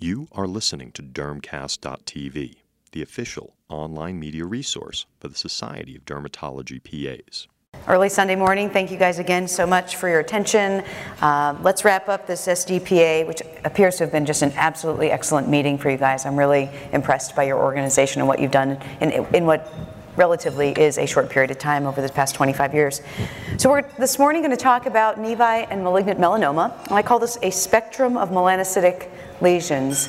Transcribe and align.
You 0.00 0.28
are 0.30 0.46
listening 0.46 0.92
to 0.92 1.02
Dermcast.tv, 1.02 2.54
the 2.92 3.02
official 3.02 3.56
online 3.68 4.20
media 4.20 4.44
resource 4.44 5.06
for 5.18 5.26
the 5.26 5.34
Society 5.34 5.96
of 5.96 6.04
Dermatology 6.04 6.78
PAs. 6.80 7.48
Early 7.88 8.08
Sunday 8.08 8.36
morning, 8.36 8.70
thank 8.70 8.92
you 8.92 8.96
guys 8.96 9.18
again 9.18 9.48
so 9.48 9.66
much 9.66 9.96
for 9.96 10.08
your 10.08 10.20
attention. 10.20 10.84
Uh, 11.20 11.56
let's 11.62 11.84
wrap 11.84 12.08
up 12.08 12.28
this 12.28 12.46
SDPA, 12.46 13.26
which 13.26 13.42
appears 13.64 13.96
to 13.96 14.04
have 14.04 14.12
been 14.12 14.24
just 14.24 14.42
an 14.42 14.52
absolutely 14.54 15.10
excellent 15.10 15.48
meeting 15.48 15.76
for 15.76 15.90
you 15.90 15.96
guys. 15.96 16.24
I'm 16.26 16.38
really 16.38 16.70
impressed 16.92 17.34
by 17.34 17.42
your 17.42 17.58
organization 17.58 18.20
and 18.20 18.28
what 18.28 18.38
you've 18.38 18.52
done 18.52 18.80
in, 19.00 19.10
in 19.34 19.46
what 19.46 19.68
relatively 20.14 20.70
is 20.78 20.98
a 20.98 21.06
short 21.06 21.28
period 21.28 21.50
of 21.50 21.58
time 21.58 21.86
over 21.86 22.00
the 22.00 22.08
past 22.08 22.36
25 22.36 22.72
years. 22.72 23.02
So 23.56 23.70
we're 23.70 23.82
this 23.98 24.16
morning 24.16 24.42
going 24.42 24.56
to 24.56 24.56
talk 24.56 24.86
about 24.86 25.16
nevi 25.16 25.66
and 25.70 25.82
malignant 25.82 26.20
melanoma. 26.20 26.72
I 26.92 27.02
call 27.02 27.18
this 27.18 27.36
a 27.42 27.50
spectrum 27.50 28.16
of 28.16 28.30
melanocytic 28.30 29.08
lesions. 29.40 30.08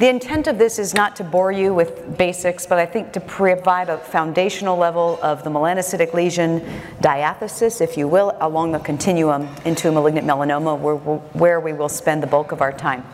The 0.00 0.08
intent 0.08 0.46
of 0.46 0.56
this 0.56 0.78
is 0.78 0.94
not 0.94 1.14
to 1.16 1.24
bore 1.24 1.52
you 1.52 1.74
with 1.74 2.16
basics, 2.16 2.64
but 2.64 2.78
I 2.78 2.86
think 2.86 3.12
to 3.12 3.20
provide 3.20 3.90
a 3.90 3.98
foundational 3.98 4.78
level 4.78 5.18
of 5.22 5.44
the 5.44 5.50
melanocytic 5.50 6.14
lesion 6.14 6.66
diathesis, 7.02 7.82
if 7.82 7.98
you 7.98 8.08
will, 8.08 8.34
along 8.40 8.72
the 8.72 8.78
continuum 8.78 9.46
into 9.66 9.90
a 9.90 9.92
malignant 9.92 10.26
melanoma, 10.26 10.78
where, 10.78 10.96
where 10.96 11.60
we 11.60 11.74
will 11.74 11.90
spend 11.90 12.22
the 12.22 12.26
bulk 12.26 12.50
of 12.50 12.62
our 12.62 12.72
time. 12.72 13.04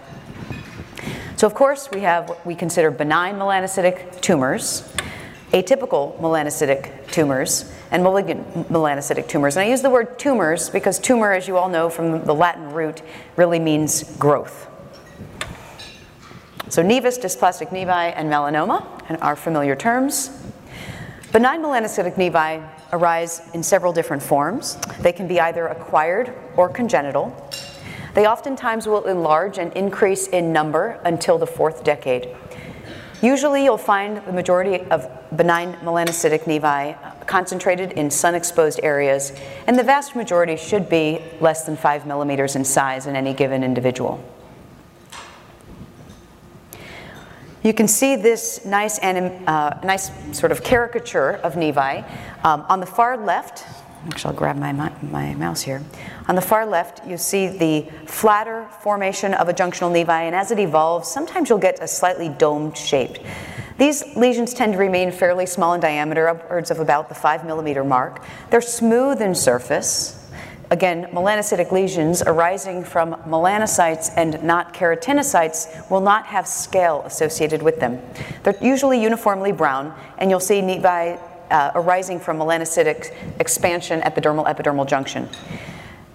So, 1.35 1.49
of 1.49 1.55
course, 1.55 1.91
we 1.91 2.03
have 2.03 2.29
what 2.29 2.47
we 2.47 2.55
consider 2.55 2.93
benign 2.93 3.35
melanocytic 3.35 4.21
tumors, 4.21 4.89
atypical 5.53 6.17
melanocytic 6.21 7.11
tumors, 7.11 7.71
and 7.91 8.05
malignant 8.05 8.69
melanocytic 8.69 9.27
tumors. 9.27 9.57
And 9.57 9.65
I 9.65 9.71
use 9.71 9.83
the 9.83 9.91
word 9.91 10.21
tumors 10.21 10.71
because 10.71 11.01
tumor, 11.01 11.33
as 11.33 11.49
you 11.49 11.57
all 11.57 11.69
know 11.69 11.91
from 11.91 12.25
the 12.25 12.35
Latin 12.35 12.73
root, 12.73 13.03
really 13.35 13.59
means 13.59 14.05
growth. 14.19 14.66
So 16.69 16.83
nevus, 16.83 17.19
dysplastic 17.19 17.69
nevi, 17.69 18.13
and 18.17 18.29
melanoma 18.29 18.85
are 19.23 19.37
familiar 19.37 19.77
terms. 19.77 20.31
Benign 21.33 21.63
melanocytic 21.63 22.15
nevi 22.15 22.69
arise 22.93 23.43
in 23.55 23.63
several 23.63 23.93
different 23.93 24.23
forms. 24.23 24.77
They 25.01 25.13
can 25.13 25.29
be 25.29 25.41
either 25.41 25.67
acquired 25.69 26.33
or 26.57 26.69
congenital. 26.69 27.35
They 28.15 28.27
oftentimes 28.27 28.87
will 28.87 29.05
enlarge 29.05 29.59
and 29.59 29.73
increase 29.75 30.27
in 30.29 30.53
number 30.53 31.01
until 31.05 31.39
the 31.39 31.47
fourth 31.47 31.85
decade. 31.85 32.35
Usually 33.23 33.65
you'll 33.65 33.79
find 33.79 34.19
the 34.27 34.33
majority 34.33 34.81
of 34.91 35.09
benign 35.37 35.75
melanocytic 35.75 36.45
nevi 36.45 36.97
concentrated 37.27 37.93
in 37.93 38.11
sun-exposed 38.11 38.81
areas, 38.83 39.33
and 39.67 39.79
the 39.79 39.83
vast 39.83 40.17
majority 40.17 40.57
should 40.57 40.89
be 40.89 41.23
less 41.41 41.65
than 41.65 41.77
five 41.77 42.07
millimeters 42.07 42.57
in 42.57 42.65
size 42.65 43.07
in 43.07 43.17
any 43.17 43.35
given 43.35 43.63
individual. 43.63 44.23
You 47.67 47.75
can 47.75 47.89
see 47.89 48.15
this 48.15 48.65
nice, 48.65 49.01
anim, 49.01 49.43
uh, 49.49 49.77
nice 49.83 50.13
sort 50.31 50.53
of 50.53 50.63
caricature 50.63 51.33
of 51.43 51.55
nevi. 51.55 52.09
Um, 52.45 52.65
on 52.69 52.79
the 52.79 52.87
far 52.87 53.17
left, 53.17 53.65
actually 54.07 54.31
I'll 54.31 54.39
grab 54.39 54.57
my, 54.57 54.71
my 54.71 55.35
mouse 55.35 55.63
here. 55.63 55.83
On 56.29 56.37
the 56.37 56.41
far 56.41 56.65
left, 56.65 57.05
you 57.05 57.19
see 57.19 57.49
the 57.49 57.91
flatter 58.07 58.69
formation 58.83 59.35
of 59.35 59.49
a 59.49 59.53
junctional 59.53 59.91
nevi, 59.91 60.09
and 60.09 60.33
as 60.33 60.53
it 60.53 60.61
evolves, 60.61 61.11
sometimes 61.11 61.49
you'll 61.49 61.59
get 61.59 61.83
a 61.83 61.89
slightly 61.89 62.29
domed 62.29 62.79
shape. 62.79 63.19
These 63.79 64.15
lesions 64.15 64.55
tend 64.55 64.75
to 64.75 64.79
remain 64.79 65.11
fairly 65.11 65.45
small 65.45 65.75
in 65.75 65.81
diameter, 65.81 66.29
upwards 66.29 66.71
of 66.71 66.79
about 66.79 67.09
the 67.09 67.17
five 67.17 67.45
millimeter 67.45 67.83
mark. 67.83 68.23
They're 68.49 68.61
smooth 68.61 69.21
in 69.21 69.35
surface, 69.35 70.25
Again, 70.69 71.07
melanocytic 71.13 71.71
lesions 71.71 72.23
arising 72.23 72.83
from 72.83 73.15
melanocytes 73.23 74.11
and 74.17 74.43
not 74.43 74.75
keratinocytes 74.75 75.89
will 75.91 76.01
not 76.01 76.27
have 76.27 76.47
scale 76.49 77.03
associated 77.05 77.63
with 77.63 77.79
them. 77.79 78.03
They're 78.43 78.57
usually 78.61 79.01
uniformly 79.01 79.53
brown, 79.53 79.95
and 80.19 80.29
you'll 80.29 80.41
see 80.41 80.61
nevi 80.61 81.21
uh, 81.51 81.71
arising 81.77 82.19
from 82.19 82.39
melanocytic 82.39 83.15
expansion 83.39 84.03
at 84.03 84.17
the 84.17 84.21
dermal 84.21 84.47
epidermal 84.47 84.89
junction. 84.89 85.29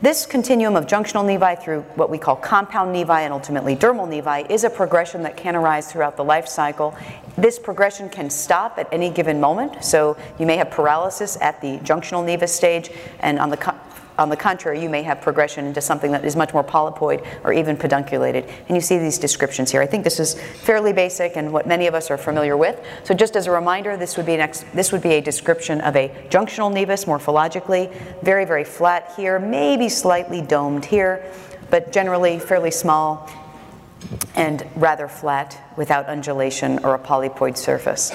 This 0.02 0.26
continuum 0.26 0.76
of 0.76 0.86
junctional 0.86 1.24
nevi 1.24 1.62
through 1.62 1.82
what 1.96 2.10
we 2.10 2.18
call 2.18 2.36
compound 2.36 2.94
nevi 2.94 3.20
and 3.20 3.32
ultimately 3.32 3.76
dermal 3.76 4.10
nevi 4.10 4.50
is 4.50 4.66
a 4.66 4.70
progression 4.70 5.24
that 5.24 5.38
can 5.38 5.56
arise 5.56 5.90
throughout 5.90 6.18
the 6.18 6.24
life 6.26 6.48
cycle. 6.48 6.98
This 7.38 7.58
progression 7.58 8.10
can 8.10 8.30
stop 8.30 8.78
at 8.78 8.90
any 8.92 9.10
given 9.10 9.40
moment, 9.40 9.86
so 9.86 10.18
you 10.38 10.46
may 10.46 10.58
have 10.58 10.72
paralysis 10.72 11.38
at 11.40 11.62
the 11.62 11.78
junctional 11.80 12.26
nevus 12.26 12.50
stage, 12.50 12.90
and 13.20 13.40
on 13.40 13.50
the 13.50 13.58
on 14.18 14.30
the 14.30 14.36
contrary, 14.36 14.82
you 14.82 14.90
may 14.90 15.04
have 15.04 15.22
progression 15.22 15.66
into 15.66 15.82
something 15.82 16.12
that 16.12 16.26
is 16.26 16.36
much 16.36 16.54
more 16.54 16.64
polypoid 16.64 17.26
or 17.44 17.54
even 17.54 17.78
pedunculated. 17.78 18.48
And 18.68 18.76
you 18.76 18.82
see 18.82 18.98
these 18.98 19.18
descriptions 19.18 19.72
here. 19.72 19.82
I 19.82 19.86
think 19.86 20.04
this 20.04 20.20
is 20.20 20.40
fairly 20.40 20.94
basic 20.94 21.38
and 21.38 21.52
what 21.52 21.68
many 21.68 21.88
of 21.88 21.96
us 21.96 22.12
are 22.12 22.18
familiar 22.18 22.58
with. 22.58 22.80
So 23.04 23.14
just 23.14 23.36
as 23.36 23.48
a 23.48 23.52
reminder, 23.52 23.98
this 23.98 24.18
would 24.18 24.26
be, 24.26 24.34
an 24.34 24.42
ex- 24.42 24.66
this 24.74 24.92
would 24.92 25.02
be 25.02 25.14
a 25.14 25.22
description 25.22 25.82
of 25.82 25.96
a 25.96 26.10
junctional 26.30 26.72
nevus 26.72 27.06
morphologically. 27.06 27.94
Very, 28.22 28.46
very 28.46 28.64
flat 28.64 29.14
here, 29.16 29.40
maybe 29.40 29.90
slightly 29.90 30.42
domed 30.42 30.86
here, 30.86 31.26
but 31.70 31.92
generally 31.92 32.40
fairly 32.40 32.72
small 32.72 33.30
and 34.36 34.68
rather 34.76 35.08
flat 35.08 35.58
without 35.78 36.06
undulation 36.08 36.84
or 36.84 36.96
a 36.96 37.00
polypoid 37.00 37.58
surface. 37.58 38.12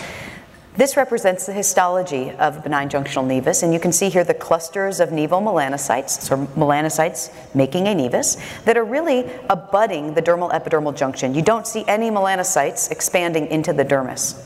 This 0.76 0.94
represents 0.96 1.46
the 1.46 1.54
histology 1.54 2.32
of 2.32 2.62
benign 2.62 2.90
junctional 2.90 3.24
nevus, 3.26 3.62
and 3.62 3.72
you 3.72 3.80
can 3.80 3.92
see 3.92 4.10
here 4.10 4.24
the 4.24 4.34
clusters 4.34 5.00
of 5.00 5.08
nevomelanocytes, 5.08 6.20
so 6.20 6.36
melanocytes 6.48 7.32
making 7.54 7.88
a 7.88 7.94
nevus, 7.94 8.36
that 8.64 8.76
are 8.76 8.84
really 8.84 9.24
abutting 9.48 10.12
the 10.12 10.20
dermal 10.20 10.52
epidermal 10.52 10.94
junction. 10.94 11.34
You 11.34 11.40
don't 11.40 11.66
see 11.66 11.82
any 11.88 12.10
melanocytes 12.10 12.90
expanding 12.90 13.46
into 13.46 13.72
the 13.72 13.86
dermis. 13.86 14.38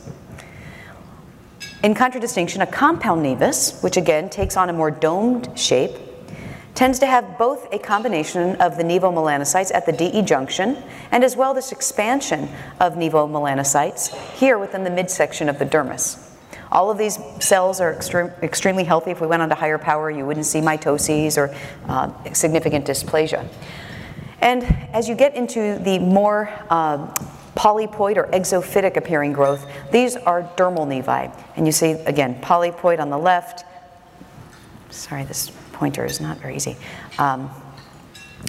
In 1.82 1.94
contradistinction, 1.94 2.62
a 2.62 2.66
compound 2.66 3.24
nevus, 3.24 3.82
which 3.82 3.96
again 3.96 4.30
takes 4.30 4.56
on 4.56 4.70
a 4.70 4.72
more 4.72 4.92
domed 4.92 5.58
shape, 5.58 5.96
tends 6.74 6.98
to 6.98 7.06
have 7.06 7.38
both 7.38 7.72
a 7.72 7.78
combination 7.78 8.56
of 8.56 8.76
the 8.76 8.82
nevomelanocytes 8.82 9.74
at 9.74 9.86
the 9.86 9.92
DE 9.92 10.22
junction 10.22 10.82
and 11.10 11.24
as 11.24 11.36
well 11.36 11.52
this 11.54 11.72
expansion 11.72 12.48
of 12.80 12.94
nevomelanocytes 12.94 14.14
here 14.34 14.58
within 14.58 14.84
the 14.84 14.90
midsection 14.90 15.48
of 15.48 15.58
the 15.58 15.66
dermis. 15.66 16.26
All 16.72 16.90
of 16.90 16.98
these 16.98 17.18
cells 17.40 17.80
are 17.80 17.92
extreme, 17.92 18.30
extremely 18.42 18.84
healthy. 18.84 19.10
If 19.10 19.20
we 19.20 19.26
went 19.26 19.42
on 19.42 19.48
to 19.48 19.56
higher 19.56 19.78
power, 19.78 20.10
you 20.10 20.24
wouldn't 20.24 20.46
see 20.46 20.60
mitoses 20.60 21.36
or 21.36 21.54
uh, 21.88 22.32
significant 22.32 22.86
dysplasia. 22.86 23.46
And 24.40 24.62
as 24.92 25.08
you 25.08 25.14
get 25.14 25.34
into 25.34 25.78
the 25.80 25.98
more 25.98 26.48
uh, 26.70 27.12
polypoid 27.56 28.16
or 28.16 28.28
exophytic 28.28 28.96
appearing 28.96 29.32
growth, 29.32 29.66
these 29.90 30.16
are 30.16 30.44
dermal 30.56 30.86
nevi. 30.86 31.34
And 31.56 31.66
you 31.66 31.72
see, 31.72 31.90
again, 31.90 32.40
polypoid 32.40 33.00
on 33.00 33.10
the 33.10 33.18
left. 33.18 33.64
Sorry, 34.90 35.24
this 35.24 35.50
pointer 35.80 36.04
is 36.04 36.20
not 36.20 36.36
very 36.36 36.54
easy. 36.56 36.76
Um, 37.18 37.50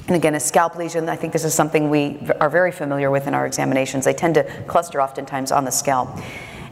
and 0.08 0.18
again, 0.18 0.36
a 0.36 0.40
scalp 0.40 0.75
lesion, 0.75 1.08
I 1.08 1.16
think 1.16 1.31
this 1.31 1.46
is 1.46 1.53
something 1.53 1.90
we 1.90 2.19
are 2.42 2.50
very 2.50 2.74
familiar 2.74 3.09
with 3.09 3.25
in 3.25 3.34
our 3.34 3.46
examinations. 3.46 4.03
They 4.03 4.14
tend 4.14 4.36
to 4.36 4.44
cluster 4.68 5.02
oftentimes 5.02 5.50
on 5.52 5.64
the 5.64 5.72
scalp. 5.72 6.09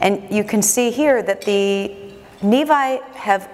And 0.01 0.29
you 0.29 0.43
can 0.43 0.61
see 0.61 0.91
here 0.91 1.23
that 1.23 1.41
the 1.43 1.95
nevi 2.41 3.01
have, 3.13 3.49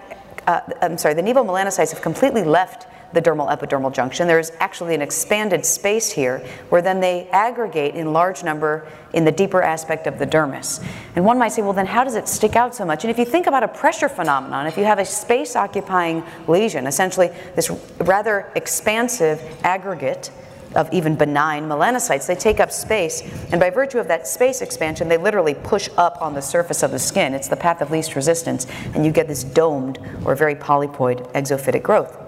uh, 0.48 0.62
I'm 0.82 0.98
sorry, 0.98 1.14
the 1.14 1.22
nevomelanocytes 1.22 1.92
have 1.92 2.02
completely 2.02 2.44
left 2.44 2.88
the 3.14 3.22
dermal 3.22 3.50
epidermal 3.50 3.94
junction. 3.94 4.28
There's 4.28 4.52
actually 4.60 4.96
an 4.96 5.02
expanded 5.02 5.66
space 5.66 6.12
here 6.12 6.40
where 6.70 6.82
then 6.82 7.00
they 7.00 7.28
aggregate 7.30 7.96
in 7.96 8.14
large 8.14 8.44
number 8.44 8.88
in 9.14 9.26
the 9.26 9.32
deeper 9.32 9.62
aspect 9.62 10.08
of 10.08 10.20
the 10.20 10.28
dermis. 10.28 10.86
And 11.16 11.26
one 11.26 11.38
might 11.38 11.50
say, 11.50 11.62
well, 11.62 11.74
then 11.74 11.86
how 11.86 12.04
does 12.04 12.16
it 12.16 12.28
stick 12.28 12.56
out 12.56 12.76
so 12.76 12.86
much? 12.86 13.04
And 13.04 13.12
if 13.12 13.18
you 13.18 13.26
think 13.26 13.48
about 13.48 13.64
a 13.64 13.68
pressure 13.68 14.10
phenomenon, 14.10 14.68
if 14.68 14.78
you 14.78 14.84
have 14.84 15.00
a 15.00 15.06
space 15.06 15.56
occupying 15.56 16.24
lesion, 16.48 16.88
essentially 16.88 17.30
this 17.56 17.70
rather 18.00 18.52
expansive 18.56 19.42
aggregate 19.64 20.32
of 20.76 20.92
even 20.92 21.16
benign 21.16 21.64
melanocytes. 21.64 22.28
They 22.28 22.36
take 22.36 22.60
up 22.60 22.72
space, 22.72 23.22
and 23.52 23.60
by 23.60 23.70
virtue 23.70 23.98
of 23.98 24.08
that 24.10 24.28
space 24.28 24.62
expansion, 24.62 25.08
they 25.08 25.18
literally 25.18 25.54
push 25.54 25.90
up 25.98 26.22
on 26.22 26.34
the 26.34 26.42
surface 26.42 26.84
of 26.84 26.92
the 26.92 27.00
skin. 27.00 27.34
It's 27.34 27.48
the 27.48 27.56
path 27.56 27.82
of 27.82 27.92
least 27.92 28.16
resistance, 28.16 28.68
and 28.94 29.06
you 29.06 29.12
get 29.12 29.28
this 29.28 29.44
domed 29.44 30.00
or 30.26 30.36
very 30.36 30.56
polypoid 30.56 31.32
exophytic 31.32 31.82
growth. 31.82 32.25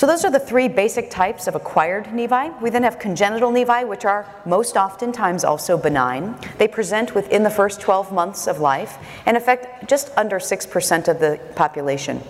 So 0.00 0.06
those 0.06 0.24
are 0.24 0.30
the 0.30 0.40
three 0.40 0.66
basic 0.66 1.10
types 1.10 1.46
of 1.46 1.54
acquired 1.54 2.06
nevi. 2.06 2.58
We 2.62 2.70
then 2.70 2.84
have 2.84 2.98
congenital 2.98 3.52
nevi, 3.52 3.86
which 3.86 4.06
are 4.06 4.26
most 4.46 4.78
oftentimes 4.78 5.44
also 5.44 5.76
benign. 5.76 6.38
They 6.56 6.68
present 6.68 7.14
within 7.14 7.42
the 7.42 7.50
first 7.50 7.82
12 7.82 8.10
months 8.10 8.46
of 8.46 8.60
life 8.60 8.96
and 9.26 9.36
affect 9.36 9.90
just 9.90 10.10
under 10.16 10.38
6% 10.38 11.08
of 11.08 11.20
the 11.20 11.38
population. 11.54 12.22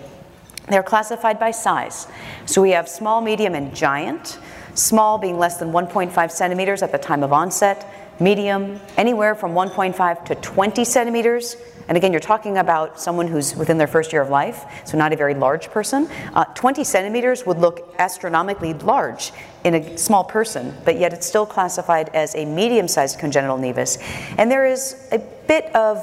They're 0.67 0.83
classified 0.83 1.39
by 1.39 1.51
size. 1.51 2.07
So 2.45 2.61
we 2.61 2.71
have 2.71 2.89
small, 2.89 3.21
medium, 3.21 3.55
and 3.55 3.73
giant 3.73 4.37
small 4.73 5.17
being 5.17 5.37
less 5.39 5.55
than 5.55 5.71
1.5 5.71 6.29
centimeters 6.29 6.81
at 6.81 6.91
the 6.91 6.97
time 6.97 7.23
of 7.23 7.31
onset, 7.31 7.87
medium, 8.19 8.81
anywhere 8.97 9.33
from 9.33 9.53
1.5 9.53 10.25
to 10.25 10.35
20 10.35 10.83
centimeters. 10.83 11.55
And 11.87 11.97
again, 11.97 12.11
you're 12.11 12.19
talking 12.19 12.57
about 12.57 12.99
someone 12.99 13.27
who's 13.27 13.55
within 13.55 13.77
their 13.77 13.87
first 13.87 14.13
year 14.13 14.21
of 14.21 14.29
life, 14.29 14.65
so 14.85 14.97
not 14.97 15.13
a 15.13 15.15
very 15.15 15.33
large 15.33 15.69
person. 15.69 16.09
Uh, 16.33 16.45
20 16.45 16.83
centimeters 16.83 17.45
would 17.45 17.57
look 17.57 17.93
astronomically 17.99 18.73
large 18.73 19.31
in 19.63 19.75
a 19.75 19.97
small 19.97 20.23
person, 20.23 20.75
but 20.85 20.99
yet 20.99 21.13
it's 21.13 21.25
still 21.25 21.45
classified 21.45 22.09
as 22.09 22.35
a 22.35 22.45
medium 22.45 22.87
sized 22.87 23.19
congenital 23.19 23.57
nevus. 23.57 24.01
And 24.37 24.49
there 24.49 24.65
is 24.65 25.07
a 25.11 25.19
bit 25.19 25.73
of 25.75 25.97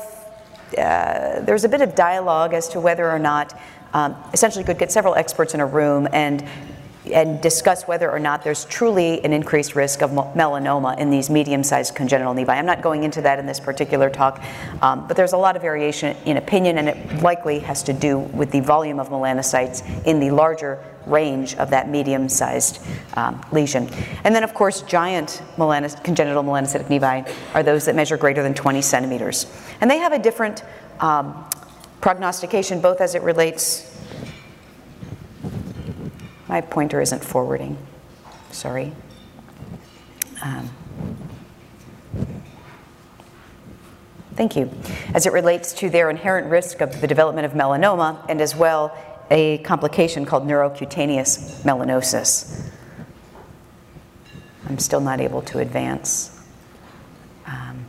uh, 0.77 1.41
there's 1.41 1.65
a 1.65 1.69
bit 1.69 1.81
of 1.81 1.95
dialogue 1.95 2.53
as 2.53 2.69
to 2.69 2.81
whether 2.81 3.11
or 3.11 3.19
not 3.19 3.59
um, 3.95 4.15
essentially 4.35 4.63
you 4.63 4.67
could 4.67 4.79
get 4.79 4.93
several 4.93 5.15
experts 5.15 5.55
in 5.55 5.61
a 5.61 5.67
room 5.67 6.07
and 6.13 6.47
and 7.13 7.41
discuss 7.41 7.85
whether 7.85 8.11
or 8.11 8.19
not 8.19 8.43
there's 8.43 8.65
truly 8.65 9.23
an 9.25 9.33
increased 9.33 9.75
risk 9.75 10.03
of 10.03 10.11
melanoma 10.11 10.99
in 10.99 11.11
these 11.11 11.31
medium-sized 11.31 11.95
congenital 11.95 12.35
nevi. 12.35 12.51
I'm 12.51 12.67
not 12.67 12.83
going 12.83 13.05
into 13.05 13.23
that 13.23 13.39
in 13.39 13.47
this 13.47 13.61
particular 13.61 14.11
talk, 14.11 14.43
um, 14.83 15.07
but 15.07 15.17
there's 15.17 15.33
a 15.33 15.37
lot 15.37 15.57
of 15.57 15.63
variation 15.63 16.17
in 16.25 16.37
opinion, 16.37 16.79
and 16.79 16.89
it 16.89 17.23
likely 17.23 17.59
has 17.61 17.83
to 17.85 17.93
do 17.93 18.19
with 18.19 18.51
the 18.51 18.61
volume 18.61 18.99
of 19.01 19.09
melanocytes 19.09 20.05
in 20.05 20.21
the 20.21 20.31
larger 20.31 20.83
range 21.07 21.55
of 21.57 21.71
that 21.71 21.89
medium-sized 21.89 22.81
um, 23.15 23.45
lesion. 23.53 23.89
And 24.25 24.35
then, 24.35 24.45
of 24.45 24.55
course, 24.55 24.83
giant 24.83 25.43
melanos- 25.57 26.03
congenital 26.05 26.43
melanocytic 26.43 26.87
nevi 26.87 27.31
are 27.55 27.63
those 27.63 27.87
that 27.87 27.95
measure 27.95 28.17
greater 28.17 28.43
than 28.43 28.55
20 28.55 28.83
centimeters, 28.83 29.47
and 29.81 29.91
they 29.91 29.99
have 29.99 30.13
a 30.13 30.19
different 30.19 30.65
um, 31.01 31.45
prognostication, 32.01 32.81
both 32.81 33.01
as 33.01 33.15
it 33.15 33.23
relates 33.23 33.88
my 36.49 36.61
pointer 36.61 37.01
isn't 37.01 37.23
forwarding. 37.25 37.77
Sorry. 38.51 38.93
Um, 40.43 40.71
thank 44.35 44.57
you. 44.57 44.71
As 45.15 45.27
it 45.27 45.33
relates 45.33 45.73
to 45.75 45.91
their 45.91 46.11
inherent 46.11 46.49
risk 46.49 46.81
of 46.81 47.01
the 47.01 47.07
development 47.07 47.45
of 47.45 47.53
melanoma 47.53 48.25
and 48.29 48.41
as 48.41 48.57
well 48.57 48.97
a 49.31 49.59
complication 49.59 50.25
called 50.25 50.47
neurocutaneous 50.47 51.63
melanosis. 51.63 52.71
I'm 54.69 54.79
still 54.79 55.01
not 55.01 55.21
able 55.21 55.43
to 55.43 55.59
advance. 55.59 56.39
Um, 57.47 57.85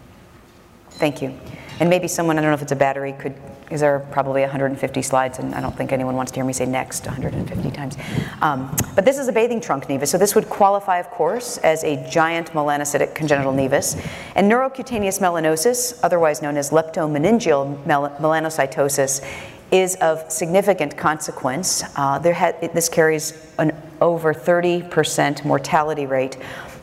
thank 0.92 1.22
you. 1.22 1.38
And 1.80 1.90
maybe 1.90 2.08
someone, 2.08 2.38
I 2.38 2.42
don't 2.42 2.50
know 2.50 2.56
if 2.56 2.62
it's 2.62 2.72
a 2.72 2.76
battery, 2.76 3.14
could 3.14 3.36
there 3.70 3.96
are 3.96 4.00
probably 4.00 4.42
150 4.42 5.02
slides, 5.02 5.40
and 5.40 5.54
I 5.54 5.62
don't 5.62 5.76
think 5.76 5.92
anyone 5.92 6.16
wants 6.16 6.32
to 6.32 6.38
hear 6.38 6.46
me 6.46 6.54
say 6.54 6.66
next 6.66 7.06
150 7.06 7.72
times. 7.72 7.98
Um, 8.42 8.76
but 8.96 9.06
this 9.06 9.18
is 9.18 9.28
a 9.28 9.32
bathing 9.32 9.62
trunk 9.62 9.86
nevus, 9.86 10.08
so 10.08 10.18
this 10.18 10.36
would 10.36 10.50
qualify, 10.50 10.98
of 10.98 11.10
course, 11.10 11.58
as 11.60 11.84
a 11.84 12.10
giant 12.10 12.52
melanocytic 12.52 13.14
congenital 13.16 13.54
nevus. 13.54 13.96
And 14.36 14.52
neurocutaneous 14.52 15.20
melanosis, 15.20 16.00
otherwise 16.04 16.42
known 16.42 16.58
as 16.58 16.72
leptomeningeal 16.72 17.86
mel- 17.86 18.16
melanocytosis, 18.20 19.26
is 19.72 19.96
of 19.98 20.32
significant 20.32 20.98
consequence. 20.98 21.84
Uh, 21.96 22.20
ha- 22.34 22.54
this 22.74 22.90
carries 22.90 23.54
an 23.60 23.72
over 24.02 24.34
30% 24.34 25.46
mortality 25.46 26.08
rate 26.08 26.38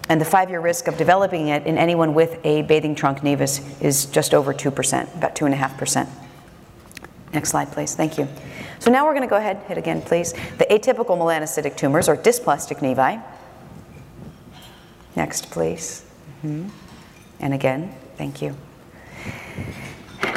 and 0.08 0.20
the 0.20 0.24
five 0.24 0.50
year 0.50 0.60
risk 0.60 0.86
of 0.86 0.96
developing 0.96 1.48
it 1.48 1.66
in 1.66 1.78
anyone 1.78 2.14
with 2.14 2.38
a 2.44 2.62
bathing 2.62 2.94
trunk 2.94 3.20
nevus 3.20 3.82
is 3.82 4.06
just 4.06 4.34
over 4.34 4.54
2%, 4.54 5.16
about 5.16 5.34
2.5%. 5.34 6.08
Next 7.32 7.50
slide, 7.50 7.70
please. 7.72 7.94
Thank 7.94 8.18
you. 8.18 8.28
So 8.78 8.90
now 8.90 9.04
we're 9.04 9.12
going 9.12 9.22
to 9.22 9.28
go 9.28 9.36
ahead, 9.36 9.58
hit 9.68 9.78
again, 9.78 10.02
please. 10.02 10.32
The 10.32 10.66
atypical 10.70 11.16
melanocytic 11.18 11.76
tumors 11.76 12.08
or 12.08 12.16
dysplastic 12.16 12.78
nevi. 12.78 13.22
Next, 15.16 15.50
please. 15.50 16.04
Mm-hmm. 16.44 16.68
And 17.40 17.54
again, 17.54 17.94
thank 18.16 18.42
you. 18.42 18.54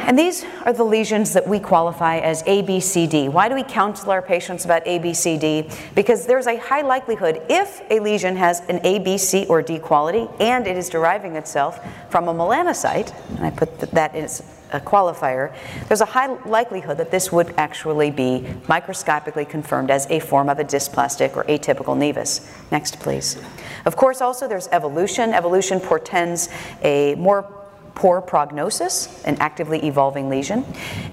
And 0.10 0.18
these 0.18 0.44
are 0.66 0.74
the 0.74 0.84
lesions 0.84 1.34
that 1.34 1.48
we 1.48 1.60
qualify 1.60 2.18
as 2.18 2.42
ABCD. 2.44 3.32
Why 3.32 3.48
do 3.48 3.56
we 3.56 3.64
counsel 3.64 4.10
our 4.12 4.22
patients 4.22 4.66
about 4.66 4.86
ABCD? 4.86 5.72
Because 5.94 6.26
there's 6.26 6.48
a 6.48 6.58
high 6.58 6.82
likelihood 6.82 7.42
if 7.48 7.82
a 7.92 8.00
lesion 8.00 8.36
has 8.36 8.62
an 8.70 8.80
A, 8.84 9.00
B, 9.00 9.18
C, 9.18 9.46
or 9.48 9.62
D 9.62 9.78
quality 9.78 10.28
and 10.40 10.66
it 10.66 10.78
is 10.78 10.90
deriving 10.90 11.36
itself 11.36 11.80
from 12.10 12.28
a 12.28 12.34
melanocyte, 12.34 13.14
and 13.38 13.46
I 13.46 13.52
put 13.52 13.80
that 13.80 14.16
as 14.16 14.42
a 14.72 14.80
qualifier, 14.80 15.54
there's 15.88 16.02
a 16.02 16.06
high 16.06 16.28
likelihood 16.44 16.98
that 16.98 17.12
this 17.12 17.32
would 17.32 17.54
actually 17.58 18.12
be 18.12 18.48
microscopically 18.68 19.46
confirmed 19.46 19.92
as 19.92 20.06
a 20.10 20.20
form 20.20 20.50
of 20.50 20.60
a 20.60 20.64
dysplastic 20.64 21.36
or 21.36 21.44
atypical 21.46 21.98
nevus. 21.98 22.48
Next, 22.72 23.00
please. 23.00 23.38
Of 23.86 23.96
course, 23.96 24.22
also 24.22 24.48
there's 24.48 24.68
evolution. 24.70 25.34
Evolution 25.34 25.80
portends 25.80 26.50
a 26.84 27.16
more 27.16 27.59
poor 28.00 28.22
prognosis, 28.22 29.22
an 29.26 29.36
actively 29.42 29.86
evolving 29.86 30.30
lesion, 30.30 30.64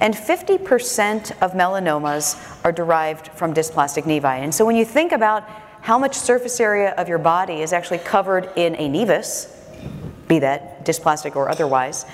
and 0.01 0.15
50% 0.15 1.33
of 1.43 1.51
melanomas 1.51 2.39
are 2.65 2.71
derived 2.71 3.27
from 3.33 3.53
dysplastic 3.53 4.05
nevi. 4.05 4.39
And 4.39 4.55
so 4.55 4.65
when 4.65 4.77
you 4.77 4.85
think 4.85 5.11
about 5.11 5.43
how 5.81 5.99
much 5.99 6.15
surface 6.15 6.61
area 6.61 6.91
of 6.93 7.09
your 7.09 7.19
body 7.19 7.61
is 7.61 7.73
actually 7.73 7.99
covered 7.99 8.49
in 8.55 8.77
a 8.77 8.89
nevus, 8.89 9.53
be 10.29 10.39
that 10.39 10.87
dysplastic 10.87 11.35
or 11.35 11.49
otherwise, 11.49 12.07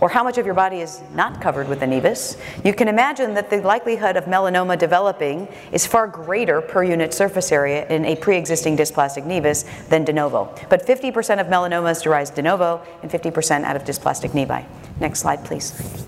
or 0.00 0.08
how 0.08 0.22
much 0.22 0.38
of 0.38 0.46
your 0.46 0.54
body 0.54 0.80
is 0.80 1.02
not 1.14 1.40
covered 1.40 1.68
with 1.68 1.80
nevus, 1.80 2.38
you 2.64 2.72
can 2.72 2.88
imagine 2.88 3.34
that 3.34 3.50
the 3.50 3.60
likelihood 3.62 4.16
of 4.16 4.24
melanoma 4.24 4.78
developing 4.78 5.48
is 5.72 5.86
far 5.86 6.06
greater 6.06 6.60
per 6.60 6.84
unit 6.84 7.12
surface 7.12 7.50
area 7.50 7.86
in 7.88 8.04
a 8.04 8.16
pre-existing 8.16 8.76
dysplastic 8.76 9.24
nevus 9.24 9.64
than 9.88 10.04
de 10.04 10.12
novo. 10.12 10.54
But 10.68 10.86
50% 10.86 11.40
of 11.40 11.46
melanomas 11.48 12.02
derive 12.02 12.34
de 12.34 12.42
novo 12.42 12.80
and 13.02 13.10
50% 13.10 13.64
out 13.64 13.76
of 13.76 13.84
dysplastic 13.84 14.30
nevi. 14.30 14.64
Next 15.00 15.20
slide, 15.20 15.44
please. 15.44 16.06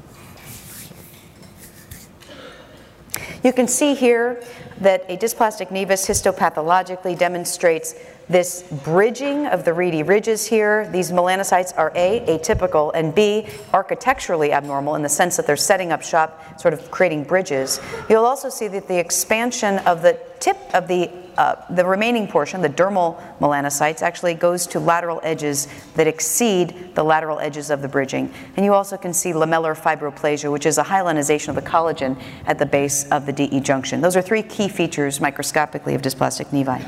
You 3.43 3.53
can 3.53 3.69
see 3.69 3.95
here 3.95 4.43
that 4.81 5.05
a 5.09 5.17
dysplastic 5.17 5.69
nevus 5.69 6.07
histopathologically 6.07 7.19
demonstrates 7.19 7.95
this 8.31 8.63
bridging 8.85 9.47
of 9.47 9.65
the 9.65 9.73
rete 9.73 10.07
ridges 10.07 10.47
here. 10.47 10.89
These 10.91 11.11
melanocytes 11.11 11.77
are 11.77 11.93
A, 11.97 12.21
atypical, 12.29 12.93
and 12.95 13.13
B, 13.13 13.49
architecturally 13.75 14.53
abnormal 14.53 14.95
in 14.95 15.03
the 15.03 15.09
sense 15.09 15.37
that 15.37 15.47
they're 15.47 15.57
setting 15.57 15.91
up 15.91 16.03
shop, 16.03 16.61
sort 16.61 16.73
of 16.73 16.91
creating 16.93 17.25
bridges. 17.25 17.81
You'll 18.09 18.25
also 18.25 18.49
see 18.49 18.69
that 18.69 18.87
the 18.87 18.99
expansion 18.99 19.79
of 19.81 20.03
the 20.03 20.19
tip 20.39 20.57
of 20.73 20.87
the 20.87 21.11
uh, 21.39 21.57
the 21.71 21.85
remaining 21.85 22.27
portion, 22.27 22.61
the 22.61 22.69
dermal 22.69 23.19
melanocytes, 23.39 24.03
actually 24.03 24.35
goes 24.35 24.67
to 24.67 24.79
lateral 24.79 25.21
edges 25.23 25.69
that 25.95 26.07
exceed 26.07 26.95
the 26.95 27.03
lateral 27.03 27.39
edges 27.39 27.71
of 27.71 27.81
the 27.81 27.89
bridging. 27.89 28.31
And 28.57 28.65
you 28.67 28.75
also 28.75 28.99
can 28.99 29.15
see 29.15 29.33
lamellar 29.33 29.75
fibroplasia, 29.75 30.53
which 30.53 30.67
is 30.67 30.77
a 30.77 30.85
hyalinization 30.85 31.49
of 31.49 31.55
the 31.55 31.63
collagen 31.63 32.21
at 32.45 32.59
the 32.59 32.67
base 32.67 33.09
of 33.11 33.25
the 33.25 33.33
DE 33.33 33.61
junction. 33.61 34.03
Those 34.03 34.17
are 34.17 34.23
three 34.23 34.43
key 34.43 34.69
features 34.69 35.19
microscopically 35.19 35.95
of 35.95 36.03
dysplastic 36.03 36.49
nevi. 36.49 36.85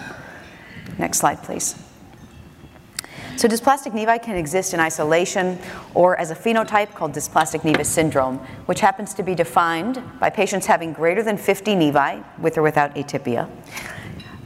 Next 0.99 1.19
slide, 1.19 1.43
please. 1.43 1.77
So 3.37 3.49
dysplastic 3.49 3.93
nevi 3.93 4.23
can 4.23 4.37
exist 4.37 4.75
in 4.75 4.81
isolation 4.81 5.59
or 5.95 6.19
as 6.19 6.31
a 6.31 6.35
phenotype 6.35 6.95
called 6.95 7.13
dysplastic 7.13 7.63
nevus 7.63 7.87
syndrome, 7.87 8.39
which 8.67 8.81
happens 8.81 9.15
to 9.15 9.23
be 9.23 9.35
defined 9.35 10.03
by 10.21 10.31
patients 10.31 10.67
having 10.67 10.93
greater 10.93 11.23
than 11.23 11.37
50 11.37 11.75
nevi 11.75 12.23
with 12.39 12.59
or 12.59 12.63
without 12.63 12.95
atypia, 12.95 13.49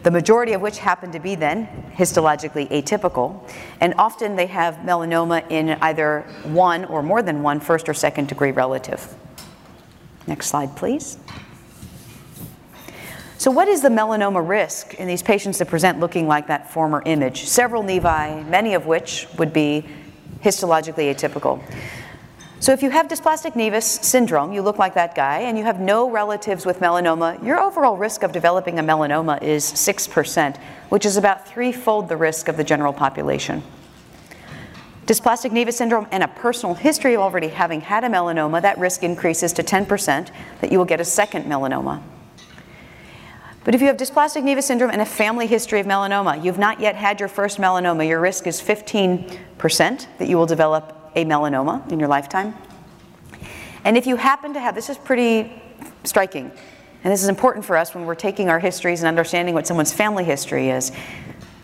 the 0.02 0.10
majority 0.10 0.52
of 0.52 0.60
which 0.60 0.78
happen 0.78 1.10
to 1.10 1.18
be 1.18 1.34
then 1.34 1.66
histologically 1.96 2.70
atypical, 2.70 3.46
and 3.80 3.92
often 3.98 4.36
they 4.36 4.46
have 4.46 4.76
melanoma 4.76 5.44
in 5.50 5.70
either 5.82 6.20
one 6.44 6.84
or 6.84 7.02
more 7.02 7.22
than 7.22 7.42
one 7.42 7.58
first 7.58 7.88
or 7.88 7.94
second 7.94 8.28
degree 8.28 8.52
relative. 8.52 9.14
Next 10.28 10.46
slide, 10.46 10.76
please. 10.76 11.18
So, 13.38 13.50
what 13.50 13.68
is 13.68 13.82
the 13.82 13.90
melanoma 13.90 14.46
risk 14.46 14.94
in 14.94 15.06
these 15.06 15.22
patients 15.22 15.58
that 15.58 15.68
present 15.68 16.00
looking 16.00 16.26
like 16.26 16.46
that 16.46 16.70
former 16.72 17.02
image? 17.04 17.44
Several 17.44 17.82
nevi, 17.82 18.48
many 18.48 18.72
of 18.72 18.86
which 18.86 19.26
would 19.36 19.52
be 19.52 19.84
histologically 20.42 21.14
atypical. 21.14 21.62
So, 22.60 22.72
if 22.72 22.82
you 22.82 22.88
have 22.88 23.08
dysplastic 23.08 23.52
nevus 23.52 24.02
syndrome, 24.02 24.54
you 24.54 24.62
look 24.62 24.78
like 24.78 24.94
that 24.94 25.14
guy, 25.14 25.40
and 25.40 25.58
you 25.58 25.64
have 25.64 25.80
no 25.80 26.10
relatives 26.10 26.64
with 26.64 26.80
melanoma, 26.80 27.44
your 27.44 27.60
overall 27.60 27.98
risk 27.98 28.22
of 28.22 28.32
developing 28.32 28.78
a 28.78 28.82
melanoma 28.82 29.42
is 29.42 29.70
6%, 29.70 30.56
which 30.88 31.04
is 31.04 31.18
about 31.18 31.46
threefold 31.46 32.08
the 32.08 32.16
risk 32.16 32.48
of 32.48 32.56
the 32.56 32.64
general 32.64 32.94
population. 32.94 33.62
Dysplastic 35.04 35.50
nevus 35.50 35.74
syndrome 35.74 36.06
and 36.10 36.22
a 36.22 36.28
personal 36.28 36.74
history 36.74 37.14
of 37.14 37.20
already 37.20 37.48
having 37.48 37.82
had 37.82 38.02
a 38.02 38.08
melanoma, 38.08 38.62
that 38.62 38.78
risk 38.78 39.02
increases 39.02 39.52
to 39.52 39.62
10% 39.62 40.30
that 40.62 40.72
you 40.72 40.78
will 40.78 40.86
get 40.86 41.02
a 41.02 41.04
second 41.04 41.44
melanoma. 41.44 42.02
But 43.66 43.74
if 43.74 43.80
you 43.80 43.88
have 43.88 43.96
dysplastic 43.96 44.44
nevus 44.44 44.62
syndrome 44.62 44.92
and 44.92 45.02
a 45.02 45.04
family 45.04 45.48
history 45.48 45.80
of 45.80 45.86
melanoma, 45.86 46.42
you've 46.42 46.56
not 46.56 46.78
yet 46.78 46.94
had 46.94 47.18
your 47.18 47.28
first 47.28 47.58
melanoma, 47.58 48.06
your 48.06 48.20
risk 48.20 48.46
is 48.46 48.60
15% 48.60 50.06
that 50.18 50.28
you 50.28 50.36
will 50.36 50.46
develop 50.46 51.10
a 51.16 51.24
melanoma 51.24 51.90
in 51.90 51.98
your 51.98 52.08
lifetime. 52.08 52.54
And 53.82 53.96
if 53.96 54.06
you 54.06 54.14
happen 54.14 54.54
to 54.54 54.60
have, 54.60 54.76
this 54.76 54.88
is 54.88 54.96
pretty 54.96 55.52
striking, 56.04 56.44
and 57.02 57.12
this 57.12 57.24
is 57.24 57.28
important 57.28 57.64
for 57.64 57.76
us 57.76 57.92
when 57.92 58.06
we're 58.06 58.14
taking 58.14 58.48
our 58.48 58.60
histories 58.60 59.00
and 59.00 59.08
understanding 59.08 59.52
what 59.52 59.66
someone's 59.66 59.92
family 59.92 60.22
history 60.22 60.70
is. 60.70 60.90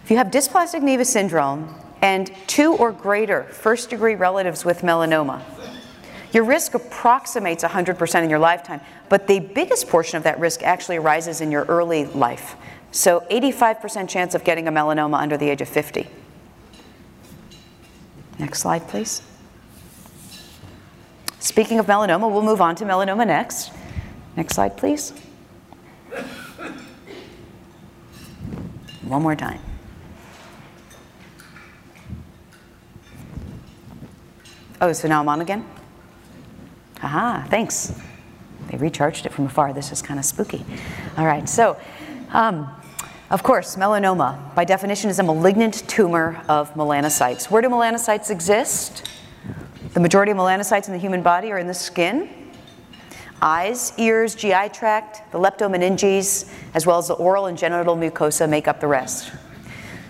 If 0.03 0.11
you 0.11 0.17
have 0.17 0.33
dysplastic 0.33 0.81
nevus 0.81 1.07
syndrome 1.07 1.73
and 2.01 2.33
two 2.49 2.75
or 2.75 2.91
greater 2.91 3.45
first 3.45 3.91
degree 3.91 4.17
relatives 4.17 4.65
with 4.65 4.81
melanoma, 4.81 5.41
your 6.33 6.43
risk 6.43 6.75
approximates 6.75 7.63
100% 7.63 8.25
in 8.25 8.31
your 8.31 8.41
lifetime, 8.41 8.81
but 9.13 9.27
the 9.27 9.41
biggest 9.41 9.91
portion 9.91 10.17
of 10.17 10.23
that 10.23 10.41
risk 10.41 10.63
actually 10.63 10.97
arises 10.97 11.43
in 11.43 11.51
your 11.51 11.67
early 11.67 12.07
life. 12.07 12.57
So 12.93 13.21
85% 13.31 14.09
chance 14.09 14.35
of 14.35 14.43
getting 14.43 14.67
a 14.69 14.73
melanoma 14.73 15.19
under 15.21 15.37
the 15.37 15.51
age 15.51 15.61
of 15.61 15.69
50. 15.69 16.09
Next 18.39 18.61
slide, 18.61 18.89
please. 18.89 19.21
Speaking 21.41 21.79
of 21.79 21.85
melanoma, 21.85 22.33
we'll 22.33 22.41
move 22.41 22.63
on 22.63 22.75
to 22.77 22.87
melanoma 22.87 23.27
next. 23.27 23.71
Next 24.35 24.55
slide, 24.55 24.79
please. 24.79 25.11
One 29.03 29.21
more 29.21 29.37
time. 29.37 29.61
Oh, 34.81 34.95
so 34.95 35.07
now 35.07 35.21
I'm 35.21 35.29
on 35.29 35.43
again? 35.43 35.67
Aha, 37.03 37.47
thanks. 37.51 37.93
They 38.73 38.79
recharged 38.79 39.27
it 39.27 39.33
from 39.33 39.47
afar. 39.47 39.75
This 39.75 39.93
is 39.93 40.01
kind 40.01 40.19
of 40.19 40.25
spooky. 40.25 40.65
All 41.19 41.27
right, 41.27 41.47
so 41.47 41.79
um, 42.31 42.75
of 43.31 43.43
course, 43.43 43.77
melanoma, 43.77 44.55
by 44.55 44.65
definition, 44.65 45.11
is 45.11 45.19
a 45.19 45.23
malignant 45.23 45.87
tumor 45.89 46.43
of 46.49 46.73
melanocytes. 46.75 47.51
Where 47.51 47.61
do 47.61 47.69
melanocytes 47.69 48.31
exist? 48.31 49.09
The 49.93 50.01
majority 50.01 50.33
of 50.33 50.39
melanocytes 50.39 50.87
in 50.87 50.95
the 50.95 50.99
human 50.99 51.23
body 51.23 51.53
are 51.53 51.59
in 51.59 51.67
the 51.67 51.75
skin, 51.75 52.31
eyes, 53.43 53.93
ears, 53.99 54.35
GI 54.35 54.71
tract, 54.73 55.31
the 55.33 55.39
leptomeninges, 55.39 56.51
as 56.73 56.87
well 56.87 56.99
as 56.99 57.09
the 57.09 57.15
oral 57.15 57.47
and 57.47 57.59
genital 57.59 57.95
mucosa 57.95 58.49
make 58.49 58.69
up 58.69 58.81
the 58.81 58.87
rest. 58.87 59.33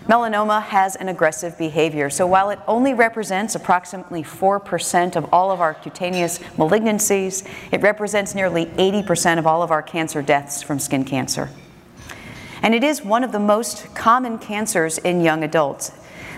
Melanoma 0.09 0.61
has 0.61 0.97
an 0.97 1.09
aggressive 1.09 1.57
behavior, 1.57 2.11
so 2.11 2.27
while 2.27 2.51
it 2.51 2.59
only 2.67 2.93
represents 2.93 3.55
approximately 3.55 4.23
4% 4.23 5.15
of 5.15 5.33
all 5.33 5.53
of 5.53 5.61
our 5.61 5.75
cutaneous 5.75 6.41
malignancies, 6.57 7.49
it 7.71 7.83
represents 7.83 8.35
nearly 8.35 8.67
80% 8.67 9.39
of 9.39 9.47
all 9.47 9.63
of 9.63 9.71
our 9.71 9.83
cancer 9.83 10.21
deaths 10.21 10.61
from 10.61 10.81
skin 10.81 11.05
cancer. 11.05 11.51
And 12.63 12.75
it 12.75 12.83
is 12.83 13.05
one 13.05 13.23
of 13.23 13.31
the 13.31 13.39
most 13.39 13.95
common 13.95 14.39
cancers 14.39 14.99
in 14.99 15.21
young 15.21 15.45
adults. 15.45 15.93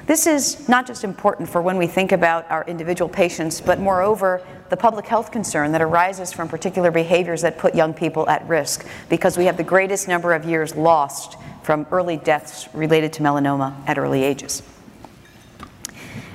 This 0.07 0.27
is 0.27 0.69
not 0.69 0.87
just 0.87 1.03
important 1.03 1.49
for 1.49 1.63
when 1.63 1.79
we 1.79 1.87
think 1.87 2.13
about 2.13 2.51
our 2.51 2.65
individual 2.67 3.09
patients, 3.09 3.61
but 3.61 3.81
moreover, 3.81 4.43
the 4.69 4.77
public 4.77 5.07
health 5.07 5.31
concern 5.31 5.73
that 5.73 5.81
arises 5.81 6.31
from 6.31 6.47
particular 6.47 6.91
behaviors 6.91 7.41
that 7.41 7.57
put 7.57 7.75
young 7.75 7.95
people 7.95 8.29
at 8.29 8.47
risk 8.47 8.87
because 9.09 9.39
we 9.39 9.47
have 9.47 9.57
the 9.57 9.65
greatest 9.65 10.07
number 10.07 10.35
of 10.35 10.45
years 10.45 10.75
lost 10.77 11.37
from 11.63 11.87
early 11.91 12.19
deaths 12.19 12.69
related 12.75 13.15
to 13.15 13.23
melanoma 13.23 13.75
at 13.87 13.97
early 13.97 14.23
ages. 14.23 14.63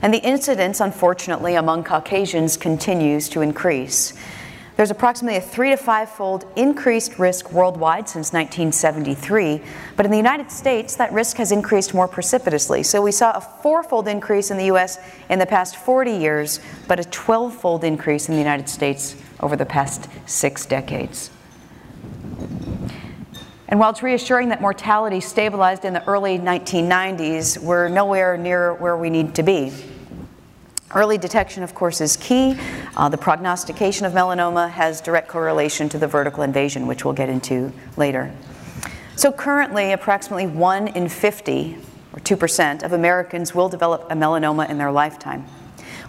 And 0.01 0.13
the 0.13 0.23
incidence, 0.23 0.79
unfortunately, 0.79 1.55
among 1.55 1.83
Caucasians 1.83 2.57
continues 2.57 3.29
to 3.29 3.41
increase. 3.41 4.13
There's 4.79 4.91
approximately 4.91 5.35
a 5.35 5.41
three 5.41 5.71
to 5.71 5.75
five 5.75 6.09
fold 6.09 6.45
increased 6.55 7.19
risk 7.19 7.51
worldwide 7.51 8.07
since 8.07 8.31
1973, 8.31 9.61
but 9.97 10.05
in 10.05 10.09
the 10.09 10.15
United 10.15 10.49
States, 10.49 10.95
that 10.95 11.11
risk 11.11 11.35
has 11.35 11.51
increased 11.51 11.93
more 11.93 12.07
precipitously. 12.07 12.83
So 12.83 13.01
we 13.01 13.11
saw 13.11 13.31
a 13.31 13.41
fourfold 13.41 14.07
increase 14.07 14.51
in 14.51 14.57
the 14.57 14.71
US 14.71 14.97
in 15.29 15.37
the 15.37 15.45
past 15.45 15.75
40 15.75 16.11
years, 16.11 16.61
but 16.87 16.97
a 16.97 17.03
12 17.03 17.55
fold 17.55 17.83
increase 17.83 18.29
in 18.29 18.35
the 18.35 18.39
United 18.39 18.69
States 18.69 19.17
over 19.41 19.57
the 19.57 19.65
past 19.65 20.07
six 20.25 20.65
decades. 20.65 21.29
And 23.67 23.81
while 23.81 23.89
it's 23.89 24.01
reassuring 24.01 24.47
that 24.47 24.61
mortality 24.61 25.19
stabilized 25.19 25.83
in 25.83 25.91
the 25.91 26.07
early 26.07 26.39
1990s, 26.39 27.57
we're 27.57 27.89
nowhere 27.89 28.37
near 28.37 28.75
where 28.75 28.95
we 28.95 29.09
need 29.09 29.35
to 29.35 29.43
be. 29.43 29.73
Early 30.95 31.19
detection, 31.19 31.61
of 31.61 31.75
course, 31.75 32.01
is 32.01 32.17
key. 32.17 32.57
Uh, 32.97 33.09
the 33.09 33.17
prognostication 33.17 34.07
of 34.07 34.13
melanoma 34.13 34.71
has 34.71 35.01
direct 35.01 35.27
correlation 35.27 35.87
to 35.89 35.99
the 35.99 36.07
vertical 36.07 36.41
invasion, 36.41 36.87
which 36.87 37.05
we'll 37.05 37.13
get 37.13 37.29
into 37.29 37.71
later. 37.95 38.33
So 39.15 39.31
currently, 39.31 39.91
approximately 39.91 40.47
1 40.47 40.87
in 40.89 41.07
50, 41.07 41.77
or 42.13 42.19
2%, 42.21 42.81
of 42.81 42.93
Americans 42.93 43.53
will 43.53 43.69
develop 43.69 44.07
a 44.09 44.15
melanoma 44.15 44.67
in 44.67 44.79
their 44.79 44.91
lifetime. 44.91 45.45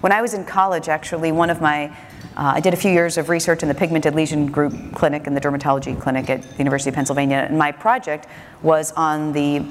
When 0.00 0.12
I 0.12 0.22
was 0.22 0.32
in 0.32 0.46
college, 0.46 0.88
actually, 0.88 1.30
one 1.30 1.50
of 1.50 1.60
my 1.60 1.94
uh, 2.40 2.54
I 2.54 2.61
did 2.61 2.73
a 2.73 2.76
few 2.76 2.90
years 2.90 3.18
of 3.18 3.28
research 3.28 3.62
in 3.62 3.68
the 3.68 3.75
pigmented 3.75 4.14
lesion 4.14 4.47
group 4.47 4.73
clinic 4.94 5.26
and 5.26 5.37
the 5.37 5.42
dermatology 5.42 6.00
clinic 6.00 6.30
at 6.30 6.42
the 6.42 6.56
University 6.56 6.88
of 6.88 6.94
Pennsylvania, 6.94 7.37
and 7.47 7.59
my 7.59 7.70
project 7.70 8.26
was 8.62 8.92
on 8.92 9.35
the 9.35 9.62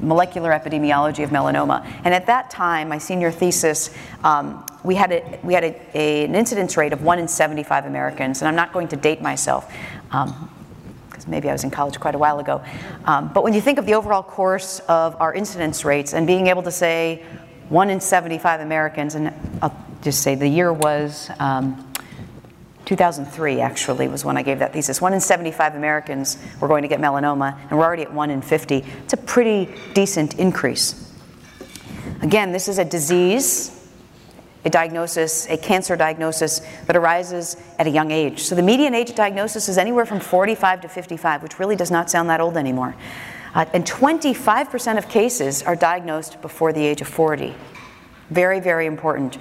molecular 0.00 0.50
epidemiology 0.50 1.22
of 1.22 1.30
melanoma. 1.30 1.86
And 2.02 2.12
at 2.12 2.26
that 2.26 2.50
time, 2.50 2.88
my 2.88 2.98
senior 2.98 3.30
thesis, 3.30 3.94
um, 4.24 4.66
we 4.82 4.96
had, 4.96 5.12
a, 5.12 5.38
we 5.44 5.54
had 5.54 5.62
a, 5.62 5.80
a, 5.96 6.24
an 6.24 6.34
incidence 6.34 6.76
rate 6.76 6.92
of 6.92 7.02
1 7.02 7.20
in 7.20 7.28
75 7.28 7.86
Americans, 7.86 8.42
and 8.42 8.48
I'm 8.48 8.56
not 8.56 8.72
going 8.72 8.88
to 8.88 8.96
date 8.96 9.22
myself. 9.22 9.72
Um, 10.10 10.50
because 11.08 11.28
maybe 11.28 11.48
I 11.48 11.52
was 11.52 11.62
in 11.62 11.70
college 11.70 12.00
quite 12.00 12.16
a 12.16 12.18
while 12.18 12.40
ago. 12.40 12.64
Um, 13.04 13.30
but 13.32 13.44
when 13.44 13.52
you 13.52 13.60
think 13.60 13.78
of 13.78 13.86
the 13.86 13.94
overall 13.94 14.24
course 14.24 14.80
of 14.88 15.14
our 15.20 15.32
incidence 15.32 15.84
rates 15.84 16.14
and 16.14 16.26
being 16.26 16.48
able 16.48 16.62
to 16.64 16.72
say 16.72 17.24
1 17.68 17.90
in 17.90 18.00
75 18.00 18.60
Americans, 18.60 19.14
and 19.14 19.32
I'll 19.62 19.86
just 20.02 20.22
say 20.22 20.34
the 20.34 20.48
year 20.48 20.72
was 20.72 21.30
um, 21.38 21.84
2003 22.88 23.60
actually 23.60 24.08
was 24.08 24.24
when 24.24 24.38
I 24.38 24.42
gave 24.42 24.60
that 24.60 24.72
thesis. 24.72 24.98
One 24.98 25.12
in 25.12 25.20
75 25.20 25.74
Americans 25.74 26.38
were 26.58 26.68
going 26.68 26.80
to 26.80 26.88
get 26.88 27.00
melanoma, 27.00 27.54
and 27.68 27.78
we're 27.78 27.84
already 27.84 28.04
at 28.04 28.14
one 28.14 28.30
in 28.30 28.40
50. 28.40 28.76
It's 28.76 29.12
a 29.12 29.18
pretty 29.18 29.68
decent 29.92 30.38
increase. 30.38 31.12
Again, 32.22 32.50
this 32.50 32.66
is 32.66 32.78
a 32.78 32.86
disease, 32.86 33.92
a 34.64 34.70
diagnosis, 34.70 35.46
a 35.50 35.58
cancer 35.58 35.96
diagnosis 35.96 36.60
that 36.86 36.96
arises 36.96 37.58
at 37.78 37.86
a 37.86 37.90
young 37.90 38.10
age. 38.10 38.40
So 38.40 38.54
the 38.54 38.62
median 38.62 38.94
age 38.94 39.10
of 39.10 39.16
diagnosis 39.16 39.68
is 39.68 39.76
anywhere 39.76 40.06
from 40.06 40.18
45 40.18 40.80
to 40.80 40.88
55, 40.88 41.42
which 41.42 41.58
really 41.58 41.76
does 41.76 41.90
not 41.90 42.08
sound 42.08 42.30
that 42.30 42.40
old 42.40 42.56
anymore. 42.56 42.96
Uh, 43.54 43.66
and 43.74 43.84
25% 43.84 44.96
of 44.96 45.10
cases 45.10 45.62
are 45.62 45.76
diagnosed 45.76 46.40
before 46.40 46.72
the 46.72 46.86
age 46.86 47.02
of 47.02 47.08
40. 47.08 47.54
Very, 48.30 48.60
very 48.60 48.86
important. 48.86 49.36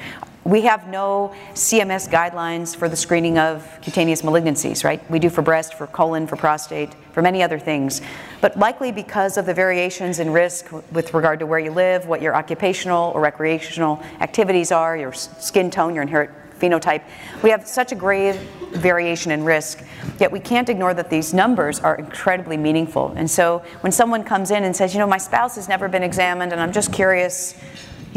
We 0.47 0.61
have 0.61 0.87
no 0.87 1.35
CMS 1.55 2.09
guidelines 2.09 2.73
for 2.73 2.87
the 2.87 2.95
screening 2.95 3.37
of 3.37 3.67
cutaneous 3.81 4.21
malignancies, 4.21 4.85
right? 4.85 5.01
We 5.11 5.19
do 5.19 5.29
for 5.29 5.41
breast, 5.41 5.73
for 5.73 5.87
colon, 5.87 6.25
for 6.25 6.37
prostate, 6.37 6.95
for 7.11 7.21
many 7.21 7.43
other 7.43 7.59
things. 7.59 8.01
But 8.39 8.57
likely 8.57 8.93
because 8.93 9.35
of 9.35 9.45
the 9.45 9.53
variations 9.53 10.19
in 10.19 10.31
risk 10.31 10.71
with 10.93 11.13
regard 11.13 11.39
to 11.39 11.45
where 11.45 11.59
you 11.59 11.71
live, 11.71 12.07
what 12.07 12.21
your 12.21 12.33
occupational 12.33 13.11
or 13.13 13.19
recreational 13.19 14.01
activities 14.21 14.71
are, 14.71 14.95
your 14.95 15.11
skin 15.11 15.69
tone, 15.69 15.93
your 15.93 16.03
inherent 16.03 16.31
phenotype, 16.57 17.03
we 17.43 17.49
have 17.49 17.67
such 17.67 17.91
a 17.91 17.95
grave 17.95 18.35
variation 18.71 19.33
in 19.33 19.43
risk, 19.43 19.83
yet 20.17 20.31
we 20.31 20.39
can't 20.39 20.69
ignore 20.69 20.93
that 20.93 21.09
these 21.09 21.33
numbers 21.33 21.81
are 21.81 21.95
incredibly 21.97 22.55
meaningful. 22.55 23.13
And 23.17 23.29
so 23.29 23.63
when 23.81 23.91
someone 23.91 24.23
comes 24.23 24.51
in 24.51 24.63
and 24.63 24.73
says, 24.73 24.93
you 24.93 24.99
know, 25.01 25.07
my 25.07 25.17
spouse 25.17 25.55
has 25.55 25.67
never 25.67 25.89
been 25.89 26.03
examined 26.03 26.53
and 26.53 26.61
I'm 26.61 26.71
just 26.71 26.93
curious, 26.93 27.53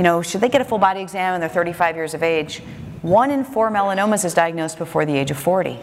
you 0.00 0.04
know, 0.04 0.22
should 0.22 0.40
they 0.40 0.48
get 0.48 0.62
a 0.62 0.64
full 0.64 0.78
body 0.78 1.02
exam 1.02 1.32
when 1.32 1.40
they're 1.40 1.50
35 1.50 1.94
years 1.94 2.14
of 2.14 2.22
age? 2.22 2.62
One 3.02 3.30
in 3.30 3.44
four 3.44 3.70
melanomas 3.70 4.24
is 4.24 4.32
diagnosed 4.32 4.78
before 4.78 5.04
the 5.04 5.14
age 5.14 5.30
of 5.30 5.36
40. 5.36 5.78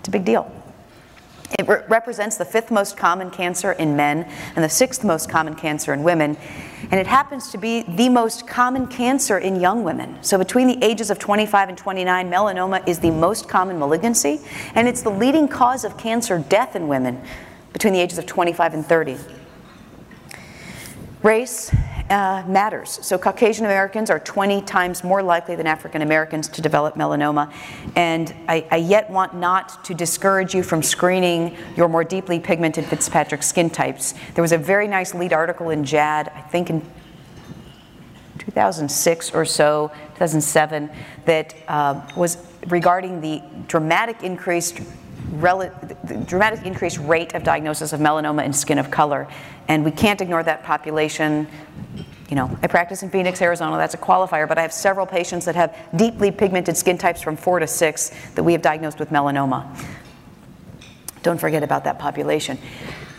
It's 0.00 0.08
a 0.08 0.10
big 0.10 0.24
deal. 0.24 0.50
It 1.56 1.68
re- 1.68 1.84
represents 1.88 2.38
the 2.38 2.44
fifth 2.44 2.72
most 2.72 2.96
common 2.96 3.30
cancer 3.30 3.70
in 3.70 3.94
men 3.94 4.28
and 4.56 4.64
the 4.64 4.68
sixth 4.68 5.04
most 5.04 5.30
common 5.30 5.54
cancer 5.54 5.94
in 5.94 6.02
women. 6.02 6.36
And 6.90 6.94
it 6.94 7.06
happens 7.06 7.52
to 7.52 7.58
be 7.58 7.82
the 7.82 8.08
most 8.08 8.48
common 8.48 8.88
cancer 8.88 9.38
in 9.38 9.60
young 9.60 9.84
women. 9.84 10.18
So, 10.22 10.36
between 10.36 10.66
the 10.66 10.84
ages 10.84 11.08
of 11.08 11.20
25 11.20 11.68
and 11.68 11.78
29, 11.78 12.28
melanoma 12.28 12.88
is 12.88 12.98
the 12.98 13.12
most 13.12 13.48
common 13.48 13.78
malignancy, 13.78 14.40
and 14.74 14.88
it's 14.88 15.02
the 15.02 15.10
leading 15.10 15.46
cause 15.46 15.84
of 15.84 15.96
cancer 15.96 16.40
death 16.48 16.74
in 16.74 16.88
women 16.88 17.22
between 17.72 17.92
the 17.92 18.00
ages 18.00 18.18
of 18.18 18.26
25 18.26 18.74
and 18.74 18.84
30. 18.84 19.18
Race 21.22 21.70
uh, 22.08 22.42
matters. 22.48 22.98
So, 23.02 23.18
Caucasian 23.18 23.66
Americans 23.66 24.08
are 24.08 24.18
20 24.18 24.62
times 24.62 25.04
more 25.04 25.22
likely 25.22 25.54
than 25.54 25.66
African 25.66 26.00
Americans 26.00 26.48
to 26.48 26.62
develop 26.62 26.94
melanoma. 26.94 27.52
And 27.94 28.34
I, 28.48 28.66
I, 28.70 28.76
yet 28.76 29.10
want 29.10 29.34
not 29.34 29.84
to 29.84 29.94
discourage 29.94 30.54
you 30.54 30.62
from 30.62 30.82
screening 30.82 31.58
your 31.76 31.88
more 31.88 32.04
deeply 32.04 32.40
pigmented 32.40 32.86
Fitzpatrick 32.86 33.42
skin 33.42 33.68
types. 33.68 34.14
There 34.34 34.40
was 34.40 34.52
a 34.52 34.58
very 34.58 34.88
nice 34.88 35.14
lead 35.14 35.34
article 35.34 35.68
in 35.68 35.84
JAD, 35.84 36.32
I 36.34 36.40
think 36.40 36.70
in 36.70 36.80
2006 38.38 39.34
or 39.34 39.44
so, 39.44 39.88
2007, 40.14 40.90
that 41.26 41.54
uh, 41.68 42.00
was 42.16 42.38
regarding 42.68 43.20
the 43.20 43.42
dramatic 43.68 44.22
increased 44.22 44.80
rel- 44.80 44.86
dramatic 45.38 46.64
increased 46.64 46.98
rate 46.98 47.34
of 47.34 47.42
diagnosis 47.42 47.92
of 47.92 48.00
melanoma 48.00 48.44
in 48.44 48.52
skin 48.52 48.78
of 48.78 48.90
color. 48.90 49.28
And 49.68 49.84
we 49.84 49.90
can't 49.90 50.20
ignore 50.20 50.42
that 50.42 50.64
population. 50.64 51.46
You 52.28 52.36
know, 52.36 52.58
I 52.62 52.66
practice 52.66 53.02
in 53.02 53.10
Phoenix, 53.10 53.40
Arizona, 53.42 53.76
that's 53.76 53.94
a 53.94 53.98
qualifier, 53.98 54.46
but 54.48 54.58
I 54.58 54.62
have 54.62 54.72
several 54.72 55.06
patients 55.06 55.44
that 55.46 55.56
have 55.56 55.76
deeply 55.96 56.30
pigmented 56.30 56.76
skin 56.76 56.98
types 56.98 57.22
from 57.22 57.36
four 57.36 57.58
to 57.58 57.66
six 57.66 58.10
that 58.34 58.42
we 58.42 58.52
have 58.52 58.62
diagnosed 58.62 58.98
with 58.98 59.10
melanoma. 59.10 59.66
Don't 61.22 61.38
forget 61.38 61.62
about 61.62 61.84
that 61.84 61.98
population. 61.98 62.58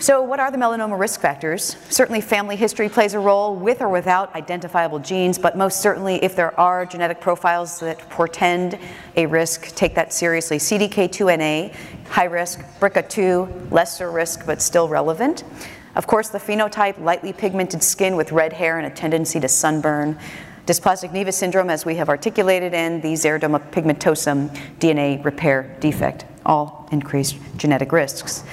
So, 0.02 0.24
what 0.24 0.40
are 0.40 0.50
the 0.50 0.58
melanoma 0.58 0.98
risk 0.98 1.22
factors? 1.22 1.78
Certainly, 1.92 2.22
family 2.22 2.56
history 2.56 2.90
plays 2.90 3.14
a 3.14 3.20
role 3.20 3.56
with 3.56 3.82
or 3.82 3.90
without 3.90 4.34
identifiable 4.34 4.98
genes, 4.98 5.38
but 5.38 5.56
most 5.56 5.80
certainly, 5.80 6.16
if 6.24 6.36
there 6.36 6.60
are 6.60 6.88
genetic 6.88 7.22
profiles 7.22 7.80
that 7.82 8.00
portend 8.10 8.80
a 9.16 9.28
risk, 9.28 9.76
take 9.76 9.94
that 9.94 10.12
seriously. 10.12 10.58
CDK2NA, 10.58 11.72
high 12.10 12.24
risk, 12.24 12.62
BRCA2, 12.80 13.72
lesser 13.72 14.10
risk, 14.10 14.44
but 14.48 14.60
still 14.60 14.88
relevant. 14.88 15.44
Of 15.96 16.08
course, 16.08 16.30
the 16.30 16.40
phenotype, 16.40 17.00
lightly 17.00 17.32
pigmented 17.32 17.84
skin 17.84 18.16
with 18.16 18.32
red 18.32 18.54
hair 18.54 18.80
and 18.80 18.88
a 18.88 18.90
tendency 18.90 19.40
to 19.40 19.48
sunburn. 19.48 20.18
Dysplastic 20.66 21.12
Nevus 21.12 21.36
syndrome, 21.36 21.70
as 21.70 21.86
we 21.86 21.94
have 21.98 22.10
articulated, 22.10 22.74
and 22.74 23.04
the 23.04 23.14
xeroderma 23.14 23.72
pigmentosum 23.72 24.50
DNA 24.80 25.24
repair 25.24 25.78
defect, 25.80 26.26
all 26.46 26.88
increased 26.92 27.38
genetic 27.58 27.92
risks. 27.92 28.44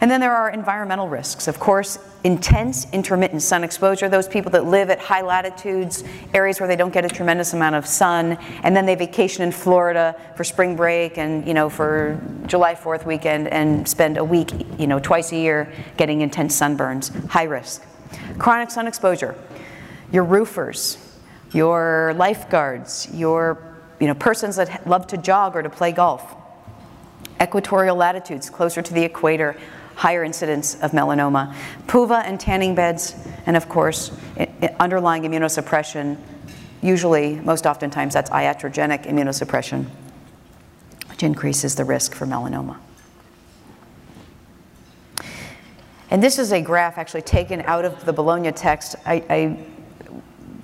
And 0.00 0.10
then 0.10 0.20
there 0.20 0.34
are 0.34 0.50
environmental 0.50 1.08
risks. 1.08 1.48
Of 1.48 1.58
course, 1.58 1.98
intense 2.24 2.86
intermittent 2.92 3.42
sun 3.42 3.64
exposure, 3.64 4.08
those 4.08 4.28
people 4.28 4.50
that 4.52 4.64
live 4.64 4.90
at 4.90 4.98
high 4.98 5.22
latitudes, 5.22 6.04
areas 6.34 6.60
where 6.60 6.68
they 6.68 6.76
don't 6.76 6.92
get 6.92 7.04
a 7.04 7.08
tremendous 7.08 7.52
amount 7.52 7.74
of 7.74 7.86
sun, 7.86 8.38
and 8.62 8.76
then 8.76 8.86
they 8.86 8.94
vacation 8.94 9.42
in 9.42 9.50
Florida 9.50 10.14
for 10.36 10.44
spring 10.44 10.76
break 10.76 11.18
and, 11.18 11.46
you 11.46 11.54
know, 11.54 11.68
for 11.68 12.20
July 12.46 12.74
4th 12.74 13.06
weekend 13.06 13.48
and 13.48 13.88
spend 13.88 14.18
a 14.18 14.24
week, 14.24 14.52
you 14.78 14.86
know, 14.86 14.98
twice 14.98 15.32
a 15.32 15.36
year 15.36 15.72
getting 15.96 16.20
intense 16.20 16.58
sunburns, 16.58 17.28
high 17.28 17.44
risk. 17.44 17.84
Chronic 18.38 18.70
sun 18.70 18.86
exposure, 18.86 19.34
your 20.12 20.24
roofers, 20.24 20.98
your 21.52 22.14
lifeguards, 22.16 23.08
your, 23.12 23.76
you 24.00 24.06
know, 24.06 24.14
persons 24.14 24.56
that 24.56 24.86
love 24.86 25.06
to 25.08 25.16
jog 25.16 25.56
or 25.56 25.62
to 25.62 25.70
play 25.70 25.92
golf. 25.92 26.36
Equatorial 27.40 27.96
latitudes, 27.96 28.50
closer 28.50 28.82
to 28.82 28.92
the 28.92 29.02
equator, 29.02 29.56
higher 29.94 30.22
incidence 30.24 30.74
of 30.80 30.92
melanoma, 30.92 31.54
PUVA 31.86 32.22
and 32.24 32.38
tanning 32.38 32.74
beds, 32.74 33.14
and 33.46 33.56
of 33.56 33.68
course, 33.68 34.12
underlying 34.78 35.24
immunosuppression, 35.24 36.16
usually, 36.82 37.36
most 37.36 37.66
oftentimes, 37.66 38.14
that's 38.14 38.30
iatrogenic 38.30 39.06
immunosuppression, 39.06 39.86
which 41.08 41.22
increases 41.22 41.74
the 41.74 41.84
risk 41.84 42.14
for 42.14 42.26
melanoma. 42.26 42.76
And 46.10 46.22
this 46.22 46.38
is 46.38 46.52
a 46.52 46.62
graph 46.62 46.96
actually 46.96 47.22
taken 47.22 47.60
out 47.62 47.84
of 47.84 48.04
the 48.04 48.12
Bolognia 48.12 48.52
text. 48.52 48.96
I, 49.04 49.24
I 49.28 49.66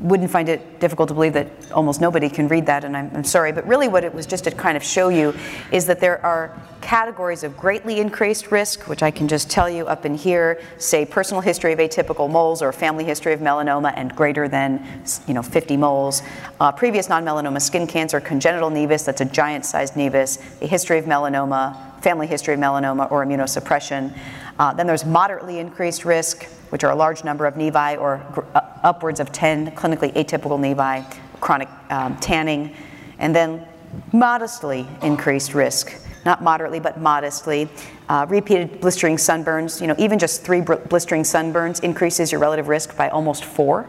wouldn't 0.04 0.30
find 0.30 0.50
it 0.50 0.80
difficult 0.80 1.08
to 1.08 1.14
believe 1.14 1.32
that 1.32 1.48
almost 1.72 1.98
nobody 1.98 2.28
can 2.28 2.46
read 2.46 2.66
that, 2.66 2.84
and 2.84 2.94
I'm, 2.94 3.10
I'm, 3.14 3.24
sorry, 3.24 3.52
but 3.52 3.66
really 3.66 3.88
what 3.88 4.04
it 4.04 4.12
was 4.12 4.26
just 4.26 4.44
to 4.44 4.50
kind 4.50 4.76
of 4.76 4.84
show 4.84 5.08
you 5.08 5.34
is 5.72 5.86
that 5.86 5.98
there 5.98 6.24
are 6.24 6.54
categories 6.82 7.42
of 7.42 7.56
greatly 7.56 7.98
increased 7.98 8.50
risk, 8.50 8.86
which 8.86 9.02
I 9.02 9.10
can 9.10 9.28
just 9.28 9.50
tell 9.50 9.68
you 9.68 9.86
up 9.86 10.04
in 10.04 10.14
here, 10.14 10.60
say 10.76 11.06
personal 11.06 11.40
history 11.40 11.72
of 11.72 11.78
atypical 11.78 12.30
moles 12.30 12.60
or 12.60 12.70
family 12.70 13.04
history 13.04 13.32
of 13.32 13.40
melanoma 13.40 13.94
and 13.96 14.14
greater 14.14 14.46
than 14.46 14.86
you 15.26 15.32
know 15.32 15.42
50 15.42 15.78
moles, 15.78 16.20
uh, 16.60 16.70
previous 16.70 17.08
non-melanoma 17.08 17.62
skin 17.62 17.86
cancer, 17.86 18.20
congenital 18.20 18.70
nevus, 18.70 19.06
that's 19.06 19.22
a 19.22 19.24
giant-sized 19.24 19.94
nevus, 19.94 20.38
a 20.60 20.66
history 20.66 20.98
of 20.98 21.06
melanoma, 21.06 22.02
family 22.02 22.26
history 22.26 22.52
of 22.52 22.60
melanoma 22.60 23.10
or 23.10 23.24
immunosuppression. 23.24 24.14
Uh, 24.58 24.74
then 24.74 24.86
there's 24.86 25.06
moderately 25.06 25.58
increased 25.58 26.04
risk, 26.04 26.46
which 26.74 26.82
are 26.82 26.90
a 26.90 26.96
large 26.96 27.22
number 27.22 27.46
of 27.46 27.54
nevi 27.54 27.96
or 28.00 28.20
uh, 28.56 28.60
upwards 28.82 29.20
of 29.20 29.30
10 29.30 29.70
clinically 29.76 30.12
atypical 30.14 30.58
nevi, 30.58 31.08
chronic 31.38 31.68
um, 31.90 32.16
tanning, 32.16 32.74
and 33.20 33.32
then 33.32 33.64
modestly 34.12 34.84
increased 35.00 35.54
risk, 35.54 35.94
not 36.24 36.42
moderately, 36.42 36.80
but 36.80 36.98
modestly. 36.98 37.68
Uh, 38.08 38.26
repeated 38.28 38.80
blistering 38.80 39.14
sunburns, 39.14 39.80
you 39.80 39.86
know, 39.86 39.94
even 39.98 40.18
just 40.18 40.42
three 40.42 40.60
blistering 40.60 41.22
sunburns 41.22 41.80
increases 41.84 42.32
your 42.32 42.40
relative 42.40 42.66
risk 42.66 42.96
by 42.96 43.08
almost 43.08 43.44
four 43.44 43.88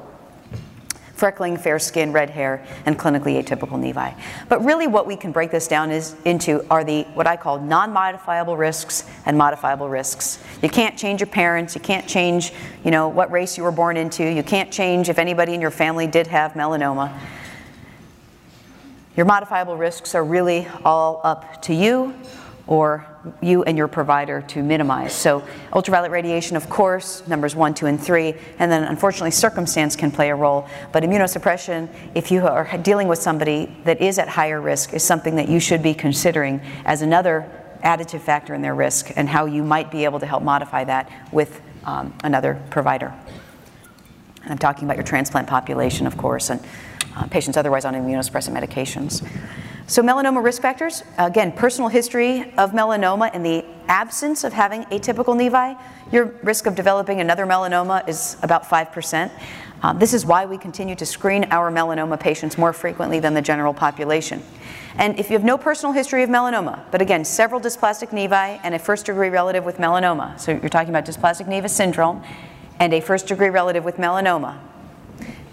freckling, 1.26 1.60
fair 1.60 1.80
skin, 1.80 2.12
red 2.12 2.30
hair, 2.30 2.64
and 2.86 3.00
clinically 3.00 3.42
atypical 3.42 3.80
nevi. 3.80 4.16
But 4.48 4.64
really 4.64 4.86
what 4.86 5.08
we 5.08 5.16
can 5.16 5.32
break 5.32 5.50
this 5.50 5.68
down 5.68 5.90
is 5.90 6.16
into 6.24 6.64
are 6.70 6.84
the 6.84 7.04
what 7.16 7.26
I 7.26 7.36
call 7.36 7.60
non-modifiable 7.60 8.56
risks 8.56 9.10
and 9.26 9.36
modifiable 9.36 9.90
risks. 9.90 10.44
You 10.62 10.70
can't 10.70 10.96
change 10.96 11.22
your 11.22 11.28
parents, 11.28 11.74
you 11.74 11.82
can't 11.82 12.08
change, 12.08 12.54
you 12.84 12.92
know, 12.92 13.08
what 13.08 13.32
race 13.32 13.58
you 13.58 13.64
were 13.64 13.72
born 13.72 13.98
into, 13.98 14.24
you 14.24 14.44
can't 14.44 14.72
change 14.72 15.10
if 15.10 15.18
anybody 15.18 15.56
in 15.56 15.62
your 15.62 15.72
family 15.72 16.06
did 16.06 16.28
have 16.28 16.54
melanoma. 16.54 17.12
Your 19.18 19.26
modifiable 19.26 19.78
risks 19.78 20.14
are 20.14 20.24
really 20.24 20.68
all 20.84 21.22
up 21.24 21.60
to 21.64 21.74
you 21.74 22.14
or 22.68 23.06
you 23.42 23.64
and 23.64 23.78
your 23.78 23.88
provider 23.88 24.42
to 24.42 24.64
minimize. 24.64 25.14
So 25.14 25.44
ultraviolet 25.74 26.12
radiation, 26.12 26.58
of 26.58 26.70
course, 26.70 27.28
numbers 27.28 27.56
one, 27.56 27.74
two, 27.74 27.86
and 27.86 28.02
three, 28.02 28.36
and 28.60 28.72
then 28.72 28.84
unfortunately 28.84 29.32
circumstance 29.32 29.96
can 29.96 30.12
play 30.12 30.30
a 30.30 30.36
role. 30.36 30.68
But 30.92 31.04
immunosuppression, 31.04 31.90
if 32.16 32.32
you 32.32 32.46
are 32.48 32.78
dealing 32.78 33.08
with 33.08 33.20
somebody 33.20 33.76
that 33.84 34.02
is 34.02 34.18
at 34.20 34.28
higher 34.28 34.62
risk, 34.62 34.94
is 34.94 35.04
something 35.04 35.36
that 35.36 35.50
you 35.50 35.60
should 35.60 35.84
be 35.84 35.94
considering 35.94 36.62
as 36.86 37.02
another 37.02 37.50
additive 37.84 38.22
factor 38.22 38.56
in 38.56 38.62
their 38.62 38.76
risk 38.76 39.12
and 39.16 39.30
how 39.30 39.46
you 39.46 39.64
might 39.64 39.92
be 39.92 40.06
able 40.06 40.20
to 40.20 40.26
help 40.26 40.42
modify 40.42 40.84
that 40.84 41.12
with 41.32 41.62
um, 41.86 42.18
another 42.24 42.60
provider. 42.72 43.14
And 44.42 44.52
I'm 44.52 44.58
talking 44.58 44.86
about 44.86 44.98
your 44.98 45.04
transplant 45.04 45.48
population, 45.48 46.08
of 46.08 46.18
course, 46.18 46.50
and 46.50 46.64
uh, 47.16 47.28
patients 47.28 47.58
otherwise 47.58 47.86
on 47.86 47.94
immunosuppressant 47.94 48.58
medications. 48.60 49.28
So 49.88 50.02
melanoma 50.02 50.44
risk 50.44 50.64
factors, 50.64 51.04
again, 51.20 51.52
personal 51.52 51.90
history 51.90 52.52
of 52.58 52.72
melanoma 52.72 53.34
in 53.36 53.44
the 53.44 53.64
absence 53.88 54.44
of 54.44 54.52
having 54.52 54.84
atypical 54.86 55.36
nevi, 55.36 55.80
your 56.12 56.26
risk 56.42 56.66
of 56.66 56.74
developing 56.74 57.22
another 57.22 57.46
melanoma 57.46 58.08
is 58.10 58.36
about 58.42 58.64
5%. 58.64 59.32
Uh, 59.84 59.94
this 59.94 60.16
is 60.16 60.26
why 60.26 60.48
we 60.48 60.58
continue 60.58 60.96
to 60.96 61.06
screen 61.06 61.46
our 61.52 61.72
melanoma 61.72 62.20
patients 62.20 62.58
more 62.58 62.74
frequently 62.74 63.20
than 63.20 63.36
the 63.36 63.42
general 63.44 63.76
population. 63.76 64.42
And 64.98 65.20
if 65.20 65.30
you 65.30 65.34
have 65.34 65.44
no 65.44 65.56
personal 65.56 65.94
history 65.94 66.24
of 66.24 66.32
melanoma, 66.32 66.80
but 66.90 67.00
again, 67.00 67.24
several 67.24 67.62
dysplastic 67.62 68.10
nevi 68.10 68.60
and 68.64 68.74
a 68.74 68.80
first 68.80 69.06
degree 69.06 69.30
relative 69.30 69.66
with 69.66 69.78
melanoma, 69.78 70.40
so 70.40 70.52
you're 70.52 70.70
talking 70.70 70.90
about 70.90 71.06
dysplastic 71.06 71.46
nevus 71.46 71.70
syndrome 71.72 72.24
and 72.80 72.92
a 72.92 73.02
first 73.02 73.28
degree 73.28 73.50
relative 73.50 73.86
with 73.86 73.98
melanoma, 73.98 74.58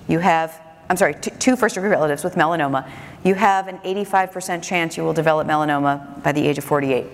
you 0.08 0.20
have, 0.20 0.58
I'm 0.88 0.96
sorry, 0.96 1.14
two 1.14 1.54
first 1.54 1.74
degree 1.74 1.90
relatives 1.90 2.24
with 2.24 2.34
melanoma, 2.36 2.88
you 3.24 3.34
have 3.34 3.68
an 3.68 3.78
85% 3.78 4.62
chance 4.62 4.96
you 4.96 5.04
will 5.04 5.12
develop 5.12 5.46
melanoma 5.46 6.22
by 6.22 6.32
the 6.32 6.46
age 6.46 6.58
of 6.58 6.64
48. 6.64 7.06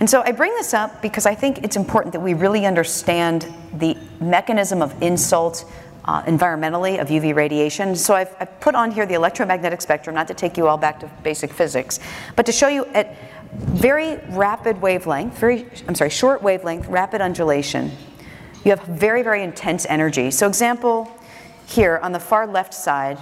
And 0.00 0.08
so 0.08 0.22
I 0.22 0.32
bring 0.32 0.54
this 0.54 0.74
up 0.74 1.02
because 1.02 1.26
I 1.26 1.34
think 1.34 1.64
it's 1.64 1.76
important 1.76 2.12
that 2.12 2.20
we 2.20 2.34
really 2.34 2.66
understand 2.66 3.52
the 3.74 3.96
mechanism 4.20 4.80
of 4.80 5.02
insult 5.02 5.64
uh, 6.04 6.22
environmentally 6.22 7.00
of 7.00 7.08
UV 7.08 7.34
radiation. 7.34 7.94
So 7.94 8.14
I've, 8.14 8.34
I've, 8.40 8.60
put 8.60 8.74
on 8.74 8.90
here 8.90 9.04
the 9.04 9.14
electromagnetic 9.14 9.82
spectrum, 9.82 10.14
not 10.14 10.26
to 10.28 10.34
take 10.34 10.56
you 10.56 10.66
all 10.66 10.78
back 10.78 11.00
to 11.00 11.10
basic 11.22 11.52
physics, 11.52 12.00
but 12.34 12.46
to 12.46 12.52
show 12.52 12.68
you 12.68 12.86
at 12.86 13.16
very 13.52 14.16
rapid 14.30 14.80
wavelength, 14.80 15.36
very, 15.38 15.66
I'm 15.86 15.94
sorry, 15.94 16.10
short 16.10 16.42
wavelength, 16.42 16.86
rapid 16.88 17.20
undulation, 17.20 17.90
you 18.64 18.70
have 18.70 18.82
very, 18.84 19.22
very 19.22 19.42
intense 19.42 19.84
energy. 19.86 20.30
So 20.30 20.48
example, 20.48 21.12
here 21.68 22.00
on 22.02 22.12
the 22.12 22.20
far 22.20 22.46
left 22.46 22.72
side, 22.72 23.18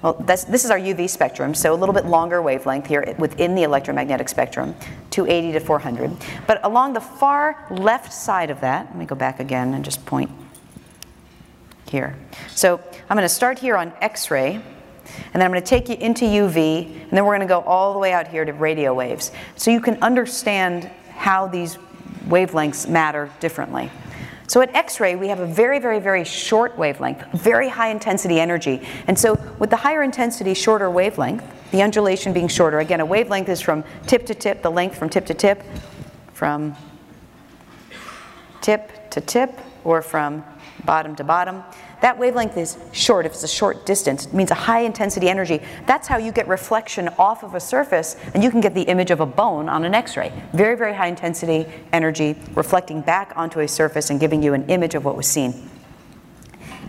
well, 0.00 0.12
this 0.14 0.64
is 0.64 0.70
our 0.70 0.78
UV 0.78 1.08
spectrum, 1.08 1.54
so 1.54 1.74
a 1.74 1.76
little 1.76 1.94
bit 1.94 2.06
longer 2.06 2.40
wavelength 2.40 2.86
here 2.86 3.14
within 3.18 3.54
the 3.54 3.62
electromagnetic 3.62 4.28
spectrum, 4.28 4.74
280 5.10 5.58
to 5.58 5.60
400. 5.60 6.12
But 6.46 6.64
along 6.64 6.92
the 6.92 7.00
far 7.00 7.66
left 7.70 8.12
side 8.12 8.50
of 8.50 8.60
that, 8.60 8.86
let 8.86 8.96
me 8.96 9.06
go 9.06 9.14
back 9.14 9.40
again 9.40 9.74
and 9.74 9.84
just 9.84 10.04
point 10.04 10.30
here. 11.88 12.16
So 12.50 12.80
I'm 13.08 13.16
going 13.16 13.22
to 13.22 13.34
start 13.34 13.58
here 13.58 13.76
on 13.76 13.92
X-ray, 14.00 14.54
and 14.54 14.62
then 15.32 15.42
I'm 15.42 15.50
going 15.50 15.62
to 15.62 15.66
take 15.66 15.88
you 15.88 15.96
into 15.96 16.26
UV, 16.26 17.02
and 17.02 17.10
then 17.10 17.24
we're 17.24 17.36
going 17.36 17.40
to 17.40 17.52
go 17.52 17.62
all 17.62 17.92
the 17.94 17.98
way 17.98 18.12
out 18.12 18.28
here 18.28 18.44
to 18.44 18.52
radio 18.52 18.92
waves. 18.92 19.32
So 19.56 19.70
you 19.70 19.80
can 19.80 20.00
understand 20.02 20.84
how 21.16 21.46
these 21.46 21.78
wavelengths 22.26 22.88
matter 22.88 23.30
differently. 23.40 23.90
So 24.46 24.60
at 24.60 24.74
X-ray, 24.74 25.16
we 25.16 25.28
have 25.28 25.40
a 25.40 25.46
very, 25.46 25.78
very, 25.78 26.00
very 26.00 26.24
short 26.24 26.76
wavelength, 26.76 27.24
very 27.32 27.68
high 27.68 27.88
intensity 27.88 28.38
energy. 28.38 28.86
And 29.06 29.18
so 29.18 29.34
with 29.58 29.70
the 29.70 29.76
higher 29.76 30.02
intensity, 30.02 30.54
shorter 30.54 30.90
wavelength, 30.90 31.42
the 31.70 31.82
undulation 31.82 32.32
being 32.32 32.48
shorter, 32.48 32.78
again, 32.78 33.00
a 33.00 33.06
wavelength 33.06 33.48
is 33.48 33.60
from 33.60 33.84
tip 34.06 34.26
to 34.26 34.34
tip, 34.34 34.62
the 34.62 34.70
length 34.70 34.96
from 34.96 35.08
tip 35.08 35.26
to 35.26 35.34
tip, 35.34 35.62
from 36.34 36.76
tip 38.60 39.10
to 39.10 39.20
tip, 39.20 39.58
or 39.82 40.02
from 40.02 40.44
bottom 40.84 41.16
to 41.16 41.24
bottom. 41.24 41.62
That 42.04 42.18
wavelength 42.18 42.58
is 42.58 42.76
short. 42.92 43.24
If 43.24 43.32
it's 43.32 43.44
a 43.44 43.48
short 43.48 43.86
distance, 43.86 44.26
it 44.26 44.34
means 44.34 44.50
a 44.50 44.54
high 44.54 44.80
intensity 44.80 45.30
energy. 45.30 45.62
That's 45.86 46.06
how 46.06 46.18
you 46.18 46.32
get 46.32 46.46
reflection 46.46 47.08
off 47.18 47.42
of 47.42 47.54
a 47.54 47.60
surface, 47.60 48.16
and 48.34 48.44
you 48.44 48.50
can 48.50 48.60
get 48.60 48.74
the 48.74 48.82
image 48.82 49.10
of 49.10 49.20
a 49.20 49.26
bone 49.26 49.70
on 49.70 49.84
an 49.86 49.94
X-ray. 49.94 50.30
Very, 50.52 50.76
very 50.76 50.92
high 50.92 51.06
intensity 51.06 51.64
energy 51.94 52.36
reflecting 52.54 53.00
back 53.00 53.32
onto 53.36 53.60
a 53.60 53.66
surface 53.66 54.10
and 54.10 54.20
giving 54.20 54.42
you 54.42 54.52
an 54.52 54.66
image 54.66 54.94
of 54.94 55.06
what 55.06 55.16
was 55.16 55.26
seen. 55.26 55.70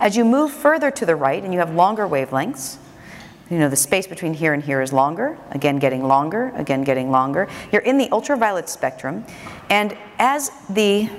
As 0.02 0.18
you 0.18 0.26
move 0.26 0.52
further 0.52 0.92
to 0.92 1.06
the 1.06 1.16
right 1.16 1.42
and 1.42 1.54
you 1.54 1.60
have 1.60 1.74
longer 1.74 2.06
wavelengths, 2.06 2.76
you 3.50 3.58
know, 3.58 3.70
the 3.70 3.78
space 3.78 4.08
between 4.08 4.34
here 4.34 4.54
and 4.54 4.62
here 4.62 4.82
is 4.82 4.92
longer, 4.92 5.38
again 5.52 5.80
getting 5.80 6.04
longer, 6.04 6.52
again 6.56 6.84
getting 6.84 7.10
longer. 7.10 7.48
You're 7.72 7.84
in 7.84 7.98
the 7.98 8.12
ultraviolet 8.12 8.68
spectrum, 8.68 9.26
and 9.70 9.98
as 10.20 10.52
the 10.70 11.10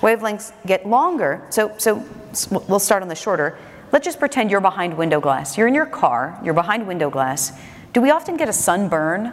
wavelengths 0.00 0.52
get 0.66 0.86
longer, 0.86 1.46
so, 1.50 1.72
so 1.78 2.04
we'll 2.50 2.78
start 2.78 3.02
on 3.02 3.08
the 3.08 3.14
shorter. 3.14 3.58
Let's 3.92 4.04
just 4.04 4.18
pretend 4.18 4.50
you're 4.50 4.60
behind 4.60 4.96
window 4.96 5.20
glass. 5.20 5.58
You're 5.58 5.66
in 5.66 5.74
your 5.74 5.86
car, 5.86 6.38
you're 6.44 6.54
behind 6.54 6.86
window 6.86 7.10
glass. 7.10 7.52
Do 7.92 8.00
we 8.00 8.10
often 8.10 8.36
get 8.36 8.48
a 8.48 8.52
sunburn 8.52 9.32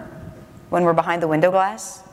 when 0.70 0.84
we're 0.84 0.94
behind 0.94 1.22
the 1.22 1.28
window 1.28 1.52
glass? 1.52 2.04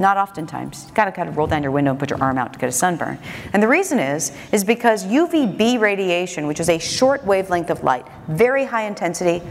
Not 0.00 0.16
oftentimes. 0.16 0.84
You've 0.86 0.94
got 0.94 1.04
to 1.04 1.12
kind 1.12 1.28
of 1.28 1.36
roll 1.36 1.46
down 1.46 1.62
your 1.62 1.72
window 1.72 1.90
and 1.90 2.00
put 2.00 2.10
your 2.10 2.20
arm 2.22 2.38
out 2.38 2.54
to 2.54 2.58
get 2.58 2.70
a 2.70 2.72
sunburn. 2.72 3.18
And 3.52 3.62
the 3.62 3.68
reason 3.68 3.98
is, 3.98 4.32
is 4.50 4.64
because 4.64 5.04
UVB 5.04 5.78
radiation, 5.78 6.46
which 6.46 6.58
is 6.58 6.70
a 6.70 6.78
short 6.78 7.24
wavelength 7.24 7.70
of 7.70 7.84
light, 7.84 8.06
very 8.26 8.64
high 8.64 8.86
intensity 8.86 9.42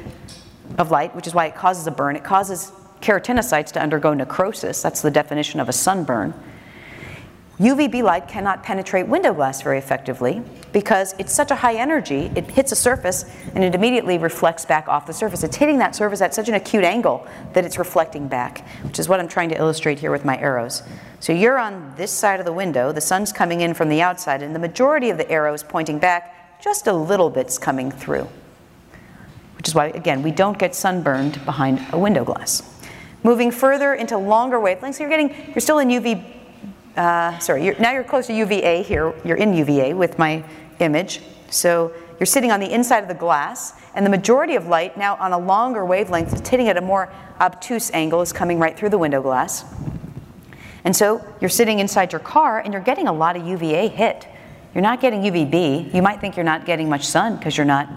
of 0.79 0.89
light, 0.89 1.15
which 1.15 1.27
is 1.27 1.35
why 1.35 1.45
it 1.45 1.55
causes 1.55 1.85
a 1.85 1.91
burn, 1.91 2.15
it 2.15 2.23
causes 2.23 2.71
keratinocytes 2.99 3.71
to 3.73 3.81
undergo 3.81 4.13
necrosis. 4.13 4.81
That's 4.81 5.01
the 5.01 5.11
definition 5.11 5.59
of 5.59 5.69
a 5.69 5.73
sunburn. 5.73 6.33
UVB 7.59 8.03
light 8.03 8.25
cannot 8.25 8.63
penetrate 8.63 9.05
window 9.05 9.33
glass 9.33 9.61
very 9.61 9.77
effectively 9.77 10.41
because 10.71 11.13
it's 11.19 11.33
such 11.33 11.51
a 11.51 11.55
high 11.55 11.75
energy, 11.75 12.31
it 12.33 12.49
hits 12.49 12.71
a 12.71 12.75
surface 12.75 13.25
and 13.53 13.65
it 13.65 13.75
immediately 13.75 14.17
reflects 14.17 14.63
back 14.63 14.87
off 14.87 15.05
the 15.05 15.11
surface. 15.11 15.43
It's 15.43 15.57
hitting 15.57 15.77
that 15.79 15.93
surface 15.93 16.21
at 16.21 16.33
such 16.33 16.47
an 16.47 16.55
acute 16.55 16.85
angle 16.85 17.27
that 17.51 17.65
it's 17.65 17.77
reflecting 17.77 18.29
back, 18.29 18.65
which 18.83 18.97
is 18.97 19.09
what 19.09 19.19
I'm 19.19 19.27
trying 19.27 19.49
to 19.49 19.57
illustrate 19.57 19.99
here 19.99 20.09
with 20.09 20.23
my 20.23 20.37
arrows. 20.37 20.83
So 21.19 21.33
you're 21.33 21.59
on 21.59 21.93
this 21.97 22.11
side 22.11 22.39
of 22.39 22.45
the 22.45 22.53
window, 22.53 22.93
the 22.93 23.01
sun's 23.01 23.33
coming 23.33 23.59
in 23.59 23.73
from 23.73 23.89
the 23.89 24.01
outside, 24.01 24.41
and 24.41 24.55
the 24.55 24.59
majority 24.59 25.09
of 25.09 25.17
the 25.17 25.29
arrows 25.29 25.61
pointing 25.61 25.99
back, 25.99 26.61
just 26.61 26.87
a 26.87 26.93
little 26.93 27.29
bit's 27.29 27.57
coming 27.57 27.91
through. 27.91 28.29
Which 29.57 29.67
is 29.67 29.75
why, 29.75 29.87
again, 29.87 30.23
we 30.23 30.31
don't 30.31 30.57
get 30.57 30.75
sunburned 30.75 31.43
behind 31.43 31.85
a 31.91 31.99
window 31.99 32.23
glass. 32.23 32.63
Moving 33.21 33.51
further 33.51 33.93
into 33.93 34.17
longer 34.17 34.59
wavelengths, 34.59 34.97
you're 34.97 35.09
getting, 35.09 35.35
you're 35.47 35.59
still 35.59 35.79
in 35.79 35.89
UV 35.89 36.38
uh, 36.95 37.37
sorry, 37.39 37.65
you're, 37.65 37.79
now 37.79 37.91
you're 37.91 38.03
close 38.03 38.27
to 38.27 38.33
UVA 38.33 38.83
here. 38.83 39.13
You're 39.23 39.37
in 39.37 39.53
UVA 39.53 39.93
with 39.93 40.17
my 40.17 40.43
image. 40.79 41.21
So 41.49 41.93
you're 42.19 42.27
sitting 42.27 42.51
on 42.51 42.59
the 42.59 42.71
inside 42.71 43.01
of 43.01 43.07
the 43.07 43.15
glass, 43.15 43.73
and 43.95 44.05
the 44.05 44.09
majority 44.09 44.55
of 44.55 44.67
light 44.67 44.97
now 44.97 45.15
on 45.15 45.31
a 45.31 45.37
longer 45.37 45.85
wavelength, 45.85 46.33
it's 46.33 46.49
hitting 46.49 46.67
at 46.67 46.77
a 46.77 46.81
more 46.81 47.11
obtuse 47.39 47.89
angle, 47.91 48.21
is 48.21 48.33
coming 48.33 48.59
right 48.59 48.77
through 48.77 48.89
the 48.89 48.97
window 48.97 49.21
glass. 49.21 49.63
And 50.83 50.95
so 50.95 51.25
you're 51.39 51.49
sitting 51.49 51.79
inside 51.79 52.11
your 52.11 52.19
car 52.19 52.59
and 52.59 52.73
you're 52.73 52.81
getting 52.81 53.07
a 53.07 53.13
lot 53.13 53.35
of 53.35 53.45
UVA 53.45 53.87
hit. 53.87 54.27
You're 54.73 54.81
not 54.81 55.01
getting 55.01 55.21
UVB. 55.21 55.93
You 55.93 56.01
might 56.01 56.21
think 56.21 56.35
you're 56.35 56.45
not 56.45 56.65
getting 56.65 56.89
much 56.89 57.05
sun 57.05 57.37
because 57.37 57.57
you're 57.57 57.65
not 57.65 57.89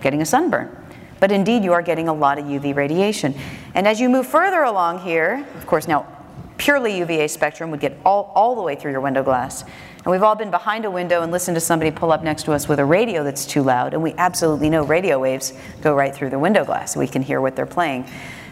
getting 0.00 0.22
a 0.22 0.26
sunburn. 0.26 0.74
But 1.20 1.32
indeed, 1.32 1.64
you 1.64 1.72
are 1.72 1.82
getting 1.82 2.08
a 2.08 2.12
lot 2.12 2.38
of 2.38 2.44
UV 2.44 2.74
radiation. 2.74 3.34
And 3.74 3.88
as 3.88 4.00
you 4.00 4.08
move 4.08 4.26
further 4.26 4.62
along 4.62 5.00
here, 5.00 5.46
of 5.56 5.66
course, 5.66 5.88
now 5.88 6.17
purely 6.58 6.98
UVA 6.98 7.28
spectrum 7.28 7.70
would 7.70 7.80
get 7.80 7.96
all, 8.04 8.32
all 8.34 8.54
the 8.54 8.62
way 8.62 8.74
through 8.74 8.92
your 8.92 9.00
window 9.00 9.22
glass. 9.22 9.62
And 9.62 10.06
we've 10.06 10.22
all 10.22 10.34
been 10.34 10.50
behind 10.50 10.84
a 10.84 10.90
window 10.90 11.22
and 11.22 11.32
listened 11.32 11.54
to 11.54 11.60
somebody 11.60 11.90
pull 11.90 12.12
up 12.12 12.22
next 12.22 12.44
to 12.44 12.52
us 12.52 12.68
with 12.68 12.78
a 12.78 12.84
radio 12.84 13.24
that's 13.24 13.46
too 13.46 13.62
loud, 13.62 13.94
and 13.94 14.02
we 14.02 14.14
absolutely 14.18 14.70
know 14.70 14.84
radio 14.84 15.18
waves 15.18 15.52
go 15.80 15.94
right 15.94 16.14
through 16.14 16.30
the 16.30 16.38
window 16.38 16.64
glass. 16.64 16.96
We 16.96 17.06
can 17.06 17.22
hear 17.22 17.40
what 17.40 17.56
they're 17.56 17.66
playing. 17.66 18.06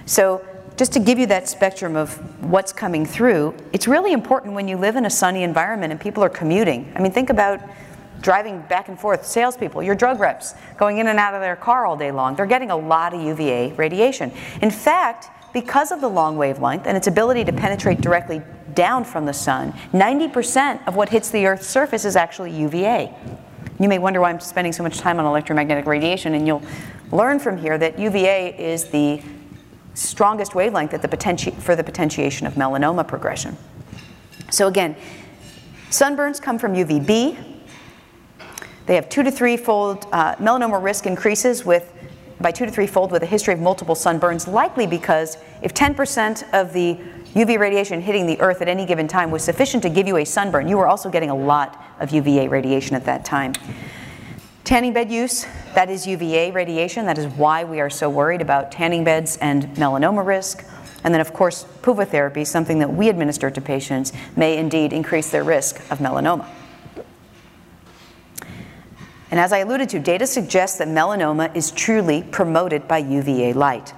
So, 0.06 0.44
just 0.76 0.92
to 0.92 1.00
give 1.00 1.18
you 1.18 1.26
that 1.28 1.48
spectrum 1.48 1.96
of 1.96 2.14
what's 2.44 2.70
coming 2.70 3.06
through, 3.06 3.54
it's 3.72 3.88
really 3.88 4.12
important 4.12 4.54
when 4.54 4.68
you 4.68 4.76
live 4.76 4.96
in 4.96 5.06
a 5.06 5.10
sunny 5.10 5.42
environment 5.42 5.90
and 5.90 5.98
people 5.98 6.22
are 6.22 6.28
commuting. 6.28 6.92
I 6.94 7.00
mean, 7.00 7.12
think 7.12 7.30
about 7.30 7.60
driving 8.20 8.60
back 8.62 8.88
and 8.88 8.98
forth, 8.98 9.24
salespeople, 9.24 9.82
your 9.82 9.94
drug 9.94 10.20
reps, 10.20 10.54
going 10.76 10.98
in 10.98 11.06
and 11.06 11.18
out 11.18 11.32
of 11.32 11.40
their 11.40 11.56
car 11.56 11.86
all 11.86 11.96
day 11.96 12.12
long. 12.12 12.36
They're 12.36 12.44
getting 12.44 12.70
a 12.70 12.76
lot 12.76 13.14
of 13.14 13.22
UVA 13.22 13.72
radiation. 13.72 14.32
In 14.60 14.70
fact, 14.70 15.30
because 15.56 15.90
of 15.90 16.02
the 16.02 16.08
long 16.08 16.36
wavelength 16.36 16.86
and 16.86 16.98
its 16.98 17.06
ability 17.06 17.42
to 17.42 17.50
penetrate 17.50 17.98
directly 18.02 18.42
down 18.74 19.02
from 19.02 19.24
the 19.24 19.32
sun, 19.32 19.72
90% 19.94 20.86
of 20.86 20.96
what 20.96 21.08
hits 21.08 21.30
the 21.30 21.46
Earth's 21.46 21.66
surface 21.66 22.04
is 22.04 22.14
actually 22.14 22.50
UVA. 22.50 23.10
You 23.80 23.88
may 23.88 23.98
wonder 23.98 24.20
why 24.20 24.28
I'm 24.28 24.38
spending 24.38 24.74
so 24.74 24.82
much 24.82 24.98
time 24.98 25.18
on 25.18 25.24
electromagnetic 25.24 25.86
radiation, 25.86 26.34
and 26.34 26.46
you'll 26.46 26.60
learn 27.10 27.38
from 27.38 27.56
here 27.56 27.78
that 27.78 27.98
UVA 27.98 28.54
is 28.58 28.90
the 28.90 29.22
strongest 29.94 30.54
wavelength 30.54 30.90
the 30.90 31.08
potenti- 31.08 31.54
for 31.54 31.74
the 31.74 31.82
potentiation 31.82 32.46
of 32.46 32.52
melanoma 32.56 33.08
progression. 33.08 33.56
So, 34.50 34.68
again, 34.68 34.94
sunburns 35.88 36.38
come 36.38 36.58
from 36.58 36.74
UVB. 36.74 37.62
They 38.84 38.94
have 38.94 39.08
two 39.08 39.22
to 39.22 39.30
three 39.30 39.56
fold 39.56 40.06
uh, 40.12 40.34
melanoma 40.34 40.82
risk 40.82 41.06
increases 41.06 41.64
with 41.64 41.94
by 42.40 42.50
two 42.50 42.66
to 42.66 42.70
three 42.70 42.86
fold 42.86 43.10
with 43.10 43.22
a 43.22 43.26
history 43.26 43.54
of 43.54 43.60
multiple 43.60 43.94
sunburns, 43.94 44.46
likely 44.46 44.86
because 44.86 45.38
if 45.62 45.72
10% 45.72 46.44
of 46.52 46.72
the 46.72 46.98
UV 47.34 47.58
radiation 47.58 48.00
hitting 48.00 48.26
the 48.26 48.40
Earth 48.40 48.62
at 48.62 48.68
any 48.68 48.86
given 48.86 49.08
time 49.08 49.30
was 49.30 49.42
sufficient 49.42 49.82
to 49.82 49.88
give 49.88 50.06
you 50.06 50.16
a 50.16 50.24
sunburn, 50.24 50.68
you 50.68 50.76
were 50.76 50.86
also 50.86 51.10
getting 51.10 51.30
a 51.30 51.36
lot 51.36 51.82
of 52.00 52.10
UVA 52.10 52.48
radiation 52.48 52.96
at 52.96 53.04
that 53.04 53.24
time. 53.24 53.52
Tanning 54.64 54.92
bed 54.92 55.12
use, 55.12 55.46
that 55.74 55.88
is 55.90 56.06
UVA 56.06 56.50
radiation. 56.50 57.06
That 57.06 57.18
is 57.18 57.26
why 57.26 57.62
we 57.62 57.80
are 57.80 57.88
so 57.88 58.10
worried 58.10 58.40
about 58.40 58.72
tanning 58.72 59.04
beds 59.04 59.36
and 59.36 59.64
melanoma 59.76 60.26
risk. 60.26 60.64
And 61.04 61.14
then, 61.14 61.20
of 61.20 61.32
course, 61.32 61.64
PUVA 61.82 62.08
therapy, 62.08 62.44
something 62.44 62.80
that 62.80 62.92
we 62.92 63.08
administer 63.08 63.48
to 63.48 63.60
patients, 63.60 64.12
may 64.34 64.58
indeed 64.58 64.92
increase 64.92 65.30
their 65.30 65.44
risk 65.44 65.78
of 65.90 65.98
melanoma. 65.98 66.48
And 69.36 69.42
as 69.42 69.52
I 69.52 69.58
alluded 69.58 69.90
to, 69.90 69.98
data 69.98 70.26
suggests 70.26 70.78
that 70.78 70.88
melanoma 70.88 71.54
is 71.54 71.70
truly 71.70 72.22
promoted 72.22 72.88
by 72.88 72.96
UVA 72.96 73.52
light. 73.52 73.92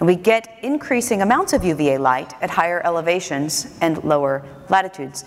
And 0.00 0.06
we 0.06 0.16
get 0.16 0.58
increasing 0.62 1.20
amounts 1.20 1.52
of 1.52 1.62
UVA 1.64 1.98
light 1.98 2.32
at 2.40 2.48
higher 2.48 2.80
elevations 2.82 3.76
and 3.82 4.02
lower 4.04 4.42
latitudes. 4.70 5.26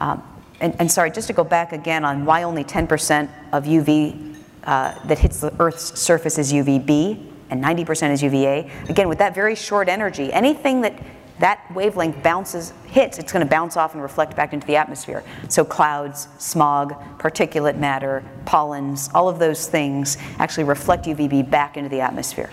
Um, 0.00 0.22
and, 0.62 0.74
and, 0.80 0.90
sorry, 0.90 1.10
just 1.10 1.26
to 1.26 1.34
go 1.34 1.44
back 1.44 1.74
again 1.74 2.02
on 2.02 2.24
why 2.24 2.44
only 2.44 2.64
10% 2.64 3.28
of 3.52 3.64
UV 3.64 4.36
uh, 4.64 4.98
that 5.06 5.18
hits 5.18 5.40
the 5.40 5.52
Earth's 5.60 6.00
surface 6.00 6.38
is 6.38 6.50
UVB 6.50 7.26
and 7.50 7.62
90% 7.62 8.10
is 8.12 8.22
UVA. 8.22 8.70
Again, 8.88 9.06
with 9.06 9.18
that 9.18 9.34
very 9.34 9.54
short 9.54 9.90
energy, 9.90 10.32
anything 10.32 10.80
that 10.80 10.98
that 11.40 11.64
wavelength 11.72 12.22
bounces, 12.22 12.72
hits, 12.86 13.18
it's 13.18 13.32
going 13.32 13.44
to 13.44 13.50
bounce 13.50 13.76
off 13.76 13.94
and 13.94 14.02
reflect 14.02 14.34
back 14.34 14.52
into 14.52 14.66
the 14.66 14.76
atmosphere. 14.76 15.22
So 15.48 15.64
clouds, 15.64 16.28
smog, 16.38 16.94
particulate 17.18 17.76
matter, 17.76 18.24
pollens, 18.44 19.08
all 19.14 19.28
of 19.28 19.38
those 19.38 19.68
things 19.68 20.16
actually 20.38 20.64
reflect 20.64 21.04
UVB 21.06 21.48
back 21.48 21.76
into 21.76 21.88
the 21.88 22.00
atmosphere. 22.00 22.50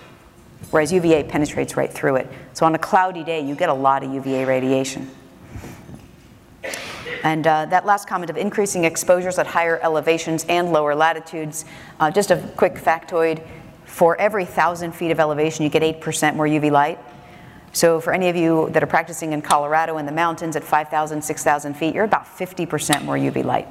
Whereas 0.72 0.92
UVA 0.92 1.24
penetrates 1.24 1.78
right 1.78 1.92
through 1.92 2.18
it. 2.18 2.28
So 2.54 2.66
on 2.66 2.76
a 2.76 2.80
cloudy 2.80 3.24
day, 3.24 3.42
you 3.42 3.56
get 3.56 3.70
a 3.70 3.74
lot 3.74 4.04
of 4.04 4.14
UVA 4.14 4.46
radiation. 4.46 5.10
And 7.24 7.48
uh, 7.48 7.66
that 7.68 7.86
last 7.86 8.08
comment 8.08 8.30
of 8.30 8.38
increasing 8.38 8.84
exposures 8.84 9.40
at 9.40 9.48
higher 9.48 9.80
elevations 9.82 10.46
and 10.48 10.72
lower 10.72 10.94
latitudes, 10.94 11.66
uh, 12.00 12.12
just 12.12 12.30
a 12.30 12.38
quick 12.56 12.76
factoid 12.76 13.42
for 13.86 14.20
every 14.20 14.46
thousand 14.46 14.92
feet 14.92 15.12
of 15.12 15.20
elevation, 15.20 15.64
you 15.64 15.70
get 15.70 15.82
8% 15.82 16.36
more 16.36 16.46
UV 16.46 16.72
light. 16.72 17.00
So 17.76 18.00
for 18.00 18.14
any 18.14 18.30
of 18.30 18.38
you 18.38 18.70
that 18.72 18.82
are 18.82 18.88
practicing 18.88 19.34
in 19.34 19.42
Colorado 19.42 19.98
in 19.98 20.06
the 20.06 20.12
mountains 20.14 20.56
at 20.56 20.64
5,000, 20.64 21.22
6,000 21.22 21.74
feet, 21.74 21.94
you're 21.94 22.06
about 22.06 22.26
50% 22.26 23.04
more 23.04 23.18
UV 23.18 23.44
light. 23.44 23.68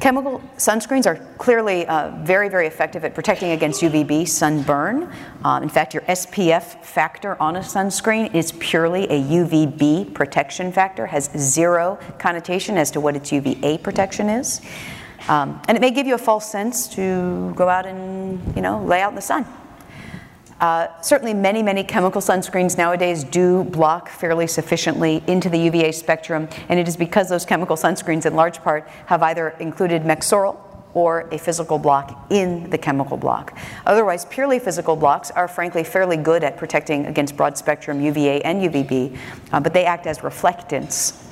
Chemical 0.00 0.42
sunscreens 0.58 1.06
are 1.06 1.16
clearly 1.38 1.86
uh, 1.86 2.10
very, 2.24 2.50
very 2.50 2.66
effective 2.66 3.06
at 3.06 3.14
protecting 3.14 3.52
against 3.52 3.80
UVB 3.80 4.28
sunburn. 4.28 5.10
Um, 5.44 5.62
in 5.62 5.70
fact, 5.70 5.94
your 5.94 6.02
SPF 6.02 6.84
factor 6.84 7.40
on 7.40 7.56
a 7.56 7.60
sunscreen 7.60 8.34
is 8.34 8.52
purely 8.52 9.04
a 9.04 9.22
UVB 9.22 10.12
protection 10.12 10.72
factor, 10.72 11.06
has 11.06 11.30
zero 11.38 11.98
connotation 12.18 12.76
as 12.76 12.90
to 12.90 13.00
what 13.00 13.16
its 13.16 13.32
UVA 13.32 13.78
protection 13.78 14.28
is. 14.28 14.60
Um, 15.28 15.62
and 15.68 15.78
it 15.78 15.80
may 15.80 15.90
give 15.90 16.06
you 16.06 16.16
a 16.16 16.18
false 16.18 16.50
sense 16.50 16.86
to 16.96 17.54
go 17.56 17.70
out 17.70 17.86
and, 17.86 18.54
you 18.54 18.60
know, 18.60 18.84
lay 18.84 19.00
out 19.00 19.10
in 19.10 19.14
the 19.14 19.22
sun. 19.22 19.46
Uh, 20.62 20.86
certainly, 21.00 21.34
many, 21.34 21.60
many 21.60 21.82
chemical 21.82 22.20
sunscreens 22.20 22.78
nowadays 22.78 23.24
do 23.24 23.64
block 23.64 24.08
fairly 24.08 24.46
sufficiently 24.46 25.20
into 25.26 25.48
the 25.48 25.58
UVA 25.58 25.90
spectrum, 25.90 26.48
and 26.68 26.78
it 26.78 26.86
is 26.86 26.96
because 26.96 27.28
those 27.28 27.44
chemical 27.44 27.74
sunscreens, 27.74 28.26
in 28.26 28.36
large 28.36 28.62
part, 28.62 28.88
have 29.06 29.24
either 29.24 29.48
included 29.58 30.02
Mexoryl 30.02 30.56
or 30.94 31.22
a 31.32 31.38
physical 31.38 31.78
block 31.78 32.26
in 32.30 32.70
the 32.70 32.78
chemical 32.78 33.16
block. 33.16 33.58
Otherwise, 33.86 34.24
purely 34.26 34.60
physical 34.60 34.94
blocks 34.94 35.32
are 35.32 35.48
frankly 35.48 35.82
fairly 35.82 36.16
good 36.16 36.44
at 36.44 36.56
protecting 36.56 37.06
against 37.06 37.36
broad 37.36 37.58
spectrum 37.58 38.00
UVA 38.00 38.40
and 38.42 38.62
UVB, 38.62 39.18
uh, 39.50 39.58
but 39.58 39.74
they 39.74 39.84
act 39.84 40.06
as 40.06 40.18
reflectants, 40.18 41.26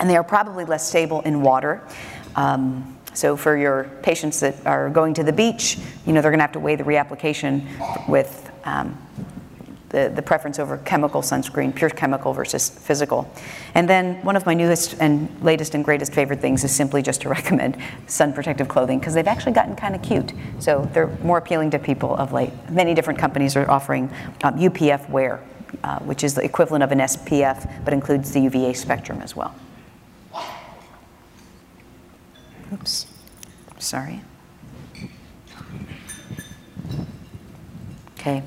and 0.00 0.10
they 0.10 0.16
are 0.16 0.24
probably 0.24 0.64
less 0.64 0.88
stable 0.88 1.20
in 1.20 1.40
water. 1.40 1.86
Um, 2.34 2.98
so 3.14 3.36
for 3.36 3.56
your 3.56 3.84
patients 4.02 4.40
that 4.40 4.66
are 4.66 4.90
going 4.90 5.14
to 5.14 5.22
the 5.22 5.32
beach, 5.32 5.78
you 6.04 6.12
know, 6.12 6.20
they're 6.20 6.32
going 6.32 6.40
to 6.40 6.42
have 6.44 6.52
to 6.52 6.60
weigh 6.60 6.74
the 6.74 6.84
reapplication 6.84 8.08
with 8.08 8.50
um, 8.66 8.98
the, 9.90 10.12
the 10.14 10.22
preference 10.22 10.58
over 10.58 10.78
chemical 10.78 11.22
sunscreen, 11.22 11.74
pure 11.74 11.90
chemical 11.90 12.32
versus 12.32 12.68
physical. 12.68 13.30
And 13.74 13.88
then 13.88 14.22
one 14.24 14.36
of 14.36 14.44
my 14.44 14.54
newest 14.54 14.96
and 15.00 15.30
latest 15.42 15.74
and 15.74 15.84
greatest 15.84 16.12
favorite 16.12 16.40
things 16.40 16.64
is 16.64 16.74
simply 16.74 17.02
just 17.02 17.22
to 17.22 17.28
recommend 17.30 17.76
sun 18.06 18.32
protective 18.32 18.68
clothing 18.68 18.98
because 18.98 19.14
they've 19.14 19.26
actually 19.26 19.52
gotten 19.52 19.76
kind 19.76 19.94
of 19.94 20.02
cute. 20.02 20.32
So 20.58 20.88
they're 20.92 21.16
more 21.22 21.38
appealing 21.38 21.70
to 21.70 21.78
people 21.78 22.14
of 22.16 22.32
late. 22.32 22.52
Many 22.70 22.94
different 22.94 23.18
companies 23.18 23.56
are 23.56 23.70
offering 23.70 24.10
um, 24.42 24.58
UPF 24.58 25.08
wear, 25.08 25.42
uh, 25.84 26.00
which 26.00 26.24
is 26.24 26.34
the 26.34 26.44
equivalent 26.44 26.82
of 26.82 26.92
an 26.92 26.98
SPF 26.98 27.84
but 27.84 27.94
includes 27.94 28.32
the 28.32 28.40
UVA 28.40 28.72
spectrum 28.74 29.22
as 29.22 29.36
well. 29.36 29.54
Oops, 32.72 33.06
sorry. 33.78 34.20
Okay. 38.26 38.42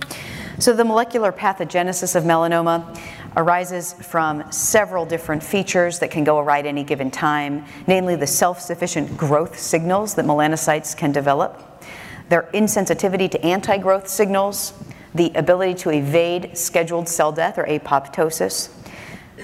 So 0.58 0.74
the 0.74 0.84
molecular 0.84 1.32
pathogenesis 1.32 2.14
of 2.14 2.26
melanoma 2.26 3.00
arises 3.38 3.94
from 3.94 4.52
several 4.52 5.06
different 5.06 5.42
features 5.42 6.00
that 6.00 6.12
can 6.12 6.26
go 6.26 6.38
awry 6.38 6.60
at 6.60 6.66
any 6.66 6.84
given 6.84 7.10
time, 7.10 7.64
namely 7.88 8.18
the 8.18 8.28
self-sufficient 8.28 9.16
growth 9.16 9.58
signals 9.58 10.16
that 10.16 10.26
melanocytes 10.26 10.98
can 10.98 11.14
develop, 11.14 11.82
their 12.28 12.50
insensitivity 12.54 13.32
to 13.32 13.42
anti-growth 13.42 14.10
signals, 14.10 14.74
the 15.16 15.32
ability 15.36 15.76
to 15.76 15.92
evade 15.92 16.58
scheduled 16.58 17.08
cell 17.08 17.32
death 17.32 17.58
or 17.58 17.64
apoptosis, 17.64 18.68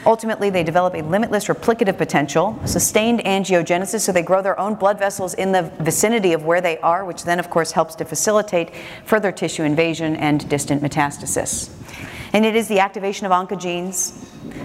Ultimately, 0.06 0.50
they 0.50 0.64
develop 0.64 0.94
a 0.94 1.02
limitless 1.02 1.46
replicative 1.46 1.98
potential, 1.98 2.60
sustained 2.66 3.22
angiogenesis, 3.22 4.02
so 4.02 4.12
they 4.12 4.22
grow 4.22 4.42
their 4.42 4.60
own 4.60 4.76
blood 4.76 5.00
vessels 5.00 5.34
in 5.34 5.52
the 5.52 5.64
vicinity 5.80 6.34
of 6.34 6.46
where 6.46 6.62
they 6.62 6.78
are, 6.80 7.06
which 7.06 7.24
then, 7.24 7.40
of 7.40 7.50
course, 7.50 7.72
helps 7.72 7.96
to 7.96 8.06
facilitate 8.06 8.72
further 9.06 9.32
tissue 9.32 9.64
invasion 9.64 10.16
and 10.16 10.48
distant 10.50 10.82
metastasis. 10.82 11.70
And 12.34 12.46
it 12.46 12.56
is 12.56 12.68
the 12.68 12.80
activation 12.80 13.26
of 13.26 13.32
oncogenes, 13.32 14.14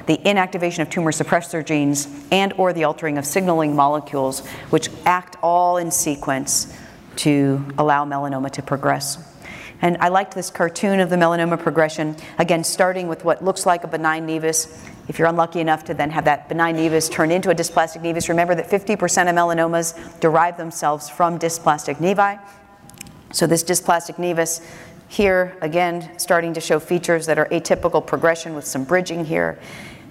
the 0.07 0.19
inactivation 0.19 0.81
of 0.81 0.90
tumor 0.90 1.12
suppressor 1.12 1.64
genes, 1.64 2.09
and 2.33 2.53
or 2.55 2.73
the 2.73 2.85
altering 2.85 3.16
of 3.16 3.25
signaling 3.25 3.77
molecules, 3.77 4.47
which 4.71 4.88
act 5.07 5.37
all 5.43 5.77
in 5.77 5.90
sequence 5.90 6.77
to 7.16 7.64
allow 7.79 8.05
melanoma 8.05 8.51
to 8.51 8.62
progress. 8.62 9.27
And 9.83 9.97
I 10.01 10.09
liked 10.09 10.35
this 10.35 10.51
cartoon 10.51 11.01
of 11.01 11.09
the 11.09 11.16
melanoma 11.16 11.59
progression, 11.59 12.16
again, 12.38 12.64
starting 12.64 13.09
with 13.09 13.25
what 13.25 13.43
looks 13.43 13.64
like 13.64 13.83
a 13.85 13.88
benign 13.88 14.27
nevus. 14.27 14.69
If 15.11 15.18
you're 15.18 15.27
unlucky 15.27 15.59
enough 15.59 15.83
to 15.87 15.94
then 15.94 16.09
have 16.11 16.27
that 16.27 16.49
benign 16.49 16.77
nevus 16.77 17.11
turn 17.11 17.33
into 17.33 17.51
a 17.51 17.55
dysplastic 17.55 18.01
nevus, 18.01 18.29
remember 18.29 18.55
that 18.55 18.70
50% 18.70 18.92
of 18.94 19.35
melanomas 19.35 20.20
derive 20.20 20.57
themselves 20.57 21.09
from 21.11 21.37
dysplastic 21.37 21.96
nevi. 21.96 22.38
So 23.33 23.49
this 23.49 23.64
dysplastic 23.64 24.18
nevus 24.18 24.64
here, 25.09 25.59
again, 25.62 26.16
starting 26.16 26.55
to 26.55 26.61
show 26.61 26.79
features 26.79 27.27
that 27.27 27.40
are 27.40 27.46
atypical 27.46 28.07
progression 28.07 28.55
with 28.55 28.64
some 28.64 28.85
bridging 28.85 29.25
here. 29.25 29.59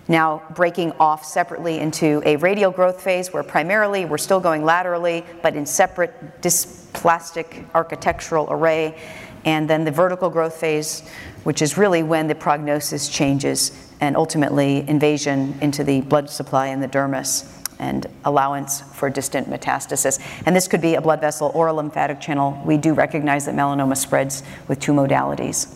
Now 0.10 0.44
breaking 0.54 0.92
off 1.00 1.24
separately 1.24 1.80
into 1.80 2.22
a 2.26 2.36
radial 2.36 2.70
growth 2.70 3.02
phase 3.02 3.32
where 3.32 3.42
primarily 3.44 4.04
we're 4.04 4.18
still 4.18 4.42
going 4.42 4.66
laterally, 4.66 5.24
but 5.42 5.56
in 5.56 5.66
separate 5.66 6.42
dysplastic 6.42 7.66
architectural 7.74 8.48
array 8.52 9.00
and 9.46 9.70
then 9.70 9.86
the 9.86 9.92
vertical 9.92 10.30
growth 10.30 10.58
phase, 10.58 11.08
which 11.46 11.62
is 11.62 11.78
really 11.78 12.04
when 12.04 12.28
the 12.28 12.36
prognosis 12.36 13.08
changes 13.08 13.89
and 14.02 14.16
ultimately 14.16 14.88
invasion 14.88 15.58
into 15.62 15.84
the 15.84 16.02
blood 16.02 16.30
supply 16.30 16.68
in 16.68 16.80
the 16.80 16.88
dermis 16.88 17.52
and 17.80 18.08
allowance 18.26 18.82
for 18.82 19.10
distant 19.10 19.50
metastasis. 19.50 20.20
And 20.46 20.56
this 20.56 20.68
could 20.68 20.82
be 20.82 20.96
a 20.96 21.02
blood 21.02 21.22
vessel 21.22 21.52
or 21.54 21.68
a 21.68 21.74
lymphatic 21.74 22.20
channel. 22.20 22.62
We 22.66 22.78
do 22.78 22.94
recognize 22.94 23.46
that 23.46 23.56
melanoma 23.56 23.96
spreads 23.96 24.44
with 24.68 24.80
two 24.80 24.92
modalities. 24.92 25.74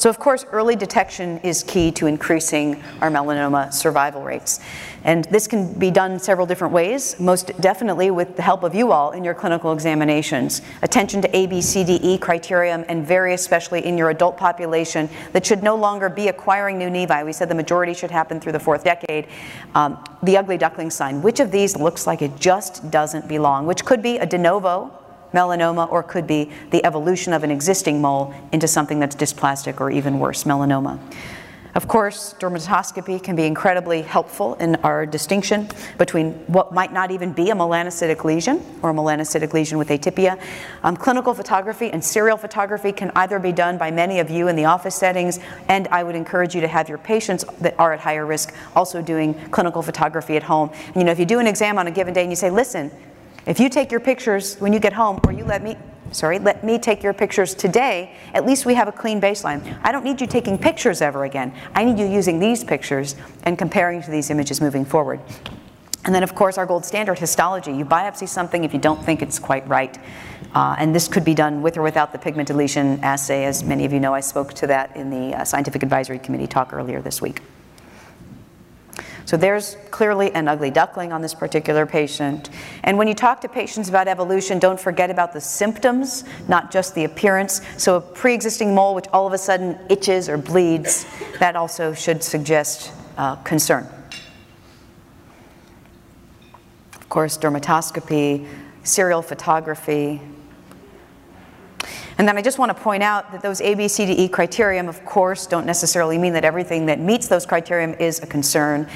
So, 0.00 0.08
of 0.08 0.18
course, 0.18 0.46
early 0.50 0.76
detection 0.76 1.40
is 1.40 1.62
key 1.62 1.92
to 1.92 2.06
increasing 2.06 2.82
our 3.02 3.10
melanoma 3.10 3.70
survival 3.70 4.22
rates. 4.22 4.58
And 5.04 5.26
this 5.26 5.46
can 5.46 5.74
be 5.74 5.90
done 5.90 6.18
several 6.18 6.46
different 6.46 6.72
ways, 6.72 7.20
most 7.20 7.52
definitely 7.60 8.10
with 8.10 8.34
the 8.34 8.40
help 8.40 8.62
of 8.62 8.74
you 8.74 8.92
all 8.92 9.10
in 9.10 9.24
your 9.24 9.34
clinical 9.34 9.74
examinations. 9.74 10.62
Attention 10.80 11.20
to 11.20 11.36
A, 11.36 11.46
B, 11.46 11.60
C, 11.60 11.84
D, 11.84 12.00
E 12.02 12.16
criterion, 12.16 12.84
and 12.84 13.06
very 13.06 13.34
especially 13.34 13.84
in 13.84 13.98
your 13.98 14.08
adult 14.08 14.38
population 14.38 15.06
that 15.32 15.44
should 15.44 15.62
no 15.62 15.76
longer 15.76 16.08
be 16.08 16.28
acquiring 16.28 16.78
new 16.78 16.88
nevi. 16.88 17.22
We 17.22 17.34
said 17.34 17.50
the 17.50 17.54
majority 17.54 17.92
should 17.92 18.10
happen 18.10 18.40
through 18.40 18.52
the 18.52 18.60
fourth 18.60 18.84
decade. 18.84 19.26
Um, 19.74 20.02
the 20.22 20.38
ugly 20.38 20.56
duckling 20.56 20.88
sign. 20.88 21.20
Which 21.20 21.40
of 21.40 21.50
these 21.50 21.76
looks 21.76 22.06
like 22.06 22.22
it 22.22 22.40
just 22.40 22.90
doesn't 22.90 23.28
belong? 23.28 23.66
Which 23.66 23.84
could 23.84 24.00
be 24.00 24.16
a 24.16 24.24
de 24.24 24.38
novo 24.38 24.96
melanoma 25.32 25.90
or 25.90 26.02
could 26.02 26.26
be 26.26 26.50
the 26.70 26.84
evolution 26.84 27.32
of 27.32 27.44
an 27.44 27.50
existing 27.50 28.00
mole 28.00 28.34
into 28.52 28.68
something 28.68 28.98
that's 28.98 29.16
dysplastic 29.16 29.80
or 29.80 29.90
even 29.90 30.18
worse, 30.18 30.44
melanoma. 30.44 30.98
Of 31.72 31.86
course, 31.86 32.34
dermatoscopy 32.40 33.22
can 33.22 33.36
be 33.36 33.44
incredibly 33.44 34.02
helpful 34.02 34.54
in 34.54 34.74
our 34.76 35.06
distinction 35.06 35.68
between 35.98 36.32
what 36.48 36.72
might 36.72 36.92
not 36.92 37.12
even 37.12 37.32
be 37.32 37.50
a 37.50 37.54
melanocytic 37.54 38.24
lesion 38.24 38.60
or 38.82 38.90
a 38.90 38.92
melanocytic 38.92 39.52
lesion 39.52 39.78
with 39.78 39.88
atypia. 39.88 40.40
Um, 40.82 40.96
clinical 40.96 41.32
photography 41.32 41.88
and 41.92 42.04
serial 42.04 42.36
photography 42.36 42.90
can 42.90 43.12
either 43.14 43.38
be 43.38 43.52
done 43.52 43.78
by 43.78 43.92
many 43.92 44.18
of 44.18 44.30
you 44.30 44.48
in 44.48 44.56
the 44.56 44.64
office 44.64 44.96
settings, 44.96 45.38
and 45.68 45.86
I 45.88 46.02
would 46.02 46.16
encourage 46.16 46.56
you 46.56 46.60
to 46.60 46.68
have 46.68 46.88
your 46.88 46.98
patients 46.98 47.44
that 47.60 47.78
are 47.78 47.92
at 47.92 48.00
higher 48.00 48.26
risk 48.26 48.52
also 48.74 49.00
doing 49.00 49.34
clinical 49.50 49.80
photography 49.80 50.36
at 50.36 50.42
home. 50.42 50.70
And, 50.88 50.96
you 50.96 51.04
know, 51.04 51.12
if 51.12 51.20
you 51.20 51.26
do 51.26 51.38
an 51.38 51.46
exam 51.46 51.78
on 51.78 51.86
a 51.86 51.92
given 51.92 52.14
day 52.14 52.22
and 52.22 52.30
you 52.32 52.36
say, 52.36 52.50
listen, 52.50 52.90
if 53.46 53.58
you 53.60 53.68
take 53.68 53.90
your 53.90 54.00
pictures 54.00 54.56
when 54.56 54.72
you 54.72 54.80
get 54.80 54.92
home, 54.92 55.20
or 55.26 55.32
you 55.32 55.44
let 55.44 55.62
me, 55.62 55.76
sorry, 56.12 56.38
let 56.38 56.64
me 56.64 56.78
take 56.78 57.02
your 57.02 57.12
pictures 57.12 57.54
today, 57.54 58.14
at 58.34 58.46
least 58.46 58.66
we 58.66 58.74
have 58.74 58.88
a 58.88 58.92
clean 58.92 59.20
baseline. 59.20 59.78
I 59.82 59.92
don't 59.92 60.04
need 60.04 60.20
you 60.20 60.26
taking 60.26 60.58
pictures 60.58 61.00
ever 61.00 61.24
again. 61.24 61.54
I 61.74 61.84
need 61.84 61.98
you 61.98 62.06
using 62.06 62.38
these 62.38 62.64
pictures 62.64 63.16
and 63.44 63.58
comparing 63.58 64.02
to 64.02 64.10
these 64.10 64.30
images 64.30 64.60
moving 64.60 64.84
forward. 64.84 65.20
And 66.04 66.14
then, 66.14 66.22
of 66.22 66.34
course, 66.34 66.56
our 66.56 66.64
gold 66.64 66.84
standard 66.84 67.18
histology. 67.18 67.72
You 67.72 67.84
biopsy 67.84 68.26
something 68.26 68.64
if 68.64 68.72
you 68.72 68.80
don't 68.80 69.04
think 69.04 69.20
it's 69.20 69.38
quite 69.38 69.68
right. 69.68 69.98
Uh, 70.54 70.74
and 70.78 70.94
this 70.94 71.08
could 71.08 71.24
be 71.24 71.34
done 71.34 71.60
with 71.60 71.76
or 71.76 71.82
without 71.82 72.12
the 72.12 72.18
pigment 72.18 72.48
deletion 72.48 72.98
assay. 73.04 73.44
As 73.44 73.62
many 73.62 73.84
of 73.84 73.92
you 73.92 74.00
know, 74.00 74.14
I 74.14 74.20
spoke 74.20 74.54
to 74.54 74.66
that 74.68 74.96
in 74.96 75.10
the 75.10 75.36
uh, 75.36 75.44
Scientific 75.44 75.82
Advisory 75.82 76.18
Committee 76.18 76.46
talk 76.46 76.72
earlier 76.72 77.02
this 77.02 77.20
week. 77.20 77.42
So 79.30 79.36
there's 79.36 79.76
clearly 79.92 80.34
an 80.34 80.48
ugly 80.48 80.72
duckling 80.72 81.12
on 81.12 81.22
this 81.22 81.34
particular 81.34 81.86
patient. 81.86 82.50
And 82.82 82.98
when 82.98 83.06
you 83.06 83.14
talk 83.14 83.40
to 83.42 83.48
patients 83.48 83.88
about 83.88 84.08
evolution, 84.08 84.58
don't 84.58 84.80
forget 84.80 85.08
about 85.08 85.32
the 85.32 85.40
symptoms, 85.40 86.24
not 86.48 86.72
just 86.72 86.96
the 86.96 87.04
appearance. 87.04 87.60
So 87.76 87.94
a 87.94 88.00
pre-existing 88.00 88.74
mole 88.74 88.92
which 88.96 89.06
all 89.12 89.28
of 89.28 89.32
a 89.32 89.38
sudden 89.38 89.78
itches 89.88 90.28
or 90.28 90.36
bleeds, 90.36 91.06
that 91.38 91.54
also 91.54 91.94
should 91.94 92.24
suggest 92.24 92.92
uh, 93.16 93.36
concern. 93.36 93.86
Of 96.96 97.08
course, 97.08 97.38
dermatoscopy, 97.38 98.48
serial 98.82 99.22
photography, 99.22 100.20
and 102.20 102.28
then 102.28 102.36
I 102.36 102.42
just 102.42 102.58
want 102.58 102.68
to 102.68 102.74
point 102.74 103.02
out 103.02 103.32
that 103.32 103.40
those 103.40 103.62
A, 103.62 103.74
B, 103.74 103.88
C, 103.88 104.04
D, 104.04 104.12
E 104.12 104.28
criterion, 104.28 104.90
of 104.90 105.02
course, 105.06 105.46
don't 105.46 105.64
necessarily 105.64 106.18
mean 106.18 106.34
that 106.34 106.44
everything 106.44 106.84
that 106.84 107.00
meets 107.00 107.28
those 107.28 107.46
criterion 107.46 107.94
is 107.94 108.22
a 108.22 108.26
concern. 108.26 108.86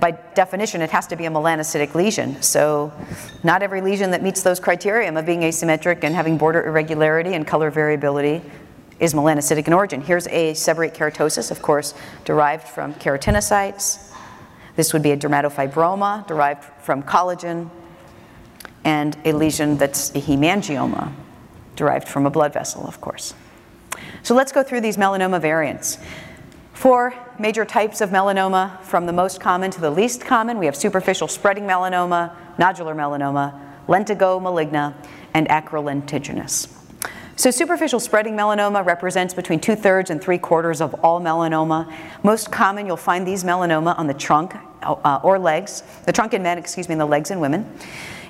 By 0.00 0.10
definition, 0.34 0.82
it 0.82 0.90
has 0.90 1.06
to 1.06 1.14
be 1.14 1.26
a 1.26 1.30
melanocytic 1.30 1.94
lesion. 1.94 2.42
So 2.42 2.92
not 3.44 3.62
every 3.62 3.82
lesion 3.82 4.10
that 4.10 4.20
meets 4.20 4.42
those 4.42 4.58
criteria 4.58 5.16
of 5.16 5.24
being 5.24 5.42
asymmetric 5.42 6.02
and 6.02 6.12
having 6.12 6.38
border 6.38 6.66
irregularity 6.66 7.34
and 7.34 7.46
color 7.46 7.70
variability 7.70 8.42
is 8.98 9.14
melanocytic 9.14 9.68
in 9.68 9.72
origin. 9.72 10.00
Here's 10.00 10.26
a 10.26 10.50
seborrheic 10.54 10.96
keratosis, 10.96 11.52
of 11.52 11.62
course, 11.62 11.94
derived 12.24 12.66
from 12.66 12.94
keratinocytes. 12.94 14.12
This 14.74 14.92
would 14.92 15.04
be 15.04 15.12
a 15.12 15.16
dermatofibroma 15.16 16.26
derived 16.26 16.64
from 16.82 17.04
collagen, 17.04 17.70
and 18.82 19.16
a 19.24 19.32
lesion 19.34 19.76
that's 19.76 20.10
a 20.16 20.20
hemangioma 20.20 21.12
derived 21.76 22.08
from 22.08 22.26
a 22.26 22.30
blood 22.30 22.52
vessel, 22.52 22.86
of 22.86 23.00
course. 23.00 23.34
So 24.22 24.34
let's 24.34 24.52
go 24.52 24.62
through 24.62 24.80
these 24.80 24.96
melanoma 24.96 25.40
variants. 25.40 25.98
Four 26.72 27.14
major 27.38 27.64
types 27.64 28.00
of 28.00 28.10
melanoma, 28.10 28.82
from 28.82 29.06
the 29.06 29.12
most 29.12 29.40
common 29.40 29.70
to 29.70 29.80
the 29.80 29.90
least 29.90 30.20
common. 30.22 30.58
We 30.58 30.66
have 30.66 30.76
superficial 30.76 31.28
spreading 31.28 31.64
melanoma, 31.64 32.34
nodular 32.58 32.94
melanoma, 32.94 33.58
lentigo 33.86 34.40
maligna, 34.40 34.94
and 35.32 35.48
acral 35.48 35.84
lentiginous. 35.84 36.68
So 37.36 37.50
superficial 37.50 38.00
spreading 38.00 38.34
melanoma 38.34 38.84
represents 38.84 39.34
between 39.34 39.60
two-thirds 39.60 40.08
and 40.10 40.22
three-quarters 40.22 40.80
of 40.80 40.94
all 41.04 41.20
melanoma. 41.20 41.92
Most 42.22 42.50
common, 42.50 42.86
you'll 42.86 42.96
find 42.96 43.26
these 43.26 43.44
melanoma 43.44 43.98
on 43.98 44.06
the 44.06 44.14
trunk 44.14 44.54
uh, 44.82 45.20
or 45.22 45.38
legs, 45.38 45.82
the 46.06 46.12
trunk 46.12 46.32
in 46.32 46.42
men, 46.42 46.56
excuse 46.56 46.88
me, 46.88 46.94
and 46.94 47.00
the 47.00 47.06
legs 47.06 47.30
in 47.30 47.38
women. 47.38 47.70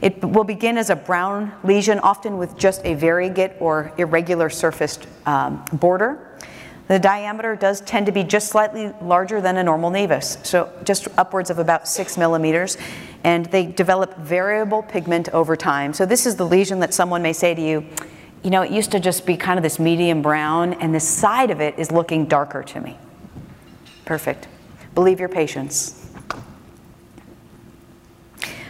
It 0.07 0.25
will 0.25 0.45
begin 0.45 0.79
as 0.79 0.89
a 0.89 0.95
brown 0.95 1.53
lesion, 1.65 1.99
often 1.99 2.39
with 2.39 2.57
just 2.57 2.81
a 2.85 2.95
variegate 2.95 3.55
or 3.59 3.91
irregular 3.99 4.49
surfaced 4.49 5.05
um, 5.27 5.65
border. 5.73 6.39
The 6.87 7.01
diameter 7.01 7.57
does 7.57 7.81
tend 7.81 8.07
to 8.07 8.13
be 8.13 8.23
just 8.23 8.47
slightly 8.47 8.93
larger 9.03 9.41
than 9.41 9.57
a 9.57 9.65
normal 9.65 9.91
nevus, 9.91 10.47
so 10.47 10.73
just 10.85 11.09
upwards 11.19 11.51
of 11.51 11.59
about 11.59 11.89
six 11.89 12.17
millimeters, 12.17 12.79
and 13.25 13.47
they 13.47 13.67
develop 13.67 14.17
variable 14.19 14.85
pigment 14.85 15.29
over 15.31 15.57
time. 15.57 15.93
So 15.93 16.07
this 16.07 16.25
is 16.25 16.37
the 16.37 16.47
lesion 16.47 16.79
that 16.79 16.95
someone 16.95 17.21
may 17.21 17.33
say 17.33 17.57
to 17.57 17.61
you, 17.61 17.85
you 18.45 18.51
know, 18.51 18.63
it 18.63 18.71
used 18.71 18.93
to 18.93 19.01
just 19.01 19.27
be 19.27 19.37
kind 19.37 19.59
of 19.59 19.65
this 19.65 19.81
medium 19.81 20.23
brown, 20.23 20.75
and 20.75 20.95
the 20.95 21.01
side 21.01 21.51
of 21.51 21.61
it 21.61 21.81
is 21.81 21.91
looking 21.91 22.27
darker 22.27 22.63
to 22.63 22.81
me. 22.81 22.97
Perfect. 24.05 24.47
Believe 24.95 25.19
your 25.19 25.29
patients. 25.29 26.06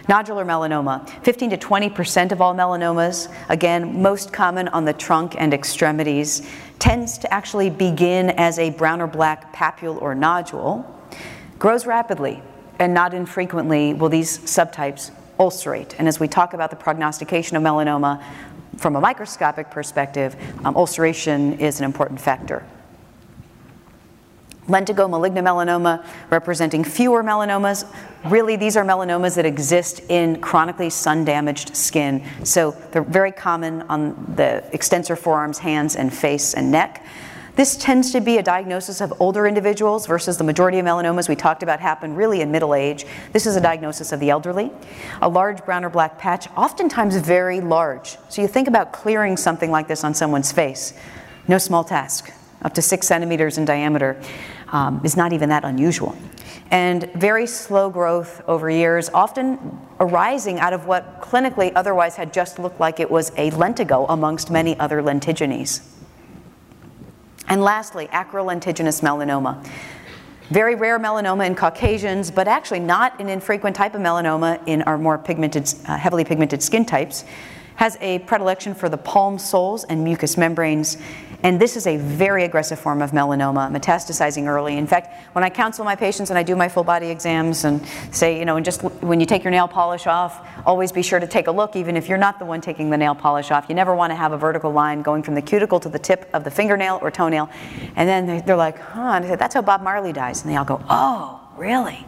Nodular 0.09 0.47
melanoma, 0.47 1.09
15 1.25 1.51
to 1.51 1.57
20% 1.57 2.31
of 2.31 2.41
all 2.41 2.55
melanomas, 2.55 3.33
again, 3.49 4.01
most 4.01 4.33
common 4.33 4.69
on 4.69 4.85
the 4.85 4.93
trunk 4.93 5.35
and 5.37 5.53
extremities, 5.53 6.49
tends 6.79 7.19
to 7.19 7.35
actually 7.35 7.71
begin 7.71 8.31
as 8.31 8.61
a 8.61 8.71
brown 8.71 9.01
or 9.01 9.09
black 9.09 9.53
papule 9.53 10.01
or 10.01 10.15
nodule, 10.15 10.85
grows 11.59 11.87
rapidly, 11.87 12.41
and 12.79 12.95
not 12.95 13.15
infrequently 13.15 13.95
will 13.95 14.09
these 14.09 14.39
subtypes 14.39 15.11
ulcerate. 15.41 15.97
And 15.99 16.07
as 16.07 16.21
we 16.21 16.29
talk 16.29 16.55
about 16.55 16.71
the 16.71 16.77
prognostication 16.77 17.57
of 17.57 17.65
melanoma 17.65 18.23
from 18.77 18.95
a 18.95 19.01
microscopic 19.01 19.73
perspective, 19.73 20.37
um, 20.65 20.77
ulceration 20.77 21.59
is 21.59 21.81
an 21.81 21.85
important 21.85 22.21
factor. 22.21 22.65
Lentigo 24.69 25.09
malignant 25.09 25.47
melanoma, 25.47 26.05
representing 26.31 26.83
fewer 26.83 27.23
melanomas. 27.23 27.85
Really, 28.25 28.57
these 28.57 28.77
are 28.77 28.85
melanomas 28.85 29.37
that 29.37 29.47
exist 29.47 30.01
in 30.09 30.41
chronically 30.41 30.91
sun 30.91 31.25
damaged 31.25 31.77
skin. 31.77 32.25
So 32.45 32.73
they're 32.91 33.03
very 33.03 33.33
common 33.33 33.83
on 33.83 34.35
the 34.37 34.65
extensor 34.73 35.15
forearms, 35.17 35.59
hands, 35.59 35.95
and 35.95 36.13
face 36.13 36.55
and 36.55 36.71
neck. 36.71 37.05
This 37.55 37.75
tends 37.75 38.13
to 38.13 38.21
be 38.21 38.37
a 38.37 38.43
diagnosis 38.43 39.01
of 39.01 39.15
older 39.19 39.47
individuals 39.47 40.07
versus 40.07 40.37
the 40.37 40.45
majority 40.45 40.79
of 40.79 40.85
melanomas 40.85 41.27
we 41.27 41.37
talked 41.37 41.63
about 41.63 41.81
happen 41.81 42.15
really 42.15 42.43
in 42.43 42.51
middle 42.51 42.75
age. 42.75 43.07
This 43.33 43.47
is 43.47 43.57
a 43.57 43.63
diagnosis 43.63 44.13
of 44.13 44.21
the 44.21 44.29
elderly. 44.29 44.71
A 45.23 45.29
large 45.29 45.65
brown 45.65 45.83
or 45.83 45.89
black 45.89 46.19
patch, 46.19 46.49
oftentimes 46.55 47.17
very 47.17 47.63
large. 47.63 48.19
So 48.29 48.43
you 48.43 48.49
think 48.49 48.69
about 48.69 48.93
clearing 48.93 49.39
something 49.39 49.71
like 49.71 49.89
this 49.89 50.05
on 50.05 50.13
someone's 50.13 50.53
face. 50.53 50.93
No 51.49 51.57
small 51.57 51.83
task, 51.83 52.31
up 52.61 52.75
to 52.75 52.83
six 52.83 53.07
centimeters 53.07 53.57
in 53.57 53.65
diameter 53.65 54.21
um, 54.69 55.01
is 55.05 55.17
not 55.17 55.33
even 55.33 55.49
that 55.49 55.65
unusual. 55.65 56.17
And 56.71 57.11
very 57.15 57.47
slow 57.47 57.91
growth 57.91 58.43
over 58.49 58.69
years, 58.69 59.09
often 59.15 59.79
arising 60.01 60.59
out 60.59 60.73
of 60.73 60.87
what 60.87 61.21
clinically 61.21 61.73
otherwise 61.77 62.17
had 62.17 62.33
just 62.33 62.59
looked 62.59 62.81
like 62.81 62.99
it 62.99 63.11
was 63.11 63.31
a 63.37 63.51
lentigo 63.53 64.07
amongst 64.09 64.51
many 64.51 64.79
other 64.79 65.01
lentigines. 65.01 65.87
And 67.49 67.63
lastly, 67.63 68.09
acral 68.09 68.47
lentiginous 68.47 69.01
melanoma. 69.01 69.65
Very 70.51 70.75
rare 70.75 70.99
melanoma 70.99 71.47
in 71.47 71.55
Caucasians, 71.55 72.31
but 72.31 72.49
actually 72.49 72.81
not 72.81 73.21
an 73.21 73.29
infrequent 73.29 73.77
type 73.77 73.95
of 73.95 74.01
melanoma 74.01 74.61
in 74.67 74.83
our 74.83 74.99
more 74.99 75.19
pigmented, 75.19 75.73
uh, 75.87 75.97
heavily 75.97 76.25
pigmented 76.25 76.63
skin 76.63 76.85
types 76.85 77.25
has 77.77 77.97
a 78.01 78.19
predilection 78.21 78.75
for 78.75 78.89
the 78.89 78.97
palm 78.97 79.39
soles 79.39 79.85
and 79.85 80.03
mucous 80.03 80.37
membranes. 80.37 80.97
And 81.43 81.61
this 81.61 81.77
is 81.77 81.87
a 81.87 81.97
very 81.97 82.45
aggressive 82.45 82.79
form 82.79 83.03
of 83.03 83.11
melanoma, 83.13 83.71
metastasizing 83.71 84.47
early. 84.47 84.77
In 84.77 84.87
fact, 84.87 85.35
when 85.35 85.45
I 85.45 85.51
counsel 85.51 85.85
my 85.85 85.97
patients 85.97 86.31
and 86.31 86.39
I 86.39 86.43
do 86.43 86.57
my 86.57 86.69
full 86.69 86.85
body 86.85 87.09
exams 87.09 87.65
and 87.65 87.87
say, 88.11 88.39
you 88.39 88.45
know, 88.45 88.57
and 88.57 88.65
just 88.65 88.83
when 88.83 89.21
you 89.21 89.27
take 89.27 89.45
your 89.45 89.51
nail 89.51 89.69
polish 89.69 90.07
off, 90.07 90.47
always 90.65 90.93
be 90.93 91.03
sure 91.03 91.21
to 91.21 91.27
take 91.27 91.47
a 91.47 91.53
look, 91.53 91.77
even 91.77 91.97
if 91.97 92.09
you're 92.09 92.19
not 92.19 92.39
the 92.39 92.45
one 92.45 92.61
taking 92.61 92.91
the 92.91 92.97
nail 92.97 93.15
polish 93.15 93.51
off. 93.51 93.67
You 93.69 93.75
never 93.75 93.95
want 93.95 94.11
to 94.11 94.15
have 94.17 94.33
a 94.33 94.39
vertical 94.39 94.73
line 94.73 95.03
going 95.03 95.23
from 95.23 95.35
the 95.35 95.43
cuticle 95.43 95.81
to 95.81 95.89
the 95.89 95.99
tip 95.99 96.29
of 96.33 96.45
the 96.45 96.51
fingernail 96.51 96.99
or 97.03 97.11
toenail. 97.11 97.51
And 97.97 98.09
then 98.09 98.45
they're 98.45 98.57
like, 98.57 98.79
huh, 98.79 99.01
and 99.01 99.25
I 99.25 99.29
said, 99.29 99.39
that's 99.39 99.55
how 99.55 99.63
Bob 99.63 99.83
Marley 99.83 100.13
dies. 100.13 100.43
And 100.43 100.51
they 100.51 100.57
all 100.57 100.65
go, 100.65 100.83
oh, 100.89 101.41
really? 101.57 102.07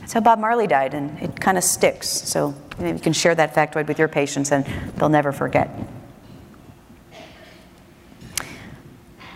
That's 0.00 0.12
how 0.12 0.20
Bob 0.20 0.38
Marley 0.38 0.66
died, 0.66 0.94
and 0.94 1.18
it 1.20 1.40
kind 1.40 1.56
of 1.56 1.62
sticks. 1.62 2.08
So 2.08 2.54
you, 2.78 2.84
know, 2.84 2.92
you 2.92 2.98
can 2.98 3.12
share 3.12 3.34
that 3.34 3.54
factoid 3.54 3.86
with 3.86 3.98
your 3.98 4.08
patients, 4.08 4.50
and 4.50 4.64
they'll 4.96 5.08
never 5.08 5.30
forget. 5.30 5.70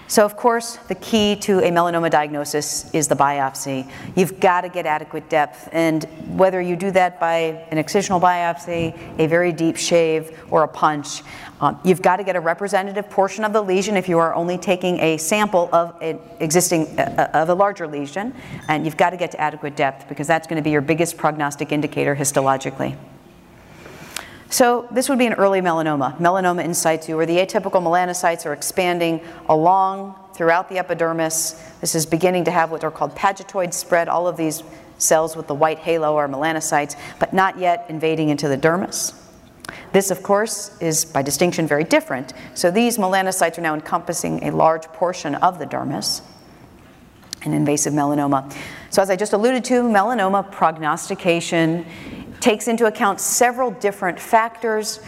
So, 0.06 0.24
of 0.24 0.36
course, 0.36 0.76
the 0.88 0.94
key 0.96 1.34
to 1.36 1.60
a 1.60 1.70
melanoma 1.70 2.10
diagnosis 2.10 2.90
is 2.92 3.08
the 3.08 3.16
biopsy. 3.16 3.90
You've 4.14 4.38
got 4.38 4.60
to 4.60 4.68
get 4.68 4.84
adequate 4.84 5.30
depth, 5.30 5.68
and 5.72 6.04
whether 6.36 6.60
you 6.60 6.76
do 6.76 6.90
that 6.90 7.18
by 7.18 7.66
an 7.70 7.78
excisional 7.78 8.20
biopsy, 8.20 8.96
a 9.18 9.26
very 9.26 9.50
deep 9.50 9.76
shave, 9.76 10.38
or 10.50 10.62
a 10.62 10.68
punch, 10.68 11.22
um, 11.60 11.80
you've 11.84 12.02
got 12.02 12.16
to 12.16 12.24
get 12.24 12.36
a 12.36 12.40
representative 12.40 13.08
portion 13.08 13.44
of 13.44 13.54
the 13.54 13.62
lesion 13.62 13.96
if 13.96 14.08
you 14.08 14.18
are 14.18 14.34
only 14.34 14.58
taking 14.58 14.98
a 15.00 15.16
sample 15.16 15.70
of 15.72 15.96
an 16.02 16.18
existing 16.38 16.98
uh, 16.98 17.30
of 17.32 17.48
a 17.48 17.54
larger 17.54 17.86
lesion, 17.86 18.34
and 18.68 18.84
you've 18.84 18.98
got 18.98 19.10
to 19.10 19.16
get 19.16 19.30
to 19.30 19.40
adequate 19.40 19.74
depth 19.74 20.06
because 20.08 20.26
that's 20.26 20.46
going 20.46 20.56
to 20.56 20.64
be 20.64 20.70
your 20.70 20.82
biggest 20.82 21.16
prognostic 21.16 21.72
indicator 21.72 22.14
histologically. 22.14 22.96
So 24.54 24.86
this 24.92 25.08
would 25.08 25.18
be 25.18 25.26
an 25.26 25.32
early 25.32 25.60
melanoma, 25.60 26.16
melanoma 26.18 26.64
in 26.64 26.74
situ, 26.74 27.16
where 27.16 27.26
the 27.26 27.38
atypical 27.38 27.82
melanocytes 27.82 28.46
are 28.46 28.52
expanding 28.52 29.20
along 29.48 30.14
throughout 30.32 30.68
the 30.68 30.78
epidermis. 30.78 31.60
This 31.80 31.96
is 31.96 32.06
beginning 32.06 32.44
to 32.44 32.52
have 32.52 32.70
what 32.70 32.84
are 32.84 32.90
called 32.92 33.16
pagetoid 33.16 33.74
spread. 33.74 34.08
All 34.08 34.28
of 34.28 34.36
these 34.36 34.62
cells 34.96 35.34
with 35.34 35.48
the 35.48 35.56
white 35.56 35.80
halo 35.80 36.16
are 36.16 36.28
melanocytes, 36.28 36.94
but 37.18 37.32
not 37.32 37.58
yet 37.58 37.86
invading 37.88 38.28
into 38.28 38.46
the 38.46 38.56
dermis. 38.56 39.20
This, 39.90 40.12
of 40.12 40.22
course, 40.22 40.80
is 40.80 41.04
by 41.04 41.22
distinction 41.22 41.66
very 41.66 41.82
different. 41.82 42.32
So 42.54 42.70
these 42.70 42.96
melanocytes 42.96 43.58
are 43.58 43.62
now 43.62 43.74
encompassing 43.74 44.44
a 44.44 44.52
large 44.52 44.84
portion 44.84 45.34
of 45.34 45.58
the 45.58 45.66
dermis, 45.66 46.22
an 47.42 47.54
invasive 47.54 47.92
melanoma. 47.92 48.54
So 48.90 49.02
as 49.02 49.10
I 49.10 49.16
just 49.16 49.32
alluded 49.32 49.64
to, 49.64 49.82
melanoma 49.82 50.48
prognostication 50.52 51.84
takes 52.44 52.68
into 52.68 52.84
account 52.84 53.20
several 53.20 53.70
different 53.70 54.20
factors. 54.20 55.00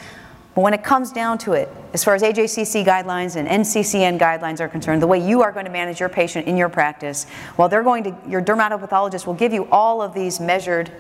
But 0.55 0.63
when 0.63 0.73
it 0.73 0.83
comes 0.83 1.13
down 1.13 1.37
to 1.39 1.53
it, 1.53 1.69
as 1.93 2.03
far 2.03 2.15
as 2.15 2.23
AJCC 2.23 2.83
guidelines 2.83 3.37
and 3.37 3.47
NCCN 3.47 4.19
guidelines 4.19 4.59
are 4.59 4.69
concerned, 4.69 5.03
the 5.03 5.07
way 5.07 5.19
you 5.19 5.43
are 5.43 5.53
going 5.53 5.67
to 5.67 5.71
manage 5.71 6.01
your 6.01 6.09
patient 6.09 6.49
in 6.49 6.57
your 6.57 6.71
practice, 6.71 7.27
while 7.57 7.69
they're 7.69 7.83
going 7.83 8.05
to, 8.05 8.17
your 8.27 8.41
dermatopathologist 8.41 9.27
will 9.27 9.35
give 9.35 9.53
you 9.53 9.69
all 9.71 10.01
of 10.01 10.15
these 10.15 10.41
measured, 10.41 10.91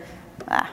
ah, 0.48 0.70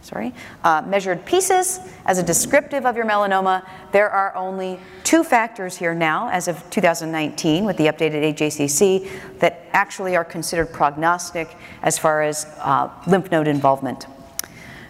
sorry, 0.00 0.32
uh, 0.62 0.80
measured 0.86 1.26
pieces 1.26 1.80
as 2.06 2.18
a 2.18 2.22
descriptive 2.22 2.86
of 2.86 2.94
your 2.94 3.04
melanoma. 3.04 3.66
There 3.90 4.10
are 4.10 4.32
only 4.36 4.78
two 5.02 5.24
factors 5.24 5.76
here 5.76 5.92
now, 5.92 6.28
as 6.28 6.46
of 6.46 6.70
2019, 6.70 7.64
with 7.64 7.76
the 7.78 7.86
updated 7.86 8.32
AJCC, 8.32 9.10
that 9.40 9.66
actually 9.72 10.14
are 10.14 10.24
considered 10.24 10.72
prognostic 10.72 11.56
as 11.82 11.98
far 11.98 12.22
as 12.22 12.46
uh, 12.58 12.88
lymph 13.08 13.32
node 13.32 13.48
involvement. 13.48 14.06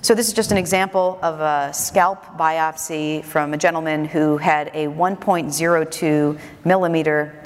So 0.02 0.14
this 0.14 0.28
is 0.28 0.32
just 0.32 0.50
an 0.50 0.56
example 0.56 1.18
of 1.20 1.40
a 1.40 1.74
scalp 1.74 2.24
biopsy 2.38 3.22
from 3.22 3.52
a 3.52 3.58
gentleman 3.58 4.06
who 4.06 4.38
had 4.38 4.68
a 4.68 4.86
1.02 4.86 6.40
millimeter 6.64 7.44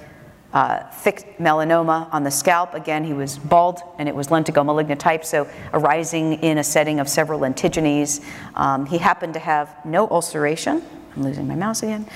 uh, 0.53 0.89
thick 0.91 1.37
melanoma 1.41 2.09
on 2.15 2.23
the 2.23 2.31
scalp. 2.31 2.75
Again, 2.75 3.03
he 3.03 3.13
was 3.13 3.39
bald 3.39 3.81
and 3.99 4.09
it 4.09 4.15
was 4.15 4.29
lentigo 4.29 4.65
maligna 4.65 4.97
type, 4.97 5.25
so 5.25 5.49
arising 5.73 6.35
in 6.45 6.59
a 6.59 6.65
setting 6.65 7.01
of 7.01 7.09
several 7.09 7.41
lentigines. 7.41 8.25
Um, 8.55 8.87
he 8.87 8.99
happened 8.99 9.35
to 9.35 9.41
have 9.41 9.75
no 9.85 10.09
ulceration. 10.09 10.81
I'm 11.17 11.25
losing 11.25 11.49
my 11.49 11.57
mouse 11.57 11.83
again. 11.83 12.09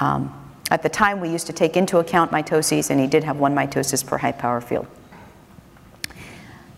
Um, 0.00 0.34
at 0.72 0.82
the 0.82 0.88
time, 0.88 1.20
we 1.20 1.30
used 1.30 1.46
to 1.46 1.52
take 1.52 1.76
into 1.76 1.98
account 1.98 2.32
mitoses, 2.32 2.90
and 2.90 2.98
he 2.98 3.06
did 3.06 3.22
have 3.22 3.36
one 3.36 3.54
mitosis 3.54 4.04
per 4.04 4.18
high 4.18 4.32
power 4.32 4.60
field. 4.60 4.88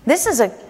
This 0.05 0.27
is 0.27 0.41
a 0.41 0.66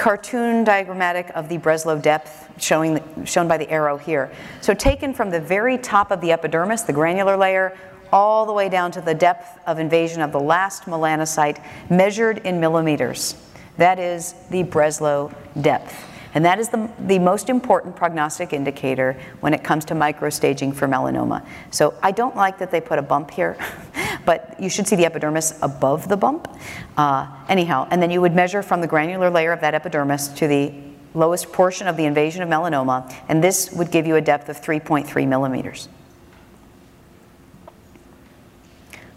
cartoon 0.00 0.64
diagrammatic 0.64 1.30
of 1.34 1.50
the 1.50 1.58
Breslow 1.58 2.00
depth 2.00 2.48
showing 2.56 3.02
shown 3.26 3.46
by 3.46 3.58
the 3.58 3.68
arrow 3.68 3.98
here. 3.98 4.32
So 4.62 4.72
taken 4.72 5.12
from 5.12 5.28
the 5.28 5.38
very 5.38 5.76
top 5.76 6.10
of 6.10 6.22
the 6.22 6.32
epidermis, 6.32 6.82
the 6.82 6.92
granular 6.94 7.36
layer, 7.36 7.76
all 8.10 8.46
the 8.46 8.52
way 8.52 8.70
down 8.70 8.90
to 8.92 9.02
the 9.02 9.12
depth 9.12 9.58
of 9.66 9.78
invasion 9.78 10.22
of 10.22 10.32
the 10.32 10.40
last 10.40 10.84
melanocyte 10.84 11.62
measured 11.90 12.38
in 12.46 12.58
millimeters. 12.58 13.34
That 13.76 13.98
is 13.98 14.34
the 14.48 14.64
Breslow 14.64 15.34
depth. 15.60 16.09
And 16.34 16.44
that 16.44 16.58
is 16.58 16.68
the, 16.68 16.88
the 17.00 17.18
most 17.18 17.48
important 17.48 17.96
prognostic 17.96 18.52
indicator 18.52 19.20
when 19.40 19.52
it 19.52 19.64
comes 19.64 19.84
to 19.86 19.94
microstaging 19.94 20.74
for 20.74 20.86
melanoma. 20.86 21.44
So 21.70 21.94
I 22.02 22.12
don't 22.12 22.36
like 22.36 22.58
that 22.58 22.70
they 22.70 22.80
put 22.80 22.98
a 22.98 23.02
bump 23.02 23.30
here, 23.30 23.56
but 24.24 24.54
you 24.60 24.68
should 24.68 24.86
see 24.86 24.96
the 24.96 25.06
epidermis 25.06 25.58
above 25.60 26.08
the 26.08 26.16
bump. 26.16 26.48
Uh, 26.96 27.26
anyhow, 27.48 27.88
and 27.90 28.00
then 28.00 28.10
you 28.10 28.20
would 28.20 28.34
measure 28.34 28.62
from 28.62 28.80
the 28.80 28.86
granular 28.86 29.30
layer 29.30 29.52
of 29.52 29.60
that 29.60 29.74
epidermis 29.74 30.28
to 30.28 30.46
the 30.46 30.72
lowest 31.14 31.52
portion 31.52 31.88
of 31.88 31.96
the 31.96 32.04
invasion 32.04 32.42
of 32.42 32.48
melanoma, 32.48 33.12
and 33.28 33.42
this 33.42 33.72
would 33.72 33.90
give 33.90 34.06
you 34.06 34.16
a 34.16 34.20
depth 34.20 34.48
of 34.48 34.60
3.3 34.60 35.26
millimeters. 35.26 35.88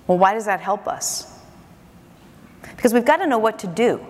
Well, 0.08 0.18
why 0.18 0.34
does 0.34 0.46
that 0.46 0.60
help 0.60 0.88
us? 0.88 1.30
Because 2.62 2.94
we've 2.94 3.06
got 3.06 3.18
to 3.18 3.28
know 3.28 3.38
what 3.38 3.60
to 3.60 3.68
do. 3.68 4.06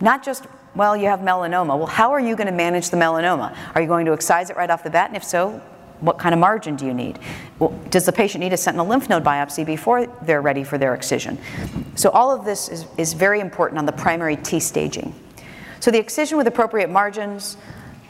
Not 0.00 0.24
just 0.24 0.46
well, 0.74 0.96
you 0.96 1.06
have 1.06 1.20
melanoma. 1.20 1.78
Well, 1.78 1.86
how 1.86 2.12
are 2.12 2.20
you 2.20 2.36
going 2.36 2.46
to 2.46 2.52
manage 2.52 2.90
the 2.90 2.96
melanoma? 2.96 3.56
Are 3.74 3.80
you 3.80 3.86
going 3.86 4.06
to 4.06 4.12
excise 4.12 4.50
it 4.50 4.56
right 4.56 4.70
off 4.70 4.82
the 4.82 4.90
bat? 4.90 5.08
And 5.08 5.16
if 5.16 5.24
so, 5.24 5.60
what 6.00 6.18
kind 6.18 6.34
of 6.34 6.40
margin 6.40 6.76
do 6.76 6.84
you 6.84 6.92
need? 6.92 7.18
Well, 7.58 7.70
does 7.90 8.06
the 8.06 8.12
patient 8.12 8.42
need 8.42 8.52
a 8.52 8.56
sentinel 8.56 8.86
lymph 8.86 9.08
node 9.08 9.24
biopsy 9.24 9.64
before 9.64 10.06
they're 10.22 10.42
ready 10.42 10.64
for 10.64 10.76
their 10.76 10.94
excision? 10.94 11.38
So 11.94 12.10
all 12.10 12.34
of 12.34 12.44
this 12.44 12.68
is, 12.68 12.86
is 12.98 13.12
very 13.12 13.40
important 13.40 13.78
on 13.78 13.86
the 13.86 13.92
primary 13.92 14.36
T 14.36 14.60
staging. 14.60 15.14
So 15.80 15.90
the 15.90 15.98
excision 15.98 16.36
with 16.36 16.46
appropriate 16.46 16.90
margins, 16.90 17.56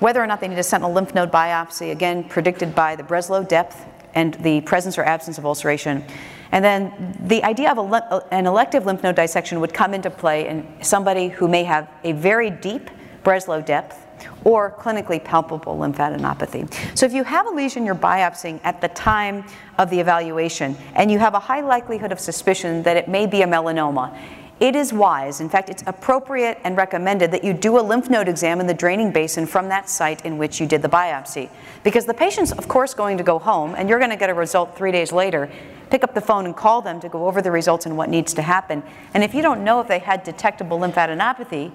whether 0.01 0.23
or 0.23 0.27
not 0.27 0.41
they 0.41 0.49
need 0.49 0.59
a 0.59 0.63
sentinel 0.63 0.93
lymph 0.93 1.15
node 1.15 1.31
biopsy, 1.31 1.93
again, 1.93 2.25
predicted 2.25 2.75
by 2.75 2.97
the 2.97 3.03
Breslow 3.03 3.47
depth 3.47 3.85
and 4.15 4.35
the 4.35 4.61
presence 4.63 4.99
or 4.99 5.05
absence 5.05 5.39
of 5.39 5.47
ulceration. 5.47 6.05
And 6.53 6.65
then 6.65 7.17
the 7.21 7.43
idea 7.45 7.73
of 7.73 7.79
a, 7.79 8.25
an 8.33 8.47
elective 8.47 8.87
lymph 8.87 9.03
node 9.03 9.17
dissection 9.17 9.61
would 9.61 9.75
come 9.75 9.93
into 9.95 10.11
play 10.11 10.47
in 10.47 10.67
somebody 10.83 11.29
who 11.29 11.49
may 11.49 11.65
have 11.65 11.89
a 12.05 12.13
very 12.13 12.51
deep 12.51 12.91
Breslow 13.25 13.65
depth 13.65 14.07
or 14.45 14.71
clinically 14.71 15.23
palpable 15.23 15.77
lymphadenopathy. 15.77 16.73
So 16.97 17.07
if 17.07 17.13
you 17.13 17.25
have 17.25 17.47
a 17.47 17.51
lesion 17.51 17.85
you're 17.85 17.95
biopsying 17.95 18.61
at 18.63 18.81
the 18.81 18.89
time 18.89 19.45
of 19.79 19.91
the 19.91 19.99
evaluation 19.99 20.77
and 20.95 21.11
you 21.11 21.19
have 21.19 21.35
a 21.35 21.41
high 21.41 21.61
likelihood 21.61 22.13
of 22.13 22.21
suspicion 22.21 22.83
that 22.85 22.97
it 22.97 23.09
may 23.09 23.27
be 23.27 23.43
a 23.43 23.47
melanoma, 23.47 24.17
it 24.65 24.75
is 24.75 24.95
wise, 24.95 25.43
in 25.43 25.51
fact, 25.51 25.69
it's 25.69 25.85
appropriate 25.87 26.59
and 26.65 26.75
recommended 26.75 27.31
that 27.33 27.45
you 27.45 27.53
do 27.53 27.79
a 27.79 27.83
lymph 27.83 28.09
node 28.09 28.29
exam 28.29 28.61
in 28.61 28.67
the 28.67 28.73
draining 28.73 29.13
basin 29.13 29.47
from 29.47 29.69
that 29.69 29.91
site 29.91 30.25
in 30.25 30.39
which 30.39 30.59
you 30.59 30.67
did 30.67 30.81
the 30.81 30.89
biopsy. 30.89 31.51
Because 31.83 32.07
the 32.07 32.15
patient's, 32.15 32.51
of 32.51 32.67
course, 32.67 32.95
going 32.95 33.19
to 33.19 33.23
go 33.23 33.39
home 33.39 33.75
and 33.77 33.91
you're 33.91 33.99
going 33.99 34.11
to 34.11 34.17
get 34.17 34.31
a 34.31 34.35
result 34.35 34.75
three 34.75 34.91
days 34.91 35.13
later. 35.13 35.51
Pick 35.91 36.03
up 36.03 36.15
the 36.15 36.21
phone 36.23 36.47
and 36.47 36.57
call 36.57 36.81
them 36.81 36.99
to 37.01 37.11
go 37.11 37.27
over 37.27 37.43
the 37.43 37.51
results 37.51 37.85
and 37.85 37.95
what 37.95 38.09
needs 38.09 38.33
to 38.33 38.41
happen. 38.41 38.83
And 39.13 39.23
if 39.23 39.35
you 39.35 39.43
don't 39.43 39.65
know 39.65 39.81
if 39.81 39.89
they 39.89 39.99
had 39.99 40.25
detectable 40.25 40.79
lymphadenopathy, 40.79 41.71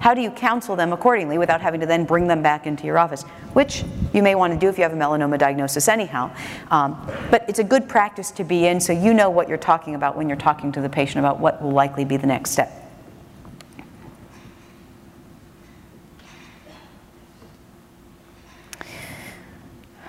how 0.00 0.14
do 0.14 0.20
you 0.20 0.30
counsel 0.30 0.76
them 0.76 0.92
accordingly 0.92 1.38
without 1.38 1.60
having 1.60 1.80
to 1.80 1.86
then 1.86 2.04
bring 2.04 2.26
them 2.26 2.42
back 2.42 2.66
into 2.66 2.86
your 2.86 2.98
office? 2.98 3.22
Which 3.52 3.84
you 4.12 4.22
may 4.22 4.34
want 4.34 4.52
to 4.52 4.58
do 4.58 4.68
if 4.68 4.78
you 4.78 4.84
have 4.84 4.92
a 4.92 4.96
melanoma 4.96 5.38
diagnosis 5.38 5.88
anyhow. 5.88 6.30
Um, 6.70 7.04
but 7.30 7.44
it's 7.48 7.58
a 7.58 7.64
good 7.64 7.88
practice 7.88 8.30
to 8.32 8.44
be 8.44 8.66
in 8.66 8.80
so 8.80 8.92
you 8.92 9.12
know 9.12 9.28
what 9.30 9.48
you're 9.48 9.58
talking 9.58 9.94
about 9.94 10.16
when 10.16 10.28
you're 10.28 10.38
talking 10.38 10.70
to 10.72 10.80
the 10.80 10.88
patient 10.88 11.18
about 11.18 11.40
what 11.40 11.60
will 11.60 11.72
likely 11.72 12.04
be 12.04 12.16
the 12.16 12.26
next 12.26 12.50
step. 12.50 12.72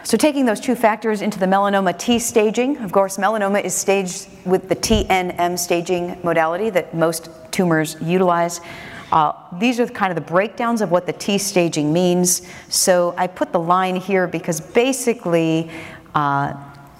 So 0.09 0.17
taking 0.17 0.45
those 0.45 0.59
two 0.59 0.73
factors 0.73 1.21
into 1.21 1.37
the 1.37 1.45
melanoma 1.45 1.95
T 1.95 2.17
staging, 2.17 2.77
of 2.77 2.91
course, 2.91 3.17
melanoma 3.17 3.63
is 3.63 3.75
staged 3.75 4.27
with 4.43 4.67
the 4.67 4.75
TNM 4.75 5.59
staging 5.59 6.19
modality 6.23 6.71
that 6.71 6.95
most 6.95 7.29
tumors 7.51 7.95
utilize. 8.01 8.59
Uh, 9.11 9.33
these 9.57 9.79
are 9.79 9.87
kind 9.87 10.11
of 10.11 10.15
the 10.15 10.29
breakdowns 10.29 10.81
of 10.81 10.91
what 10.91 11.05
the 11.05 11.13
T 11.13 11.37
staging 11.37 11.91
means. 11.91 12.47
So 12.69 13.13
I 13.17 13.27
put 13.27 13.51
the 13.51 13.59
line 13.59 13.95
here 13.95 14.27
because 14.27 14.61
basically 14.61 15.69
uh, 16.13 16.53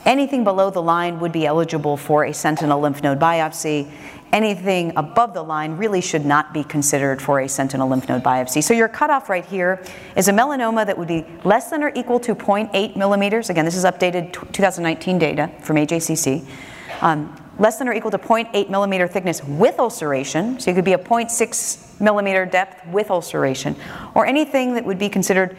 anything 0.06 0.44
below 0.44 0.70
the 0.70 0.82
line 0.82 1.20
would 1.20 1.32
be 1.32 1.46
eligible 1.46 1.98
for 1.98 2.26
a 2.26 2.34
sentinel 2.34 2.80
lymph 2.80 3.04
node 3.04 3.20
biopsy. 3.20 3.92
Anything 4.32 4.94
above 4.96 5.34
the 5.34 5.42
line 5.42 5.78
really 5.78 6.02
should 6.02 6.26
not 6.26 6.54
be 6.54 6.64
considered 6.64 7.20
for 7.20 7.40
a 7.40 7.50
sentinel 7.50 7.90
lymph 7.90 8.08
node 8.08 8.24
biopsy. 8.24 8.64
So 8.64 8.76
your 8.76 8.88
cutoff 8.88 9.28
right 9.28 9.46
here 9.46 9.84
is 10.16 10.28
a 10.28 10.32
melanoma 10.32 10.86
that 10.86 10.98
would 10.98 11.08
be 11.08 11.26
less 11.44 11.72
than 11.72 11.84
or 11.84 11.92
equal 11.96 12.20
to 12.22 12.36
0.8 12.36 12.96
millimeters. 12.96 13.50
Again, 13.50 13.66
this 13.66 13.76
is 13.76 13.86
updated 13.86 14.34
2019 14.52 15.18
data 15.18 15.50
from 15.62 15.78
AJCC. 15.78 16.48
Um, 17.02 17.36
less 17.60 17.78
than 17.78 17.88
or 17.88 17.94
equal 17.94 18.12
to 18.12 18.18
0.8 18.18 18.70
millimeter 18.70 19.08
thickness 19.08 19.44
with 19.44 19.80
ulceration, 19.80 20.60
so 20.60 20.72
it 20.72 20.74
could 20.74 20.86
be 20.86 20.94
a 20.94 20.98
0.6 20.98 22.02
millimeter 22.02 22.46
depth 22.46 22.88
with 22.88 23.12
ulceration, 23.12 23.76
or 24.16 24.26
anything 24.26 24.74
that 24.74 24.86
would 24.86 24.98
be 24.98 25.10
considered 25.10 25.58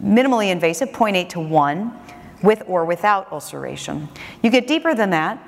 minimally 0.00 0.50
invasive, 0.50 0.90
0.8 0.90 1.28
to 1.30 1.40
1, 1.40 1.98
with 2.42 2.62
or 2.66 2.84
without 2.84 3.30
ulceration. 3.32 4.08
You 4.42 4.50
get 4.50 4.66
deeper 4.66 4.94
than 4.94 5.10
that, 5.10 5.38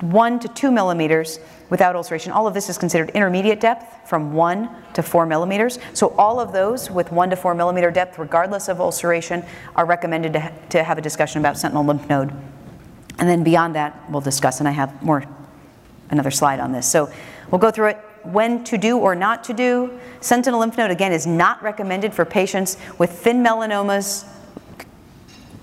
1 0.00 0.38
to 0.40 0.48
2 0.48 0.70
millimeters 0.70 1.40
without 1.70 1.96
ulceration. 1.96 2.32
All 2.32 2.46
of 2.46 2.54
this 2.54 2.68
is 2.68 2.78
considered 2.78 3.10
intermediate 3.10 3.60
depth 3.60 4.08
from 4.08 4.32
1 4.32 4.70
to 4.94 5.02
4 5.02 5.26
millimeters. 5.26 5.80
So 5.92 6.14
all 6.16 6.38
of 6.38 6.52
those 6.52 6.88
with 6.90 7.10
1 7.10 7.30
to 7.30 7.36
4 7.36 7.54
millimeter 7.54 7.90
depth, 7.90 8.18
regardless 8.18 8.68
of 8.68 8.80
ulceration, 8.80 9.44
are 9.74 9.84
recommended 9.84 10.32
to, 10.34 10.40
ha- 10.40 10.52
to 10.70 10.84
have 10.84 10.98
a 10.98 11.02
discussion 11.02 11.40
about 11.40 11.58
sentinel 11.58 11.84
lymph 11.84 12.08
node 12.08 12.32
and 13.18 13.28
then 13.28 13.42
beyond 13.42 13.74
that, 13.74 14.10
we'll 14.10 14.20
discuss, 14.20 14.60
and 14.60 14.68
I 14.68 14.72
have 14.72 15.02
more, 15.02 15.24
another 16.10 16.30
slide 16.30 16.60
on 16.60 16.72
this. 16.72 16.86
So 16.86 17.10
we'll 17.50 17.58
go 17.58 17.70
through 17.70 17.88
it. 17.88 17.96
When 18.22 18.62
to 18.64 18.78
do 18.78 18.98
or 18.98 19.14
not 19.14 19.44
to 19.44 19.54
do. 19.54 19.98
Sentinel 20.20 20.60
lymph 20.60 20.76
node, 20.76 20.90
again, 20.90 21.12
is 21.12 21.26
not 21.26 21.62
recommended 21.62 22.12
for 22.12 22.24
patients 22.24 22.76
with 22.98 23.10
thin 23.10 23.42
melanomas, 23.42 24.26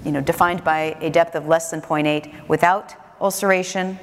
you 0.03 0.12
know, 0.12 0.22
defined 0.22 0.64
by 0.64 0.97
a 1.01 1.10
depth 1.10 1.36
of 1.36 1.47
less 1.47 1.72
than 1.72 1.82
0.8 1.82 2.47
without 2.47 2.95
ulceration. 3.22 3.99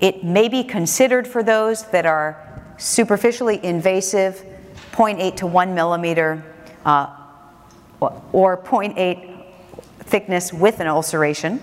It 0.00 0.24
may 0.24 0.48
be 0.48 0.64
considered 0.64 1.26
for 1.26 1.42
those 1.42 1.84
that 1.90 2.06
are 2.06 2.74
superficially 2.78 3.64
invasive, 3.64 4.44
0.8 4.92 5.36
to 5.36 5.46
1 5.46 5.74
millimeter, 5.74 6.44
uh, 6.84 7.16
or 8.00 8.56
0.8 8.56 9.31
thickness 10.12 10.52
with 10.52 10.78
an 10.78 10.86
ulceration. 10.86 11.58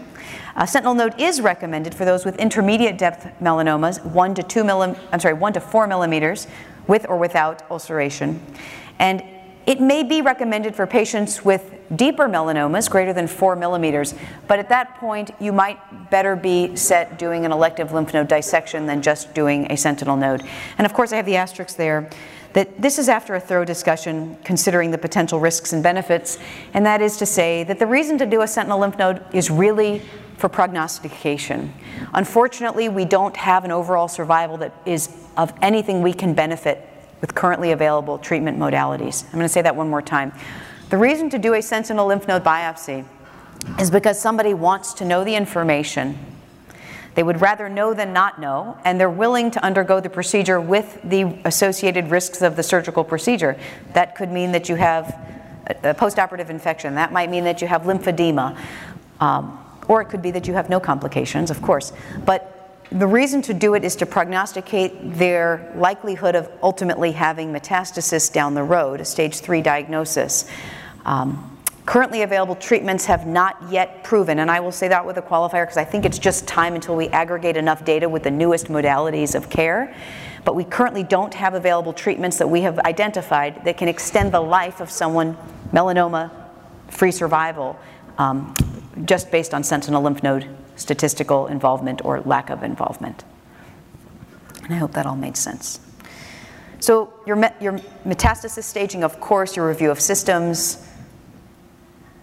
A 0.56 0.66
sentinel 0.66 0.96
node 0.96 1.22
is 1.22 1.40
recommended 1.40 1.94
for 1.94 2.04
those 2.04 2.26
with 2.26 2.36
intermediate 2.40 2.98
depth 2.98 3.28
melanomas, 3.40 4.04
one 4.04 4.34
to 4.34 4.42
two 4.42 4.64
millim, 4.64 4.98
I'm 5.12 5.20
sorry, 5.20 5.36
one 5.36 5.54
to 5.54 5.60
four 5.60 5.86
millimeters, 5.86 6.48
with 6.88 7.06
or 7.08 7.18
without 7.18 7.62
ulceration. 7.70 8.44
And 8.98 9.24
it 9.68 9.80
may 9.80 10.02
be 10.02 10.24
recommended 10.24 10.76
for 10.76 10.88
patients 10.88 11.46
with 11.46 11.76
deeper 11.96 12.28
melanomas, 12.28 12.90
greater 12.90 13.14
than 13.14 13.28
four 13.28 13.56
millimeters, 13.56 14.16
but 14.48 14.58
at 14.58 14.70
that 14.70 14.96
point, 14.96 15.30
you 15.40 15.54
might 15.54 16.10
better 16.10 16.36
be 16.36 16.76
set 16.76 17.20
doing 17.20 17.46
an 17.46 17.52
elective 17.52 17.92
lymph 17.92 18.16
node 18.16 18.28
dissection 18.28 18.88
than 18.88 19.04
just 19.04 19.36
doing 19.36 19.72
a 19.72 19.78
sentinel 19.78 20.18
node. 20.18 20.42
And 20.80 20.86
of 20.88 20.94
course, 20.94 21.14
I 21.14 21.18
have 21.18 21.28
the 21.28 21.36
asterisk 21.36 21.78
there 21.78 22.10
that 22.54 22.82
this 22.82 22.98
is 22.98 23.10
after 23.10 23.36
a 23.36 23.40
thorough 23.40 23.66
discussion 23.66 24.38
considering 24.44 24.92
the 24.92 24.98
potential 24.98 25.40
risks 25.40 25.74
and 25.74 25.84
benefits, 25.84 26.38
and 26.74 26.86
that 26.86 27.02
is 27.02 27.18
to 27.18 27.26
say 27.26 27.64
that 27.64 27.80
the 27.80 27.86
reason 27.88 28.18
to 28.18 28.26
do 28.26 28.42
a 28.42 28.48
sentinel 28.48 28.80
lymph 28.80 28.98
node 28.98 29.24
is 29.34 29.50
really 29.50 30.02
for 30.38 30.50
prognostication. 30.50 31.74
Unfortunately, 32.14 32.90
we 32.90 33.06
don't 33.06 33.36
have 33.36 33.66
an 33.66 33.72
overall 33.72 34.08
survival 34.08 34.58
that 34.58 34.74
is 34.86 35.10
of 35.38 35.54
anything 35.62 36.02
we 36.02 36.14
can 36.14 36.34
benefit 36.34 36.88
with 37.22 37.36
currently 37.36 37.72
available 37.72 38.18
treatment 38.18 38.58
modalities. 38.58 39.26
I'm 39.26 39.34
going 39.34 39.44
to 39.44 39.50
say 39.50 39.62
that 39.62 39.76
one 39.76 39.90
more 39.90 40.02
time. 40.02 40.32
The 40.90 40.98
reason 40.98 41.30
to 41.32 41.38
do 41.38 41.54
a 41.54 41.62
sentinel 41.62 42.08
lymph 42.08 42.28
node 42.28 42.44
biopsy 42.44 43.06
is 43.80 43.92
because 43.92 44.20
somebody 44.20 44.54
wants 44.54 44.94
to 44.96 45.06
know 45.06 45.24
the 45.24 45.36
information. 45.36 46.18
They 47.16 47.24
would 47.24 47.42
rather 47.42 47.70
know 47.70 47.94
than 47.94 48.14
not 48.14 48.40
know, 48.40 48.78
and 48.86 49.00
they're 49.00 49.10
willing 49.10 49.52
to 49.52 49.64
undergo 49.64 50.00
the 50.00 50.10
procedure 50.10 50.62
with 50.62 51.00
the 51.04 51.38
associated 51.46 52.12
risks 52.12 52.42
of 52.42 52.56
the 52.56 52.64
surgical 52.64 53.04
procedure. 53.04 53.58
That 53.94 54.16
could 54.16 54.32
mean 54.32 54.52
that 54.52 54.70
you 54.70 54.76
have 54.76 55.20
a 55.68 55.94
postoperative 55.94 56.50
infection. 56.50 56.96
That 56.96 57.12
might 57.12 57.30
mean 57.30 57.44
that 57.44 57.62
you 57.62 57.68
have 57.68 57.84
lymphedema. 57.84 58.58
Um, 59.20 59.60
or 59.88 60.02
it 60.02 60.06
could 60.06 60.22
be 60.22 60.32
that 60.32 60.48
you 60.48 60.54
have 60.54 60.70
no 60.70 60.80
complications, 60.80 61.52
of 61.52 61.62
course. 61.62 61.92
But 62.26 62.56
the 62.92 63.08
reason 63.08 63.42
to 63.44 63.54
do 63.54 63.76
it 63.76 63.84
is 63.84 63.96
to 63.98 64.06
prognosticate 64.06 64.94
their 65.18 65.72
likelihood 65.76 66.36
of 66.36 66.50
ultimately 66.64 67.12
having 67.12 67.54
metastasis 67.54 68.32
down 68.32 68.56
the 68.56 68.64
road, 68.64 69.02
a 69.02 69.06
stage 69.06 69.40
three 69.40 69.62
diagnosis. 69.62 70.50
Um, 71.06 71.59
currently 71.90 72.22
available 72.22 72.54
treatments 72.54 73.06
have 73.06 73.26
not 73.26 73.58
yet 73.68 74.04
proven, 74.04 74.38
and 74.38 74.52
I 74.52 74.60
will 74.60 74.72
say 74.72 74.88
that 74.90 75.04
with 75.04 75.18
a 75.18 75.24
qualifier 75.24 75.64
because 75.64 75.76
I 75.76 75.84
think 75.84 76.06
it's 76.06 76.20
just 76.20 76.48
time 76.48 76.76
until 76.76 76.96
we 76.96 77.08
aggregate 77.08 77.58
enough 77.58 77.84
data 77.84 78.08
with 78.08 78.22
the 78.22 78.30
newest 78.30 78.68
modalities 78.68 79.34
of 79.34 79.50
care. 79.50 79.96
But 80.46 80.56
we 80.56 80.66
currently 80.66 81.02
don't 81.02 81.34
have 81.34 81.56
available 81.56 81.92
treatments 81.92 82.38
that 82.38 82.48
we 82.48 82.62
have 82.62 82.78
identified 82.78 83.66
that 83.66 83.78
can 83.78 83.88
extend 83.88 84.32
the 84.32 84.40
life 84.40 84.82
of 84.82 84.92
someone 84.92 85.36
melanoma 85.74 86.30
free 86.90 87.10
survival 87.10 87.76
um, 88.20 88.54
just 89.06 89.32
based 89.32 89.56
on 89.56 89.64
sentinel 89.64 90.04
lymph 90.04 90.22
node 90.22 90.48
statistical 90.76 91.48
involvement 91.48 92.06
or 92.06 92.22
lack 92.22 92.52
of 92.52 92.62
involvement. 92.62 93.24
And 94.64 94.76
I 94.76 94.78
hope 94.78 94.92
that 94.92 95.08
all 95.08 95.16
made 95.16 95.38
sense. 95.38 95.80
So, 96.80 97.12
your, 97.26 97.36
met, 97.36 97.60
your 97.60 97.80
metastasis 98.06 98.64
staging, 98.64 99.04
of 99.04 99.20
course, 99.20 99.56
your 99.56 99.68
review 99.68 99.90
of 99.90 100.00
systems, 100.00 100.86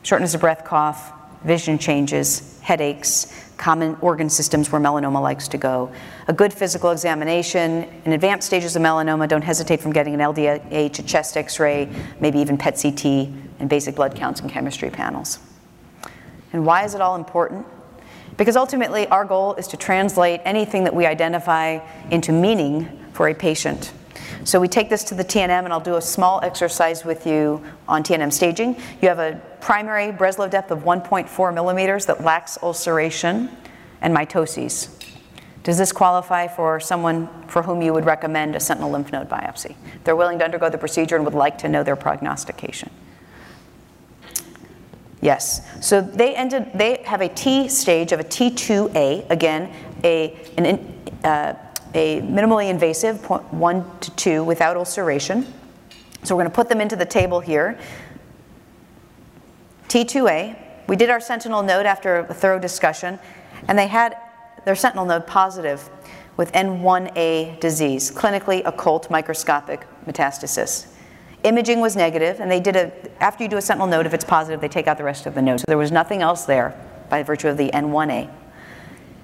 shortness 0.06 0.34
of 0.34 0.40
breath, 0.40 0.64
cough, 0.64 1.12
vision 1.42 1.78
changes, 1.78 2.60
headaches, 2.60 3.50
common 3.56 3.96
organ 4.00 4.30
systems 4.30 4.70
where 4.70 4.80
melanoma 4.80 5.20
likes 5.20 5.48
to 5.48 5.58
go. 5.58 5.90
A 6.28 6.32
good 6.32 6.52
physical 6.52 6.92
examination. 6.92 7.88
In 8.04 8.12
advanced 8.12 8.46
stages 8.46 8.76
of 8.76 8.82
melanoma, 8.82 9.26
don't 9.28 9.42
hesitate 9.42 9.80
from 9.80 9.92
getting 9.92 10.14
an 10.14 10.20
LDH, 10.20 11.00
a 11.00 11.02
chest 11.02 11.36
x 11.36 11.58
ray, 11.58 11.88
maybe 12.20 12.38
even 12.38 12.56
PET 12.56 12.78
CT, 12.80 13.04
and 13.58 13.68
basic 13.68 13.96
blood 13.96 14.14
counts 14.14 14.40
and 14.40 14.48
chemistry 14.48 14.90
panels. 14.90 15.40
And 16.52 16.64
why 16.64 16.84
is 16.84 16.94
it 16.94 17.00
all 17.00 17.16
important? 17.16 17.66
Because 18.36 18.56
ultimately, 18.56 19.08
our 19.08 19.24
goal 19.24 19.54
is 19.54 19.66
to 19.68 19.76
translate 19.76 20.40
anything 20.44 20.84
that 20.84 20.94
we 20.94 21.04
identify 21.04 21.80
into 22.12 22.30
meaning 22.30 23.04
for 23.12 23.26
a 23.26 23.34
patient. 23.34 23.92
So 24.46 24.60
we 24.60 24.68
take 24.68 24.88
this 24.88 25.02
to 25.04 25.16
the 25.16 25.24
TNM, 25.24 25.64
and 25.64 25.72
I'll 25.72 25.80
do 25.80 25.96
a 25.96 26.00
small 26.00 26.38
exercise 26.40 27.04
with 27.04 27.26
you 27.26 27.60
on 27.88 28.04
TNM 28.04 28.32
staging. 28.32 28.76
You 29.02 29.08
have 29.08 29.18
a 29.18 29.40
primary 29.60 30.12
Breslow 30.12 30.48
depth 30.48 30.70
of 30.70 30.84
1.4 30.84 31.52
millimeters 31.52 32.06
that 32.06 32.22
lacks 32.22 32.56
ulceration 32.62 33.50
and 34.00 34.16
mitoses. 34.16 34.88
Does 35.64 35.76
this 35.76 35.90
qualify 35.90 36.46
for 36.46 36.78
someone 36.78 37.28
for 37.48 37.60
whom 37.60 37.82
you 37.82 37.92
would 37.92 38.04
recommend 38.04 38.54
a 38.54 38.60
sentinel 38.60 38.92
lymph 38.92 39.10
node 39.10 39.28
biopsy? 39.28 39.74
They're 40.04 40.14
willing 40.14 40.38
to 40.38 40.44
undergo 40.44 40.70
the 40.70 40.78
procedure 40.78 41.16
and 41.16 41.24
would 41.24 41.34
like 41.34 41.58
to 41.58 41.68
know 41.68 41.82
their 41.82 41.96
prognostication. 41.96 42.90
Yes. 45.20 45.60
So 45.84 46.00
they 46.00 46.36
ended. 46.36 46.70
They 46.72 47.02
have 47.04 47.20
a 47.20 47.28
T 47.28 47.68
stage 47.68 48.12
of 48.12 48.20
a 48.20 48.24
T2A. 48.24 49.28
Again, 49.28 49.74
a 50.04 50.36
an, 50.56 50.94
uh, 51.24 51.54
a 51.96 52.20
minimally 52.20 52.68
invasive 52.68 53.24
one 53.50 53.98
to 54.00 54.10
two 54.12 54.44
without 54.44 54.76
ulceration. 54.76 55.46
So 56.22 56.36
we're 56.36 56.42
going 56.42 56.52
to 56.52 56.54
put 56.54 56.68
them 56.68 56.80
into 56.80 56.94
the 56.94 57.06
table 57.06 57.40
here. 57.40 57.78
T2A. 59.88 60.58
We 60.88 60.96
did 60.96 61.08
our 61.08 61.20
sentinel 61.20 61.62
node 61.62 61.86
after 61.86 62.18
a 62.18 62.34
thorough 62.34 62.58
discussion, 62.58 63.18
and 63.66 63.78
they 63.78 63.86
had 63.86 64.16
their 64.64 64.76
sentinel 64.76 65.06
node 65.06 65.26
positive 65.26 65.88
with 66.36 66.52
N1A 66.52 67.58
disease, 67.60 68.10
clinically 68.10 68.62
occult 68.66 69.10
microscopic 69.10 69.86
metastasis. 70.06 70.88
Imaging 71.44 71.80
was 71.80 71.96
negative, 71.96 72.40
and 72.40 72.50
they 72.50 72.60
did 72.60 72.76
a, 72.76 73.22
after 73.22 73.42
you 73.42 73.48
do 73.48 73.56
a 73.56 73.62
sentinel 73.62 73.86
node, 73.86 74.04
if 74.04 74.12
it's 74.12 74.24
positive, 74.24 74.60
they 74.60 74.68
take 74.68 74.86
out 74.86 74.98
the 74.98 75.04
rest 75.04 75.24
of 75.24 75.34
the 75.34 75.40
node. 75.40 75.60
So 75.60 75.64
there 75.66 75.78
was 75.78 75.92
nothing 75.92 76.20
else 76.20 76.44
there 76.44 76.78
by 77.08 77.22
virtue 77.22 77.48
of 77.48 77.56
the 77.56 77.70
N1A. 77.70 78.30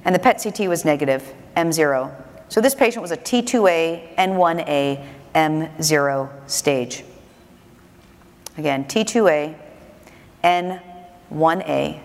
And 0.04 0.14
the 0.14 0.18
PET 0.18 0.42
CT 0.42 0.68
was 0.68 0.84
negative, 0.86 1.34
M0. 1.56 2.31
So 2.52 2.60
this 2.60 2.74
patient 2.74 3.00
was 3.00 3.12
a 3.12 3.16
T2A, 3.16 4.14
N1A, 4.16 5.06
M0 5.34 6.50
stage. 6.50 7.02
Again, 8.58 8.84
T2A, 8.84 9.54
N1A. 10.44 12.00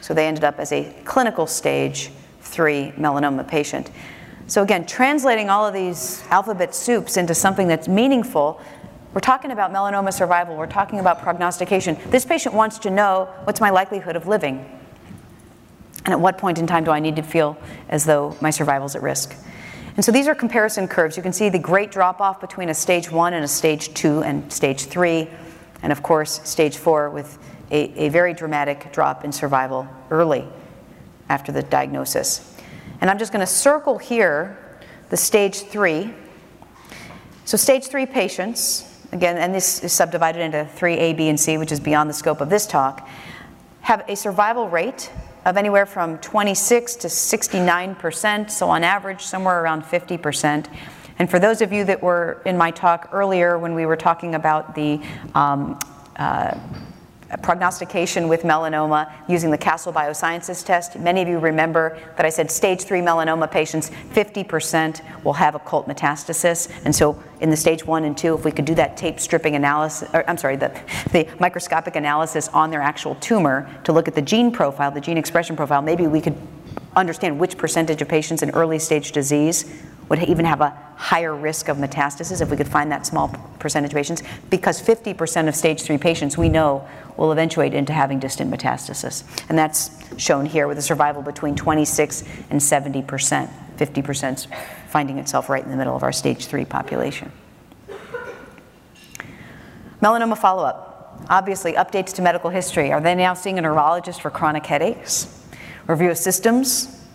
So 0.00 0.14
they 0.14 0.26
ended 0.26 0.44
up 0.44 0.58
as 0.58 0.72
a 0.72 0.90
clinical 1.04 1.46
stage 1.46 2.10
3 2.40 2.92
melanoma 2.92 3.46
patient. 3.46 3.90
So 4.46 4.62
again, 4.62 4.86
translating 4.86 5.50
all 5.50 5.66
of 5.66 5.74
these 5.74 6.24
alphabet 6.30 6.74
soups 6.74 7.18
into 7.18 7.34
something 7.34 7.68
that's 7.68 7.88
meaningful, 7.88 8.58
we're 9.12 9.20
talking 9.20 9.50
about 9.50 9.70
melanoma 9.70 10.14
survival, 10.14 10.56
we're 10.56 10.66
talking 10.66 10.98
about 10.98 11.20
prognostication. 11.20 11.98
This 12.06 12.24
patient 12.24 12.54
wants 12.54 12.78
to 12.78 12.90
know 12.90 13.28
what's 13.44 13.60
my 13.60 13.68
likelihood 13.68 14.16
of 14.16 14.26
living? 14.26 14.81
And 16.04 16.12
at 16.12 16.20
what 16.20 16.38
point 16.38 16.58
in 16.58 16.66
time 16.66 16.84
do 16.84 16.90
I 16.90 17.00
need 17.00 17.16
to 17.16 17.22
feel 17.22 17.56
as 17.88 18.04
though 18.04 18.36
my 18.40 18.50
survival 18.50 18.86
is 18.86 18.96
at 18.96 19.02
risk? 19.02 19.36
And 19.94 20.04
so 20.04 20.10
these 20.10 20.26
are 20.26 20.34
comparison 20.34 20.88
curves. 20.88 21.16
You 21.16 21.22
can 21.22 21.32
see 21.32 21.48
the 21.48 21.58
great 21.58 21.90
drop 21.90 22.20
off 22.20 22.40
between 22.40 22.70
a 22.70 22.74
stage 22.74 23.10
one 23.10 23.34
and 23.34 23.44
a 23.44 23.48
stage 23.48 23.92
two 23.94 24.22
and 24.22 24.50
stage 24.52 24.84
three, 24.84 25.28
and 25.82 25.92
of 25.92 26.02
course, 26.02 26.40
stage 26.48 26.76
four 26.76 27.10
with 27.10 27.38
a, 27.70 28.06
a 28.06 28.08
very 28.08 28.32
dramatic 28.32 28.90
drop 28.92 29.24
in 29.24 29.32
survival 29.32 29.86
early 30.10 30.46
after 31.28 31.52
the 31.52 31.62
diagnosis. 31.62 32.56
And 33.00 33.10
I'm 33.10 33.18
just 33.18 33.32
going 33.32 33.40
to 33.40 33.52
circle 33.52 33.98
here 33.98 34.58
the 35.10 35.16
stage 35.16 35.60
three. 35.60 36.14
So, 37.44 37.56
stage 37.56 37.86
three 37.86 38.06
patients, 38.06 38.88
again, 39.12 39.36
and 39.36 39.54
this 39.54 39.84
is 39.84 39.92
subdivided 39.92 40.40
into 40.40 40.64
three 40.64 40.94
A, 40.94 41.12
B, 41.12 41.28
and 41.28 41.38
C, 41.38 41.58
which 41.58 41.72
is 41.72 41.80
beyond 41.80 42.08
the 42.08 42.14
scope 42.14 42.40
of 42.40 42.48
this 42.48 42.66
talk, 42.66 43.06
have 43.82 44.04
a 44.08 44.16
survival 44.16 44.68
rate 44.68 45.10
of 45.44 45.56
anywhere 45.56 45.86
from 45.86 46.18
26 46.18 46.96
to 46.96 47.08
69%, 47.08 48.50
so 48.50 48.68
on 48.68 48.84
average, 48.84 49.22
somewhere 49.22 49.62
around 49.62 49.82
50%. 49.82 50.66
And 51.18 51.30
for 51.30 51.38
those 51.38 51.60
of 51.60 51.72
you 51.72 51.84
that 51.84 52.02
were 52.02 52.42
in 52.46 52.56
my 52.56 52.70
talk 52.70 53.08
earlier 53.12 53.58
when 53.58 53.74
we 53.74 53.86
were 53.86 53.96
talking 53.96 54.34
about 54.34 54.74
the 54.74 55.00
um, 55.34 55.78
uh, 56.16 56.58
prognostication 57.40 58.28
with 58.28 58.42
melanoma 58.42 59.10
using 59.28 59.50
the 59.50 59.58
Castle 59.58 59.92
Biosciences 59.92 60.64
test. 60.64 60.98
Many 60.98 61.22
of 61.22 61.28
you 61.28 61.38
remember 61.38 61.98
that 62.16 62.26
I 62.26 62.28
said 62.28 62.50
stage 62.50 62.82
three 62.82 63.00
melanoma 63.00 63.50
patients, 63.50 63.90
50% 64.12 65.24
will 65.24 65.32
have 65.32 65.54
occult 65.54 65.88
metastasis. 65.88 66.70
And 66.84 66.94
so 66.94 67.22
in 67.40 67.48
the 67.48 67.56
stage 67.56 67.86
one 67.86 68.04
and 68.04 68.16
two, 68.16 68.34
if 68.34 68.44
we 68.44 68.52
could 68.52 68.66
do 68.66 68.74
that 68.74 68.96
tape 68.96 69.18
stripping 69.18 69.56
analysis, 69.56 70.08
or, 70.12 70.28
I'm 70.28 70.36
sorry, 70.36 70.56
the, 70.56 70.68
the 71.12 71.26
microscopic 71.40 71.96
analysis 71.96 72.48
on 72.48 72.70
their 72.70 72.82
actual 72.82 73.14
tumor 73.16 73.68
to 73.84 73.92
look 73.92 74.08
at 74.08 74.14
the 74.14 74.22
gene 74.22 74.52
profile, 74.52 74.90
the 74.90 75.00
gene 75.00 75.16
expression 75.16 75.56
profile, 75.56 75.80
maybe 75.80 76.06
we 76.06 76.20
could 76.20 76.36
understand 76.94 77.38
which 77.38 77.56
percentage 77.56 78.02
of 78.02 78.08
patients 78.08 78.42
in 78.42 78.50
early 78.50 78.78
stage 78.78 79.12
disease 79.12 79.82
would 80.08 80.22
even 80.24 80.44
have 80.44 80.60
a 80.60 80.70
higher 80.96 81.34
risk 81.34 81.68
of 81.68 81.78
metastasis 81.78 82.42
if 82.42 82.50
we 82.50 82.56
could 82.56 82.68
find 82.68 82.92
that 82.92 83.06
small 83.06 83.28
percentage 83.58 83.92
of 83.92 83.96
patients, 83.96 84.22
because 84.50 84.82
50% 84.82 85.48
of 85.48 85.56
stage 85.56 85.80
three 85.82 85.98
patients 85.98 86.36
we 86.36 86.48
know 86.48 86.86
will 87.16 87.32
eventuate 87.32 87.74
into 87.74 87.92
having 87.92 88.18
distant 88.18 88.50
metastasis. 88.50 89.24
And 89.48 89.58
that's 89.58 89.90
shown 90.18 90.46
here 90.46 90.66
with 90.68 90.78
a 90.78 90.82
survival 90.82 91.22
between 91.22 91.54
26 91.54 92.22
and 92.50 92.60
70%, 92.60 93.50
50% 93.76 94.46
finding 94.88 95.18
itself 95.18 95.48
right 95.48 95.64
in 95.64 95.70
the 95.70 95.76
middle 95.76 95.96
of 95.96 96.02
our 96.02 96.12
stage 96.12 96.46
three 96.46 96.64
population. 96.64 97.32
Melanoma 100.02 100.36
follow 100.36 100.64
up. 100.64 101.24
Obviously, 101.28 101.74
updates 101.74 102.12
to 102.14 102.22
medical 102.22 102.50
history. 102.50 102.92
Are 102.92 103.00
they 103.00 103.14
now 103.14 103.34
seeing 103.34 103.58
a 103.58 103.62
neurologist 103.62 104.20
for 104.20 104.30
chronic 104.30 104.66
headaches? 104.66 105.28
Review 105.86 106.10
of 106.10 106.18
systems, 106.18 107.06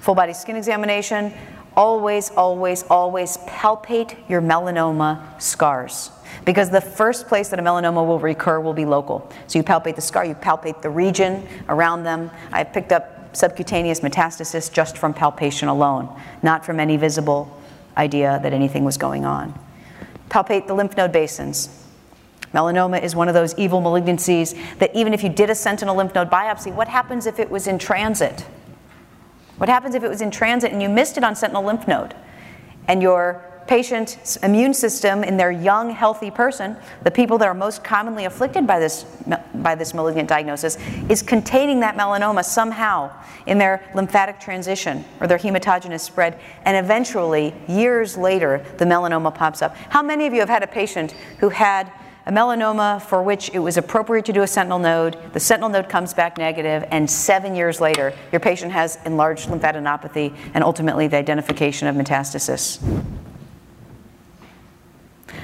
full 0.00 0.14
body 0.14 0.32
skin 0.32 0.56
examination, 0.56 1.32
always, 1.76 2.30
always, 2.30 2.84
always 2.84 3.36
palpate 3.38 4.16
your 4.28 4.40
melanoma 4.40 5.40
scars. 5.40 6.10
Because 6.46 6.70
the 6.70 6.80
first 6.80 7.26
place 7.26 7.48
that 7.48 7.58
a 7.58 7.62
melanoma 7.62 8.06
will 8.06 8.20
recur 8.20 8.60
will 8.60 8.72
be 8.72 8.84
local. 8.84 9.30
So 9.48 9.58
you 9.58 9.64
palpate 9.64 9.96
the 9.96 10.00
scar, 10.00 10.24
you 10.24 10.36
palpate 10.36 10.80
the 10.80 10.88
region 10.88 11.46
around 11.68 12.04
them. 12.04 12.30
I 12.52 12.62
picked 12.62 12.92
up 12.92 13.36
subcutaneous 13.36 14.00
metastasis 14.00 14.72
just 14.72 14.96
from 14.96 15.12
palpation 15.12 15.68
alone, 15.68 16.08
not 16.42 16.64
from 16.64 16.78
any 16.78 16.96
visible 16.96 17.60
idea 17.96 18.38
that 18.44 18.52
anything 18.52 18.84
was 18.84 18.96
going 18.96 19.24
on. 19.24 19.58
Palpate 20.30 20.68
the 20.68 20.74
lymph 20.74 20.96
node 20.96 21.10
basins. 21.10 21.84
Melanoma 22.54 23.02
is 23.02 23.16
one 23.16 23.26
of 23.26 23.34
those 23.34 23.52
evil 23.58 23.82
malignancies 23.82 24.56
that 24.78 24.94
even 24.94 25.12
if 25.12 25.24
you 25.24 25.28
did 25.28 25.50
a 25.50 25.54
sentinel 25.54 25.96
lymph 25.96 26.14
node 26.14 26.30
biopsy, 26.30 26.72
what 26.72 26.86
happens 26.86 27.26
if 27.26 27.40
it 27.40 27.50
was 27.50 27.66
in 27.66 27.76
transit? 27.76 28.46
What 29.56 29.68
happens 29.68 29.96
if 29.96 30.04
it 30.04 30.08
was 30.08 30.20
in 30.20 30.30
transit 30.30 30.70
and 30.70 30.80
you 30.80 30.88
missed 30.88 31.16
it 31.16 31.24
on 31.24 31.34
sentinel 31.34 31.64
lymph 31.64 31.88
node? 31.88 32.14
And 32.86 33.02
your 33.02 33.42
patient's 33.66 34.36
immune 34.36 34.74
system 34.74 35.24
in 35.24 35.36
their 35.36 35.50
young, 35.50 35.90
healthy 35.90 36.30
person, 36.30 36.76
the 37.02 37.10
people 37.10 37.38
that 37.38 37.48
are 37.48 37.54
most 37.54 37.82
commonly 37.82 38.24
afflicted 38.24 38.66
by 38.66 38.78
this, 38.78 39.04
by 39.54 39.74
this 39.74 39.94
malignant 39.94 40.28
diagnosis, 40.28 40.78
is 41.08 41.22
containing 41.22 41.80
that 41.80 41.96
melanoma 41.96 42.44
somehow 42.44 43.10
in 43.46 43.58
their 43.58 43.82
lymphatic 43.94 44.40
transition 44.40 45.04
or 45.20 45.26
their 45.26 45.38
hematogenous 45.38 46.00
spread. 46.00 46.38
And 46.64 46.76
eventually, 46.76 47.54
years 47.68 48.16
later, 48.16 48.64
the 48.78 48.84
melanoma 48.84 49.34
pops 49.34 49.62
up. 49.62 49.76
How 49.88 50.02
many 50.02 50.26
of 50.26 50.32
you 50.32 50.40
have 50.40 50.48
had 50.48 50.62
a 50.62 50.68
patient 50.68 51.12
who 51.38 51.48
had 51.48 51.90
a 52.26 52.32
melanoma 52.32 53.00
for 53.00 53.22
which 53.22 53.50
it 53.54 53.60
was 53.60 53.76
appropriate 53.76 54.24
to 54.24 54.32
do 54.32 54.42
a 54.42 54.46
sentinel 54.48 54.80
node. 54.80 55.16
The 55.32 55.38
sentinel 55.38 55.68
node 55.68 55.88
comes 55.88 56.12
back 56.12 56.38
negative, 56.38 56.84
and 56.90 57.08
seven 57.08 57.54
years 57.54 57.80
later, 57.80 58.12
your 58.32 58.40
patient 58.40 58.72
has 58.72 58.98
enlarged 59.06 59.48
lymphadenopathy 59.48 60.34
and 60.52 60.64
ultimately 60.64 61.06
the 61.06 61.16
identification 61.16 61.86
of 61.86 61.94
metastasis. 61.94 62.82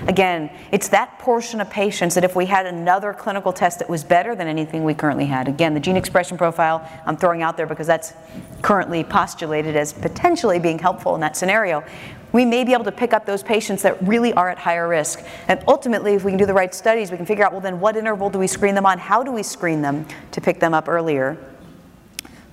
Again, 0.09 0.51
it's 0.73 0.89
that 0.89 1.19
portion 1.19 1.61
of 1.61 1.71
patients 1.71 2.15
that 2.17 2.25
if 2.25 2.35
we 2.35 2.47
had 2.47 2.67
another 2.67 3.13
clinical 3.13 3.53
test 3.53 3.79
that 3.79 3.89
was 3.89 4.03
better 4.03 4.35
than 4.35 4.49
anything 4.49 4.83
we 4.83 4.95
currently 4.95 5.27
had, 5.27 5.49
again, 5.49 5.75
the 5.75 5.81
gene 5.81 5.97
expression 5.97 6.37
profile 6.37 6.89
I'm 7.07 7.17
throwing 7.17 7.43
out 7.43 7.57
there 7.57 7.67
because 7.67 7.87
that's 7.87 8.15
currently 8.63 9.05
postulated 9.05 9.77
as 9.77 9.93
potentially 9.93 10.59
being 10.59 10.79
helpful 10.79 11.15
in 11.15 11.21
that 11.21 11.37
scenario 11.37 11.85
we 12.33 12.45
may 12.45 12.65
be 12.65 12.73
able 12.73 12.85
to 12.85 12.93
pick 12.93 13.13
up 13.13 13.27
those 13.27 13.43
patients 13.43 13.83
that 13.83 14.03
really 14.03 14.33
are 14.33 14.49
at 14.49 14.59
higher 14.59 14.89
risk. 14.89 15.23
And 15.49 15.63
ultimately, 15.69 16.15
if 16.15 16.25
we 16.25 16.31
can 16.31 16.39
do 16.39 16.47
the 16.47 16.55
right 16.55 16.75
studies, 16.75 17.11
we 17.11 17.17
can 17.17 17.27
figure 17.27 17.45
out 17.45 17.53
well, 17.53 17.61
then 17.61 17.79
what 17.79 17.97
interval 17.97 18.31
do 18.31 18.39
we 18.39 18.47
screen 18.47 18.75
them 18.75 18.87
on? 18.87 18.99
How 18.99 19.23
do 19.23 19.31
we 19.31 19.43
screen 19.43 19.83
them 19.83 20.07
to 20.33 20.41
pick 20.41 20.59
them 20.59 20.75
up 20.75 20.89
earlier? 20.89 21.37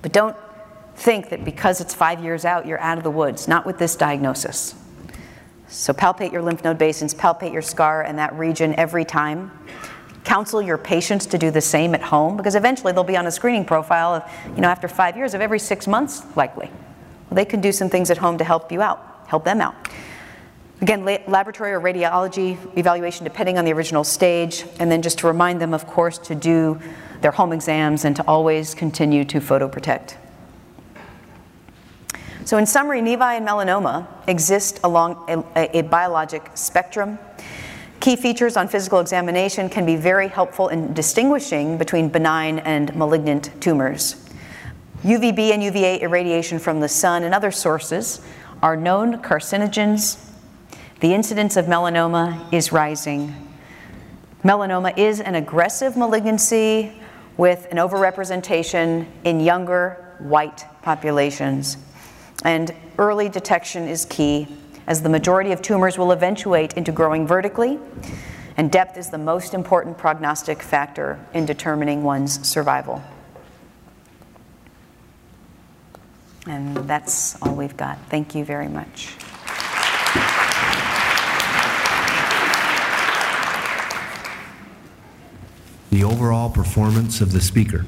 But 0.02 0.12
don't 0.12 0.36
think 0.96 1.30
that 1.30 1.44
because 1.44 1.80
it's 1.80 1.94
five 1.94 2.22
years 2.22 2.44
out, 2.44 2.66
you're 2.66 2.80
out 2.80 2.98
of 2.98 3.04
the 3.04 3.10
woods, 3.10 3.48
not 3.48 3.64
with 3.64 3.78
this 3.78 3.96
diagnosis. 3.96 4.74
So 5.70 5.92
palpate 5.92 6.32
your 6.32 6.42
lymph 6.42 6.64
node 6.64 6.78
basins, 6.78 7.14
palpate 7.14 7.52
your 7.52 7.62
scar 7.62 8.02
and 8.02 8.18
that 8.18 8.34
region 8.34 8.74
every 8.78 9.04
time. 9.04 9.50
Counsel 10.24 10.60
your 10.60 10.76
patients 10.76 11.24
to 11.26 11.38
do 11.38 11.50
the 11.50 11.60
same 11.60 11.94
at 11.94 12.02
home 12.02 12.36
because 12.36 12.54
eventually 12.54 12.92
they'll 12.92 13.04
be 13.04 13.16
on 13.16 13.26
a 13.26 13.30
screening 13.30 13.64
profile 13.64 14.14
of, 14.14 14.30
you 14.54 14.60
know, 14.60 14.68
after 14.68 14.88
five 14.88 15.16
years 15.16 15.32
of 15.32 15.40
every 15.40 15.58
six 15.58 15.86
months, 15.86 16.24
likely. 16.36 16.66
Well, 16.66 17.36
they 17.36 17.44
can 17.44 17.60
do 17.60 17.72
some 17.72 17.88
things 17.88 18.10
at 18.10 18.18
home 18.18 18.36
to 18.38 18.44
help 18.44 18.70
you 18.70 18.82
out 18.82 19.10
help 19.30 19.44
them 19.44 19.60
out. 19.60 19.76
Again, 20.80 21.04
laboratory 21.04 21.72
or 21.72 21.80
radiology 21.80 22.58
evaluation 22.76 23.22
depending 23.22 23.58
on 23.58 23.64
the 23.64 23.72
original 23.72 24.02
stage, 24.02 24.64
and 24.80 24.90
then 24.90 25.02
just 25.02 25.18
to 25.20 25.28
remind 25.28 25.60
them, 25.60 25.72
of 25.72 25.86
course, 25.86 26.18
to 26.18 26.34
do 26.34 26.80
their 27.20 27.30
home 27.30 27.52
exams 27.52 28.04
and 28.04 28.16
to 28.16 28.26
always 28.26 28.74
continue 28.74 29.24
to 29.26 29.40
photoprotect. 29.40 30.16
So, 32.44 32.56
in 32.56 32.66
summary, 32.66 33.00
nevi 33.00 33.36
and 33.36 33.46
melanoma 33.46 34.06
exist 34.26 34.80
along 34.82 35.44
a, 35.54 35.78
a, 35.78 35.82
biologic 35.82 36.50
spectrum. 36.54 37.18
Key 38.00 38.16
features 38.16 38.56
on 38.56 38.66
physical 38.66 38.98
examination 38.98 39.68
can 39.68 39.84
be 39.84 39.94
very 39.94 40.26
helpful 40.26 40.68
in 40.68 40.94
distinguishing 40.94 41.76
between 41.76 42.08
benign 42.08 42.60
and 42.60 42.94
malignant 42.96 43.50
tumors. 43.60 44.26
UVB 45.02 45.52
and 45.52 45.62
UVA 45.62 46.00
irradiation 46.00 46.58
from 46.58 46.80
the 46.80 46.88
sun 46.88 47.24
and 47.24 47.34
other 47.34 47.50
sources 47.50 48.22
are 48.62 48.76
known 48.76 49.18
carcinogens. 49.22 50.26
The 51.00 51.12
incidence 51.12 51.56
of 51.56 51.66
melanoma 51.66 52.52
is 52.52 52.72
rising. 52.72 53.34
Melanoma 54.42 54.96
is 54.96 55.20
an 55.20 55.34
aggressive 55.34 55.96
malignancy 55.96 56.92
with 57.36 57.66
an 57.70 57.76
overrepresentation 57.76 59.06
in 59.24 59.40
younger 59.40 60.16
white 60.18 60.64
populations. 60.82 61.76
And 62.44 62.74
early 62.98 63.28
detection 63.28 63.86
is 63.86 64.04
key, 64.06 64.48
as 64.86 65.02
the 65.02 65.08
majority 65.08 65.52
of 65.52 65.60
tumors 65.60 65.98
will 65.98 66.12
eventuate 66.12 66.74
into 66.74 66.90
growing 66.92 67.26
vertically, 67.26 67.78
and 68.56 68.70
depth 68.70 68.96
is 68.96 69.10
the 69.10 69.18
most 69.18 69.54
important 69.54 69.98
prognostic 69.98 70.62
factor 70.62 71.18
in 71.34 71.46
determining 71.46 72.02
one's 72.02 72.46
survival. 72.46 73.02
And 76.46 76.76
that's 76.76 77.40
all 77.42 77.54
we've 77.54 77.76
got. 77.76 77.98
Thank 78.08 78.34
you 78.34 78.44
very 78.44 78.68
much. 78.68 79.14
The 85.90 86.04
overall 86.04 86.48
performance 86.48 87.20
of 87.20 87.32
the 87.32 87.40
speaker. 87.40 87.84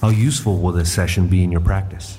How 0.00 0.10
useful 0.10 0.58
will 0.58 0.72
this 0.72 0.92
session 0.92 1.26
be 1.26 1.42
in 1.42 1.50
your 1.50 1.60
practice? 1.60 2.18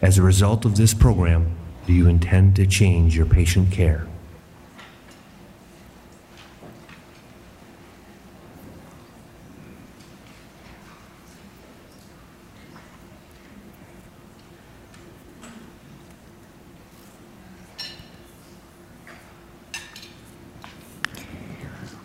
As 0.00 0.16
a 0.16 0.22
result 0.22 0.64
of 0.64 0.76
this 0.76 0.94
program, 0.94 1.56
do 1.86 1.92
you 1.92 2.06
intend 2.06 2.54
to 2.56 2.66
change 2.66 3.16
your 3.16 3.26
patient 3.26 3.72
care? 3.72 4.06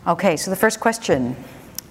Okay, 0.08 0.36
so 0.36 0.50
the 0.50 0.58
first 0.58 0.80
question 0.80 1.36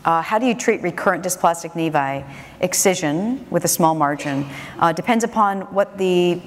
uh, 0.04 0.20
how 0.20 0.38
do 0.38 0.46
you 0.46 0.54
treat 0.54 0.82
recurrent 0.82 1.22
dysplastic 1.22 1.72
nevi? 1.72 2.24
Excision 2.60 3.46
with 3.50 3.64
a 3.64 3.68
small 3.68 3.94
margin 3.94 4.46
uh, 4.80 4.92
depends 4.92 5.22
upon 5.22 5.60
what 5.72 5.96
the 5.96 6.40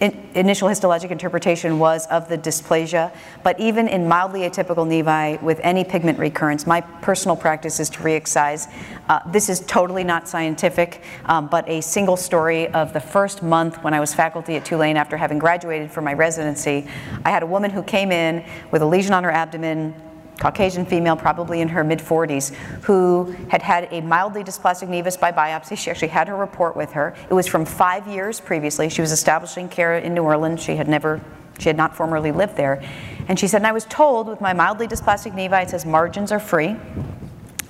in 0.00 0.26
initial 0.34 0.66
histologic 0.66 1.10
interpretation 1.10 1.78
was 1.78 2.06
of 2.06 2.26
the 2.30 2.38
dysplasia, 2.38 3.14
but 3.42 3.60
even 3.60 3.86
in 3.86 4.08
mildly 4.08 4.48
atypical 4.48 4.86
nevi 4.86 5.42
with 5.42 5.60
any 5.62 5.84
pigment 5.84 6.18
recurrence, 6.18 6.66
my 6.66 6.80
personal 6.80 7.36
practice 7.36 7.80
is 7.80 7.90
to 7.90 8.02
re-excise. 8.02 8.68
Uh, 9.10 9.20
this 9.30 9.50
is 9.50 9.60
totally 9.60 10.02
not 10.02 10.26
scientific, 10.26 11.02
um, 11.26 11.48
but 11.48 11.68
a 11.68 11.82
single 11.82 12.16
story 12.16 12.68
of 12.68 12.94
the 12.94 13.00
first 13.00 13.42
month 13.42 13.84
when 13.84 13.92
I 13.92 14.00
was 14.00 14.14
faculty 14.14 14.56
at 14.56 14.64
Tulane 14.64 14.96
after 14.96 15.18
having 15.18 15.38
graduated 15.38 15.90
from 15.90 16.04
my 16.04 16.14
residency. 16.14 16.88
I 17.26 17.30
had 17.30 17.42
a 17.42 17.46
woman 17.46 17.70
who 17.70 17.82
came 17.82 18.10
in 18.10 18.42
with 18.70 18.80
a 18.80 18.86
lesion 18.86 19.12
on 19.12 19.22
her 19.24 19.30
abdomen, 19.30 19.94
Caucasian 20.40 20.86
female, 20.86 21.16
probably 21.16 21.60
in 21.60 21.68
her 21.68 21.84
mid 21.84 22.00
40s, 22.00 22.54
who 22.82 23.36
had 23.48 23.62
had 23.62 23.88
a 23.92 24.00
mildly 24.00 24.42
dysplastic 24.42 24.88
nevus 24.88 25.20
by 25.20 25.30
biopsy. 25.30 25.76
She 25.76 25.90
actually 25.90 26.08
had 26.08 26.28
her 26.28 26.36
report 26.36 26.74
with 26.76 26.92
her. 26.92 27.14
It 27.28 27.34
was 27.34 27.46
from 27.46 27.64
five 27.64 28.08
years 28.08 28.40
previously. 28.40 28.88
She 28.88 29.02
was 29.02 29.12
establishing 29.12 29.68
care 29.68 29.98
in 29.98 30.14
New 30.14 30.22
Orleans. 30.22 30.62
She 30.62 30.76
had 30.76 30.88
never, 30.88 31.20
she 31.58 31.68
had 31.68 31.76
not 31.76 31.94
formerly 31.94 32.32
lived 32.32 32.56
there. 32.56 32.82
And 33.28 33.38
she 33.38 33.46
said, 33.46 33.58
and 33.58 33.66
I 33.66 33.72
was 33.72 33.84
told 33.84 34.28
with 34.28 34.40
my 34.40 34.54
mildly 34.54 34.88
dysplastic 34.88 35.32
nevi, 35.32 35.62
it 35.62 35.70
says 35.70 35.84
margins 35.84 36.32
are 36.32 36.40
free, 36.40 36.74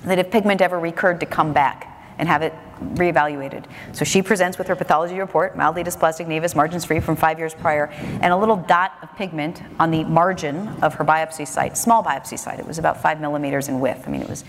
that 0.05 0.17
if 0.17 0.31
pigment 0.31 0.61
ever 0.61 0.79
recurred 0.79 1.19
to 1.19 1.25
come 1.25 1.51
back 1.51 1.87
and 2.17 2.27
have 2.29 2.41
it 2.41 2.53
reevaluated. 2.95 3.65
So 3.93 4.05
she 4.05 4.21
presents 4.21 4.57
with 4.57 4.67
her 4.67 4.75
pathology 4.75 5.19
report, 5.19 5.55
mildly 5.55 5.83
dysplastic 5.83 6.27
nevus, 6.27 6.55
margins 6.55 6.85
free 6.85 6.99
from 6.99 7.15
five 7.15 7.39
years 7.39 7.53
prior, 7.53 7.85
and 8.21 8.33
a 8.33 8.37
little 8.37 8.57
dot 8.57 8.93
of 9.01 9.15
pigment 9.15 9.61
on 9.79 9.91
the 9.91 10.03
margin 10.03 10.67
of 10.81 10.93
her 10.95 11.05
biopsy 11.05 11.47
site, 11.47 11.77
small 11.77 12.03
biopsy 12.03 12.37
site. 12.37 12.59
It 12.59 12.67
was 12.67 12.77
about 12.77 13.01
five 13.01 13.21
millimeters 13.21 13.69
in 13.69 13.79
width. 13.79 14.07
I 14.07 14.11
mean, 14.11 14.21
it 14.21 14.29
was 14.29 14.43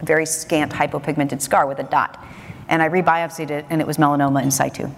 a 0.00 0.04
very 0.04 0.26
scant 0.26 0.72
hypopigmented 0.72 1.40
scar 1.40 1.66
with 1.66 1.78
a 1.78 1.84
dot. 1.84 2.24
And 2.68 2.82
I 2.82 2.88
rebiopsied 2.88 3.50
it, 3.50 3.64
and 3.70 3.80
it 3.80 3.86
was 3.86 3.96
melanoma 3.96 4.42
in 4.42 4.50
situ. 4.50 4.90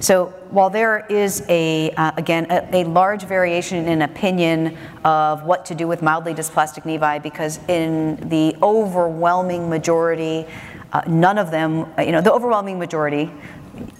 So 0.00 0.26
while 0.50 0.68
there 0.68 1.06
is 1.08 1.44
a, 1.48 1.90
uh, 1.92 2.12
again, 2.16 2.46
a, 2.50 2.82
a, 2.82 2.84
large 2.84 3.22
variation 3.22 3.86
in 3.86 4.02
opinion 4.02 4.76
of 5.04 5.44
what 5.44 5.64
to 5.66 5.74
do 5.74 5.86
with 5.86 6.02
mildly 6.02 6.34
dysplastic 6.34 6.82
nevi, 6.82 7.22
because 7.22 7.60
in 7.68 8.16
the 8.28 8.56
overwhelming 8.62 9.70
majority, 9.70 10.46
uh, 10.92 11.02
none 11.06 11.38
of 11.38 11.50
them, 11.50 11.90
uh, 11.98 12.02
you 12.02 12.12
know, 12.12 12.20
the 12.20 12.32
overwhelming 12.32 12.78
majority, 12.78 13.30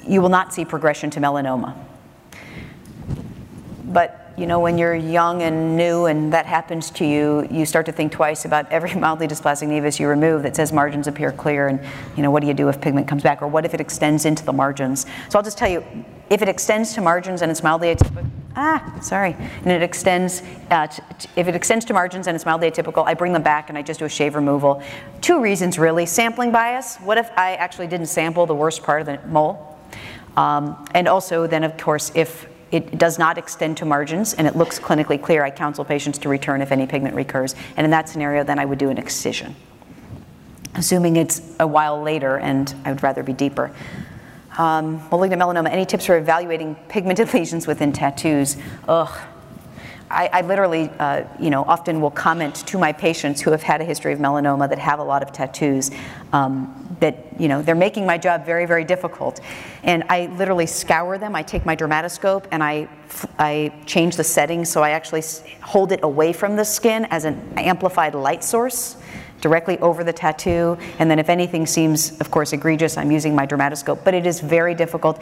you 0.07 0.21
will 0.21 0.29
not 0.29 0.53
see 0.53 0.65
progression 0.65 1.11
to 1.11 1.21
melanoma. 1.21 1.75
But 3.85 4.23
you 4.37 4.47
know, 4.47 4.61
when 4.61 4.79
you're 4.79 4.95
young 4.95 5.43
and 5.43 5.77
new 5.77 6.07
and 6.07 6.33
that 6.33 6.47
happens 6.47 6.91
to 6.91 7.05
you, 7.05 7.47
you 7.51 7.67
start 7.67 7.87
to 7.87 7.93
think 7.93 8.13
twice 8.13 8.45
about 8.45 8.71
every 8.73 8.95
mildly 8.99 9.29
dysplastic 9.29 9.69
nevus 9.69 10.01
you 10.01 10.09
remove 10.09 10.43
that 10.43 10.57
says 10.57 10.73
margins 10.73 11.07
appear 11.07 11.33
clear 11.33 11.69
and, 11.69 11.81
you 12.17 12.23
know, 12.23 12.31
what 12.31 12.41
do 12.41 12.49
you 12.49 12.55
do 12.55 12.69
if 12.69 12.81
pigment 12.81 13.07
comes 13.07 13.23
back 13.23 13.43
or 13.43 13.47
what 13.47 13.65
if 13.65 13.75
it 13.75 13.81
extends 13.81 14.25
into 14.25 14.45
the 14.45 14.53
margins? 14.53 15.07
So 15.29 15.39
I'll 15.39 15.43
just 15.43 15.59
tell 15.59 15.69
you, 15.69 15.85
if 16.31 16.43
it 16.43 16.49
extends 16.49 16.95
to 16.95 17.01
margins 17.01 17.43
and 17.43 17.51
it's 17.51 17.63
mildly 17.63 17.95
atypical, 17.95 18.29
ah, 18.57 18.99
sorry, 19.01 19.37
and 19.63 19.71
it 19.71 19.83
extends, 19.83 20.43
uh, 20.71 20.87
if 21.37 21.49
it 21.49 21.55
extends 21.55 21.85
to 21.87 21.93
margins 21.93 22.27
and 22.27 22.35
it's 22.35 22.47
mildly 22.47 22.71
atypical, 22.71 23.07
I 23.07 23.15
bring 23.15 23.33
them 23.33 23.43
back 23.43 23.69
and 23.69 23.79
I 23.79 23.83
just 23.83 24.01
do 24.01 24.07
a 24.07 24.09
shave 24.09 24.35
removal. 24.35 24.83
Two 25.21 25.41
reasons 25.41 25.79
really, 25.79 26.07
sampling 26.07 26.53
bias, 26.53 26.97
what 26.99 27.19
if 27.19 27.31
I 27.37 27.55
actually 27.57 27.87
didn't 27.87 28.07
sample 28.07 28.47
the 28.47 28.55
worst 28.55 28.83
part 28.83 29.01
of 29.01 29.07
the 29.07 29.19
mole? 29.29 29.79
Um, 30.37 30.85
and 30.95 31.09
also 31.09 31.47
then 31.47 31.65
of 31.65 31.77
course 31.77 32.11
if 32.15 32.49
it 32.73 32.97
does 32.97 33.19
not 33.19 33.37
extend 33.37 33.77
to 33.77 33.85
margins 33.85 34.33
and 34.33 34.47
it 34.47 34.57
looks 34.57 34.79
clinically 34.79 35.23
clear, 35.23 35.45
I 35.45 35.51
counsel 35.51 35.85
patients 35.85 36.19
to 36.21 36.31
return 36.31 36.63
if 36.63 36.73
any 36.73 36.87
pigment 36.87 37.15
recurs. 37.15 37.55
And 37.77 37.85
in 37.85 37.91
that 37.91 38.09
scenario, 38.09 38.43
then 38.43 38.59
I 38.59 38.65
would 38.65 38.79
do 38.79 38.89
an 38.89 38.97
excision. 38.97 39.55
Assuming 40.75 41.17
it's 41.17 41.43
a 41.61 41.67
while 41.67 42.03
later 42.03 42.39
and 42.39 42.75
I 42.87 42.93
would 42.93 43.03
rather 43.03 43.23
be 43.23 43.35
deeper. 43.35 43.75
Um, 44.59 45.07
malignant 45.11 45.41
melanoma, 45.41 45.71
any 45.71 45.87
tips 45.87 46.07
for 46.07 46.17
evaluating 46.17 46.75
pigmented 46.89 47.33
lesions 47.35 47.67
within 47.67 47.93
tattoos? 47.93 48.57
Ugh. 48.89 49.21
I, 50.13 50.29
I 50.31 50.41
literally, 50.43 50.91
uh, 50.99 51.25
you 51.41 51.49
know, 51.49 51.65
often 51.65 52.03
will 52.03 52.11
comment 52.11 52.55
to 52.67 52.77
my 52.77 52.93
patients 52.93 53.41
who 53.41 53.51
have 53.51 53.63
had 53.63 53.81
a 53.81 53.85
history 53.85 54.13
of 54.13 54.19
melanoma 54.19 54.69
that 54.69 54.79
have 54.79 54.99
a 54.99 55.03
lot 55.03 55.23
of 55.23 55.33
tattoos 55.33 55.91
um, 56.35 56.97
that, 57.01 57.41
you 57.41 57.49
know, 57.49 57.63
they're 57.63 57.75
making 57.75 58.05
my 58.05 58.19
job 58.19 58.45
very, 58.45 58.67
very 58.67 58.85
difficult. 58.85 59.41
And 59.83 60.05
I 60.11 60.27
literally 60.37 60.67
scour 60.67 61.17
them. 61.17 61.35
I 61.35 61.43
take 61.43 61.65
my 61.65 61.75
dermatoscope 61.75 62.45
and 62.51 62.63
I, 62.63 62.89
I 63.39 63.73
change 63.87 64.17
the 64.17 64.25
settings 64.25 64.69
so 64.69 64.83
I 64.83 64.91
actually 64.91 65.23
hold 65.63 65.93
it 65.93 66.01
away 66.03 66.35
from 66.35 66.57
the 66.57 66.65
skin 66.65 67.07
as 67.07 67.25
an 67.25 67.55
amplified 67.57 68.15
light 68.15 68.45
source 68.45 68.99
directly 69.43 69.79
over 69.81 70.03
the 70.03 70.13
tattoo. 70.13 70.79
And 70.99 71.11
then 71.11 71.19
if 71.19 71.29
anything 71.29 71.67
seems, 71.67 72.19
of 72.21 72.31
course, 72.31 72.55
egregious, 72.55 72.97
I'm 72.97 73.11
using 73.11 73.35
my 73.35 73.47
dermatoscope. 73.47 74.03
But 74.05 74.15
it 74.15 74.25
is 74.25 74.41
very 74.41 74.75
difficult. 74.75 75.21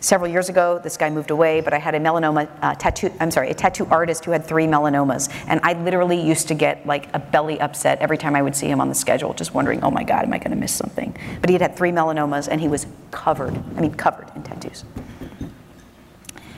Several 0.00 0.28
years 0.28 0.48
ago, 0.48 0.80
this 0.82 0.96
guy 0.96 1.10
moved 1.10 1.30
away, 1.30 1.60
but 1.60 1.72
I 1.72 1.78
had 1.78 1.94
a 1.94 2.00
melanoma 2.00 2.48
uh, 2.60 2.74
tattoo, 2.74 3.12
I'm 3.20 3.30
sorry, 3.30 3.50
a 3.50 3.54
tattoo 3.54 3.86
artist 3.88 4.24
who 4.24 4.32
had 4.32 4.44
three 4.44 4.66
melanomas. 4.66 5.32
And 5.46 5.60
I 5.62 5.74
literally 5.74 6.20
used 6.20 6.48
to 6.48 6.54
get 6.54 6.84
like 6.86 7.08
a 7.14 7.20
belly 7.20 7.60
upset 7.60 8.00
every 8.00 8.18
time 8.18 8.34
I 8.34 8.42
would 8.42 8.56
see 8.56 8.66
him 8.66 8.80
on 8.80 8.88
the 8.88 8.96
schedule, 8.96 9.32
just 9.32 9.54
wondering, 9.54 9.84
oh 9.84 9.92
my 9.92 10.02
God, 10.02 10.24
am 10.24 10.32
I 10.32 10.38
gonna 10.38 10.56
miss 10.56 10.72
something? 10.72 11.16
But 11.40 11.50
he 11.50 11.54
had 11.54 11.62
had 11.62 11.76
three 11.76 11.92
melanomas 11.92 12.48
and 12.48 12.60
he 12.60 12.66
was 12.66 12.88
covered, 13.12 13.56
I 13.76 13.80
mean, 13.80 13.94
covered 13.94 14.28
in 14.34 14.42
tattoos. 14.42 14.84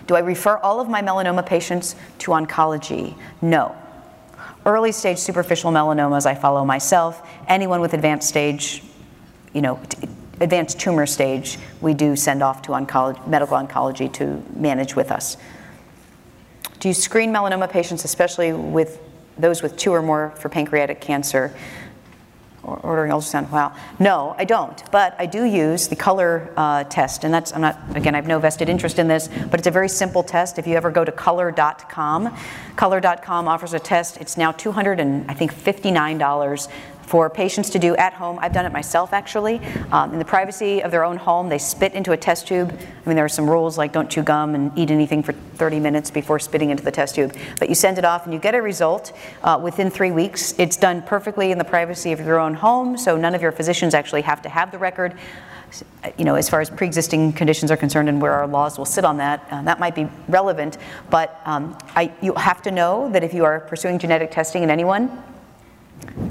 Do 0.06 0.16
I 0.16 0.20
refer 0.20 0.56
all 0.58 0.80
of 0.80 0.88
my 0.88 1.02
melanoma 1.02 1.44
patients 1.44 1.96
to 2.20 2.30
oncology? 2.30 3.14
No. 3.42 3.76
Early 4.66 4.92
stage 4.92 5.18
superficial 5.18 5.70
melanomas 5.70 6.26
I 6.26 6.34
follow 6.34 6.64
myself. 6.64 7.26
Anyone 7.48 7.80
with 7.80 7.92
advanced 7.92 8.28
stage, 8.28 8.82
you 9.52 9.60
know, 9.60 9.78
advanced 10.40 10.80
tumor 10.80 11.06
stage, 11.06 11.58
we 11.80 11.92
do 11.92 12.16
send 12.16 12.42
off 12.42 12.62
to 12.62 12.72
medical 13.26 13.56
oncology 13.58 14.12
to 14.14 14.42
manage 14.56 14.96
with 14.96 15.10
us. 15.10 15.36
Do 16.80 16.88
you 16.88 16.94
screen 16.94 17.32
melanoma 17.32 17.70
patients, 17.70 18.04
especially 18.04 18.52
with 18.52 19.00
those 19.36 19.62
with 19.62 19.76
two 19.76 19.92
or 19.92 20.02
more 20.02 20.30
for 20.36 20.48
pancreatic 20.48 21.00
cancer? 21.00 21.54
Ordering 22.64 23.12
ultrasound. 23.12 23.50
Wow. 23.50 23.74
No, 23.98 24.34
I 24.38 24.44
don't. 24.44 24.82
But 24.90 25.14
I 25.18 25.26
do 25.26 25.44
use 25.44 25.88
the 25.88 25.96
color 25.96 26.52
uh, 26.56 26.84
test, 26.84 27.24
and 27.24 27.32
that's 27.32 27.52
I'm 27.52 27.60
not 27.60 27.78
again. 27.94 28.14
I 28.14 28.18
have 28.18 28.26
no 28.26 28.38
vested 28.38 28.68
interest 28.68 28.98
in 28.98 29.08
this, 29.08 29.28
but 29.50 29.60
it's 29.60 29.66
a 29.66 29.70
very 29.70 29.88
simple 29.88 30.22
test. 30.22 30.58
If 30.58 30.66
you 30.66 30.76
ever 30.76 30.90
go 30.90 31.04
to 31.04 31.12
color.com, 31.12 32.36
color.com 32.76 33.48
offers 33.48 33.74
a 33.74 33.78
test. 33.78 34.16
It's 34.18 34.36
now 34.36 34.52
200 34.52 35.00
and 35.00 35.30
I 35.30 35.34
think 35.34 35.52
59 35.52 36.18
dollars 36.18 36.68
for 37.06 37.28
patients 37.30 37.70
to 37.70 37.78
do 37.78 37.94
at 37.96 38.12
home. 38.12 38.38
I've 38.40 38.52
done 38.52 38.66
it 38.66 38.72
myself 38.72 39.12
actually. 39.12 39.60
Um, 39.92 40.12
in 40.12 40.18
the 40.18 40.24
privacy 40.24 40.82
of 40.82 40.90
their 40.90 41.04
own 41.04 41.16
home, 41.16 41.48
they 41.48 41.58
spit 41.58 41.94
into 41.94 42.12
a 42.12 42.16
test 42.16 42.48
tube. 42.48 42.72
I 42.72 43.08
mean, 43.08 43.16
there 43.16 43.24
are 43.24 43.28
some 43.28 43.48
rules 43.48 43.78
like 43.78 43.92
don't 43.92 44.10
chew 44.10 44.22
gum 44.22 44.54
and 44.54 44.76
eat 44.76 44.90
anything 44.90 45.22
for 45.22 45.32
30 45.32 45.80
minutes 45.80 46.10
before 46.10 46.38
spitting 46.38 46.70
into 46.70 46.82
the 46.82 46.90
test 46.90 47.14
tube. 47.14 47.36
But 47.58 47.68
you 47.68 47.74
send 47.74 47.98
it 47.98 48.04
off 48.04 48.24
and 48.24 48.32
you 48.32 48.40
get 48.40 48.54
a 48.54 48.62
result 48.62 49.12
uh, 49.42 49.60
within 49.62 49.90
three 49.90 50.10
weeks. 50.10 50.54
It's 50.58 50.76
done 50.76 51.02
perfectly 51.02 51.52
in 51.52 51.58
the 51.58 51.64
privacy 51.64 52.12
of 52.12 52.20
your 52.20 52.38
own 52.38 52.54
home, 52.54 52.96
so 52.96 53.16
none 53.16 53.34
of 53.34 53.42
your 53.42 53.52
physicians 53.52 53.94
actually 53.94 54.22
have 54.22 54.42
to 54.42 54.48
have 54.48 54.70
the 54.70 54.78
record 54.78 55.16
you 56.18 56.24
know, 56.24 56.34
as 56.34 56.48
far 56.48 56.60
as 56.60 56.70
pre-existing 56.70 57.32
conditions 57.32 57.70
are 57.70 57.76
concerned 57.76 58.08
and 58.08 58.20
where 58.20 58.32
our 58.32 58.46
laws 58.46 58.78
will 58.78 58.84
sit 58.84 59.04
on 59.04 59.16
that, 59.16 59.46
uh, 59.50 59.62
that 59.62 59.80
might 59.80 59.94
be 59.94 60.06
relevant. 60.28 60.78
But 61.10 61.40
um, 61.44 61.76
I, 61.96 62.12
you 62.22 62.34
have 62.34 62.62
to 62.62 62.70
know 62.70 63.10
that 63.10 63.24
if 63.24 63.34
you 63.34 63.44
are 63.44 63.60
pursuing 63.60 63.98
genetic 63.98 64.30
testing 64.30 64.62
in 64.62 64.70
anyone, 64.70 65.22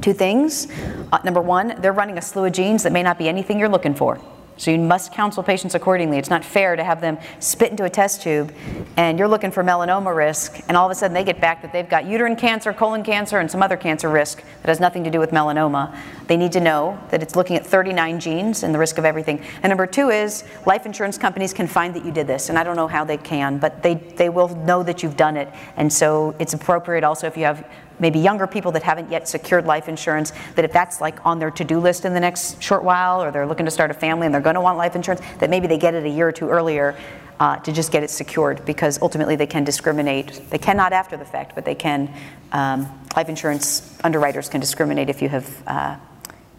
two 0.02 0.14
things. 0.14 0.68
Uh, 1.12 1.20
number 1.24 1.42
one, 1.42 1.76
they're 1.82 1.94
running 1.94 2.18
a 2.18 2.22
slew 2.22 2.46
of 2.46 2.54
genes 2.54 2.84
that 2.84 2.92
may 2.92 3.04
not 3.04 3.18
be 3.18 3.28
anything 3.28 3.60
you're 3.60 3.70
looking 3.70 3.96
for. 3.96 4.20
So 4.58 4.72
you 4.72 4.78
must 4.78 5.12
counsel 5.12 5.42
patients 5.42 5.74
accordingly. 5.74 6.18
It's 6.18 6.30
not 6.30 6.46
fair 6.46 6.76
to 6.76 6.84
have 6.84 7.02
them 7.02 7.18
spit 7.40 7.72
into 7.72 7.86
a 7.86 7.90
test 7.90 8.22
tube 8.22 8.54
and 8.98 9.18
you're 9.18 9.28
looking 9.28 9.50
for 9.52 9.64
melanoma 9.64 10.16
risk, 10.16 10.62
and 10.68 10.78
all 10.78 10.86
of 10.86 10.92
a 10.92 10.96
sudden 10.96 11.14
they 11.14 11.24
get 11.24 11.42
back 11.42 11.64
that 11.64 11.74
they've 11.74 11.90
got 11.90 12.06
uterine 12.06 12.36
cancer, 12.36 12.72
colon 12.72 13.04
cancer, 13.04 13.40
and 13.40 13.50
some 13.50 13.64
other 13.64 13.76
cancer 13.76 14.10
risk 14.10 14.44
that 14.62 14.68
has 14.68 14.80
nothing 14.80 15.04
to 15.04 15.10
do 15.10 15.20
with 15.20 15.32
melanoma. 15.32 15.98
They 16.28 16.38
need 16.38 16.52
to 16.52 16.60
know 16.60 17.00
that 17.10 17.24
it's 17.24 17.36
looking 17.36 17.56
at 17.56 17.66
39 17.66 18.20
genes 18.20 18.64
and 18.64 18.74
the 18.74 18.80
risk 18.80 18.98
of 19.00 19.06
everything. 19.06 19.42
And 19.64 19.72
number 19.72 19.88
two 19.88 20.10
is 20.10 20.44
life 20.68 20.86
insurance 20.86 21.18
companies 21.18 21.54
can 21.54 21.66
find 21.66 21.96
that 21.96 22.06
you 22.06 22.12
did 22.12 22.28
this, 22.28 22.50
and 22.50 22.60
I 22.60 22.64
don't 22.64 22.76
know 22.76 22.88
how 22.88 23.04
they 23.04 23.18
can, 23.18 23.58
but 23.58 23.82
they, 23.82 23.96
they 23.96 24.30
will 24.30 24.50
know 24.50 24.84
that 24.84 25.02
you've 25.02 25.18
done 25.18 25.38
it. 25.38 25.50
And 25.76 25.92
so 25.92 26.36
it's 26.38 26.54
appropriate 26.54 27.04
also 27.04 27.26
if 27.26 27.36
you 27.36 27.46
have 27.46 27.68
maybe 28.00 28.20
younger 28.20 28.48
people 28.48 28.72
that 28.72 28.84
haven't 28.84 29.12
yet 29.12 29.28
secured 29.28 29.66
life 29.66 29.88
insurance, 29.88 30.32
that 30.56 30.66
if 30.66 30.72
that's 30.72 31.02
like 31.02 31.26
on 31.26 31.40
their 31.40 31.52
to-do 31.52 31.80
list 31.80 32.06
in 32.06 32.14
the 32.14 32.20
next 32.20 32.62
short 32.62 32.84
while, 32.84 33.24
or 33.24 33.32
they're 33.32 33.48
looking 33.48 33.66
to 33.66 33.72
start 33.72 33.92
a 33.92 33.94
family 33.94 34.26
and 34.26 34.34
they're 34.34 34.42
going 34.42 34.56
to 34.56 34.62
want 34.62 34.78
life 34.78 34.96
insurance, 34.96 35.22
that 35.40 35.50
maybe 35.50 35.68
they 35.68 35.78
get 35.78 35.94
it 35.94 36.06
a 36.06 36.10
year 36.10 36.28
or 36.28 36.32
two 36.32 36.50
earlier 36.50 36.98
uh, 37.40 37.58
to 37.58 37.72
just 37.72 37.92
get 37.92 38.04
it 38.04 38.10
secured 38.10 38.64
because 38.66 39.02
ultimately 39.02 39.36
they 39.36 39.48
can 39.48 39.64
discriminate. 39.64 40.42
They 40.50 40.58
cannot 40.58 40.94
after 40.94 41.18
the 41.18 41.26
fact, 41.26 41.56
but 41.56 41.66
they 41.66 41.76
can. 41.76 42.14
Um, 42.52 42.88
life 43.16 43.30
insurance 43.30 43.98
underwriters 44.04 44.50
can 44.50 44.62
discriminate 44.62 45.10
if 45.10 45.22
you 45.22 45.30
have 45.30 45.64
uh, 45.68 45.96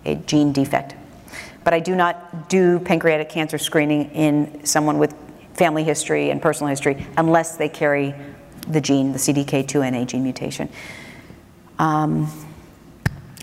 a 0.05 0.14
gene 0.16 0.53
defect. 0.53 0.95
But 1.64 1.74
I 1.74 1.80
do 1.80 1.97
not 1.97 2.49
do 2.49 2.78
pancreatic 2.80 3.28
cancer 3.28 3.59
screening 3.59 4.11
in 4.11 4.64
someone 4.66 4.99
with 4.99 5.14
family 5.55 5.85
history 5.85 6.30
and 6.30 6.43
personal 6.43 6.68
history 6.68 7.07
unless 7.16 7.57
they 7.57 7.68
carry 7.68 8.14
the 8.68 8.80
gene, 8.80 9.12
the 9.12 9.18
CDK2NA 9.18 10.07
gene 10.07 10.22
mutation. 10.22 10.68
Um, 11.78 12.30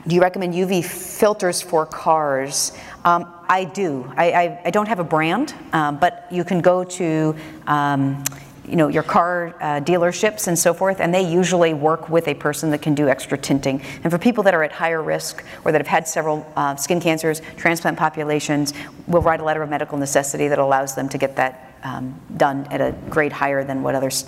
do 0.08 0.16
you 0.16 0.22
recommend 0.22 0.54
UV 0.54 0.84
filters 0.84 1.62
for 1.62 1.86
cars? 1.86 2.72
Um, 3.06 3.32
I 3.48 3.66
do. 3.66 4.12
I, 4.16 4.32
I, 4.32 4.62
I, 4.66 4.70
don't 4.72 4.88
have 4.88 5.00
a 5.00 5.04
brand, 5.04 5.54
um, 5.74 5.98
but 5.98 6.28
you 6.32 6.44
can 6.44 6.62
go 6.62 6.84
to 6.84 7.36
um, 7.68 8.24
you 8.72 8.76
know, 8.76 8.88
your 8.88 9.04
car 9.04 9.56
uh, 9.60 9.82
dealerships 9.82 10.48
and 10.48 10.58
so 10.58 10.74
forth, 10.74 11.02
and 11.02 11.14
they 11.14 11.22
usually 11.30 11.74
work 11.74 12.10
with 12.10 12.28
a 12.28 12.34
person 12.34 12.70
that 12.72 12.82
can 12.82 12.96
do 12.96 13.10
extra 13.10 13.38
tinting. 13.38 13.82
And 14.04 14.12
for 14.12 14.18
people 14.18 14.44
that 14.44 14.54
are 14.54 14.64
at 14.64 14.72
higher 14.72 15.02
risk 15.04 15.44
or 15.66 15.72
that 15.72 15.82
have 15.82 15.88
had 15.88 16.08
several 16.08 16.50
uh, 16.56 16.76
skin 16.78 17.02
cancers, 17.02 17.42
transplant 17.58 17.98
populations, 17.98 18.74
we'll 19.08 19.22
write 19.22 19.42
a 19.42 19.44
letter 19.44 19.62
of 19.62 19.70
medical 19.70 19.98
necessity 19.98 20.48
that 20.48 20.58
allows 20.60 20.96
them 20.96 21.10
to 21.10 21.18
get 21.18 21.36
that 21.36 21.76
um, 21.84 22.20
done 22.38 22.66
at 22.72 22.80
a 22.80 22.96
grade 23.10 23.34
higher 23.34 23.64
than 23.64 23.84
what 23.84 23.94
others, 23.94 24.26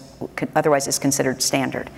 otherwise 0.55 0.87
is 0.87 0.99
considered 0.99 1.41
standard. 1.41 1.89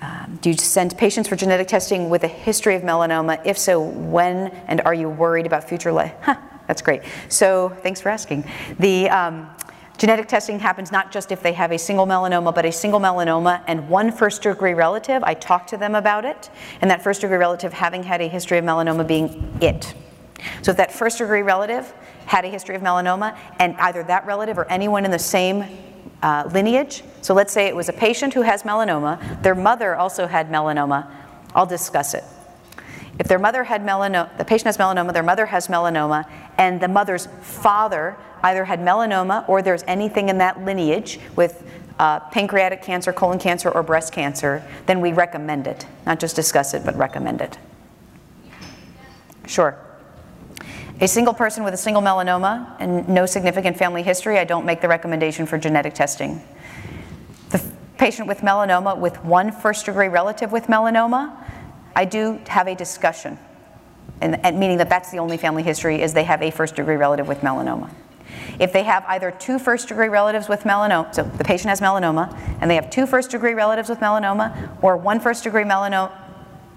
Um, 0.00 0.38
do 0.40 0.50
you 0.50 0.56
send 0.56 0.96
patients 0.96 1.28
for 1.28 1.36
genetic 1.36 1.68
testing 1.68 2.08
with 2.08 2.24
a 2.24 2.28
history 2.28 2.74
of 2.74 2.82
melanoma? 2.82 3.40
If 3.44 3.58
so, 3.58 3.80
when 3.80 4.48
and 4.66 4.80
are 4.82 4.94
you 4.94 5.08
worried 5.10 5.46
about 5.46 5.68
future 5.68 5.92
life? 5.92 6.14
Huh, 6.22 6.36
that's 6.66 6.80
great. 6.80 7.02
So 7.28 7.68
thanks 7.82 8.00
for 8.00 8.08
asking. 8.08 8.44
The 8.78 9.10
um, 9.10 9.50
genetic 9.98 10.26
testing 10.26 10.58
happens 10.58 10.90
not 10.90 11.12
just 11.12 11.32
if 11.32 11.42
they 11.42 11.52
have 11.52 11.70
a 11.72 11.78
single 11.78 12.06
melanoma, 12.06 12.54
but 12.54 12.64
a 12.64 12.72
single 12.72 13.00
melanoma 13.00 13.62
and 13.66 13.88
one 13.90 14.10
first 14.10 14.42
degree 14.42 14.72
relative. 14.72 15.22
I 15.22 15.34
talk 15.34 15.66
to 15.68 15.76
them 15.76 15.94
about 15.94 16.24
it, 16.24 16.48
and 16.80 16.90
that 16.90 17.02
first 17.02 17.20
degree 17.20 17.36
relative 17.36 17.74
having 17.74 18.02
had 18.02 18.22
a 18.22 18.28
history 18.28 18.56
of 18.56 18.64
melanoma 18.64 19.06
being 19.06 19.58
it. 19.60 19.94
So 20.62 20.70
if 20.70 20.78
that 20.78 20.92
first 20.92 21.18
degree 21.18 21.42
relative 21.42 21.92
had 22.24 22.46
a 22.46 22.48
history 22.48 22.74
of 22.74 22.80
melanoma, 22.80 23.36
and 23.58 23.76
either 23.76 24.02
that 24.04 24.24
relative 24.24 24.56
or 24.56 24.64
anyone 24.70 25.04
in 25.04 25.10
the 25.10 25.18
same 25.18 25.64
uh, 26.22 26.48
lineage. 26.52 27.02
So 27.22 27.34
let's 27.34 27.52
say 27.52 27.66
it 27.66 27.76
was 27.76 27.88
a 27.88 27.92
patient 27.92 28.34
who 28.34 28.42
has 28.42 28.62
melanoma, 28.62 29.42
their 29.42 29.54
mother 29.54 29.94
also 29.94 30.26
had 30.26 30.50
melanoma. 30.50 31.10
I'll 31.54 31.66
discuss 31.66 32.14
it. 32.14 32.24
If 33.18 33.28
their 33.28 33.38
mother 33.38 33.64
had 33.64 33.82
melanoma, 33.82 34.36
the 34.38 34.44
patient 34.44 34.66
has 34.66 34.78
melanoma, 34.78 35.12
their 35.12 35.22
mother 35.22 35.46
has 35.46 35.68
melanoma, 35.68 36.28
and 36.58 36.80
the 36.80 36.88
mother's 36.88 37.26
father 37.40 38.16
either 38.42 38.64
had 38.64 38.80
melanoma 38.80 39.48
or 39.48 39.62
there's 39.62 39.84
anything 39.86 40.28
in 40.28 40.38
that 40.38 40.64
lineage 40.64 41.20
with 41.36 41.62
uh, 41.98 42.20
pancreatic 42.30 42.82
cancer, 42.82 43.12
colon 43.12 43.38
cancer, 43.38 43.70
or 43.70 43.82
breast 43.82 44.12
cancer, 44.12 44.64
then 44.86 45.02
we 45.02 45.12
recommend 45.12 45.66
it. 45.66 45.86
Not 46.06 46.18
just 46.18 46.34
discuss 46.34 46.72
it, 46.72 46.82
but 46.82 46.96
recommend 46.96 47.42
it. 47.42 47.58
Sure. 49.46 49.76
A 51.02 51.08
single 51.08 51.32
person 51.32 51.64
with 51.64 51.72
a 51.72 51.78
single 51.78 52.02
melanoma 52.02 52.76
and 52.78 53.08
no 53.08 53.24
significant 53.24 53.78
family 53.78 54.02
history, 54.02 54.38
I 54.38 54.44
don't 54.44 54.66
make 54.66 54.82
the 54.82 54.88
recommendation 54.88 55.46
for 55.46 55.56
genetic 55.56 55.94
testing. 55.94 56.42
The 57.48 57.62
patient 57.96 58.28
with 58.28 58.40
melanoma 58.40 58.98
with 58.98 59.24
one 59.24 59.50
first 59.50 59.86
degree 59.86 60.08
relative 60.08 60.52
with 60.52 60.64
melanoma, 60.64 61.34
I 61.96 62.04
do 62.04 62.38
have 62.48 62.68
a 62.68 62.74
discussion, 62.74 63.38
and, 64.20 64.44
and 64.44 64.60
meaning 64.60 64.76
that 64.76 64.90
that's 64.90 65.10
the 65.10 65.18
only 65.18 65.38
family 65.38 65.62
history 65.62 66.02
is 66.02 66.12
they 66.12 66.24
have 66.24 66.42
a 66.42 66.50
first 66.50 66.76
degree 66.76 66.96
relative 66.96 67.26
with 67.26 67.38
melanoma. 67.40 67.90
If 68.58 68.74
they 68.74 68.82
have 68.82 69.02
either 69.08 69.30
two 69.30 69.58
first 69.58 69.88
degree 69.88 70.08
relatives 70.08 70.50
with 70.50 70.64
melanoma, 70.64 71.14
so 71.14 71.22
the 71.22 71.44
patient 71.44 71.70
has 71.70 71.80
melanoma, 71.80 72.36
and 72.60 72.70
they 72.70 72.74
have 72.74 72.90
two 72.90 73.06
first 73.06 73.30
degree 73.30 73.54
relatives 73.54 73.88
with 73.88 74.00
melanoma, 74.00 74.76
or 74.82 74.98
one 74.98 75.18
first 75.18 75.44
degree 75.44 75.64
melanoma, 75.64 76.12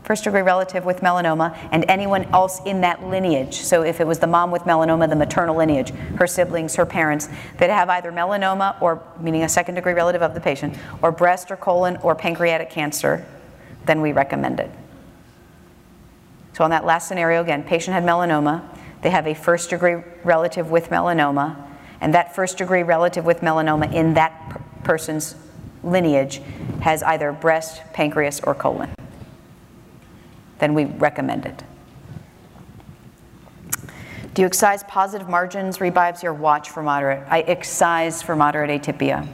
first 0.04 0.26
degree 0.26 0.42
relative 0.42 0.86
with 0.86 1.00
melanoma, 1.00 1.58
and 1.72 1.86
anyone 1.88 2.26
else 2.34 2.62
in 2.66 2.82
that 2.82 3.04
lineage. 3.08 3.56
So 3.56 3.84
if 3.84 4.02
it 4.02 4.08
was 4.08 4.20
the 4.20 4.28
mom 4.28 4.52
with 4.52 4.64
melanoma, 4.64 5.10
the 5.10 5.16
maternal 5.16 5.56
lineage, 5.56 5.92
her 6.18 6.28
siblings, 6.28 6.76
her 6.76 6.86
parents, 6.86 7.30
that 7.58 7.70
have 7.70 7.90
either 7.90 8.12
melanoma, 8.12 8.80
or 8.82 9.02
meaning 9.20 9.44
a 9.44 9.50
second 9.50 9.76
degree 9.76 9.94
relative 9.94 10.22
of 10.22 10.34
the 10.34 10.42
patient, 10.42 10.78
or 11.02 11.12
breast 11.12 11.50
or 11.52 11.58
colon 11.58 11.98
or 11.98 12.16
pancreatic 12.16 12.70
cancer, 12.70 13.26
then 13.86 14.02
we 14.02 14.12
recommend 14.12 14.60
it. 14.60 14.70
So 16.54 16.64
on 16.64 16.70
that 16.70 16.86
last 16.86 17.08
scenario, 17.08 17.42
again, 17.42 17.64
patient 17.64 17.94
had 17.94 18.04
melanoma, 18.04 18.64
they 19.02 19.10
have 19.10 19.26
a 19.26 19.34
first 19.34 19.70
degree 19.70 20.04
relative 20.24 20.70
with 20.70 20.90
melanoma, 20.90 21.56
and 22.02 22.14
that 22.14 22.36
first 22.36 22.58
degree 22.58 22.84
relative 22.84 23.26
with 23.26 23.40
melanoma 23.40 23.92
in 23.92 24.14
that 24.16 24.62
person's 24.84 25.36
lineage 25.82 26.42
has 26.82 27.02
either 27.04 27.32
breast, 27.32 27.82
pancreas, 27.94 28.42
or 28.42 28.54
colon 28.54 28.94
then 30.64 30.74
we 30.74 30.86
recommend 30.86 31.46
it. 31.46 31.62
Do 34.34 34.42
you 34.42 34.46
excise 34.46 34.82
positive 34.84 35.28
margins, 35.28 35.80
rebiopsy, 35.80 36.24
your 36.24 36.34
watch 36.34 36.70
for 36.70 36.82
moderate? 36.82 37.28
I 37.30 37.42
excise 37.42 38.22
for 38.22 38.34
moderate 38.34 38.82
atypia. 38.82 39.28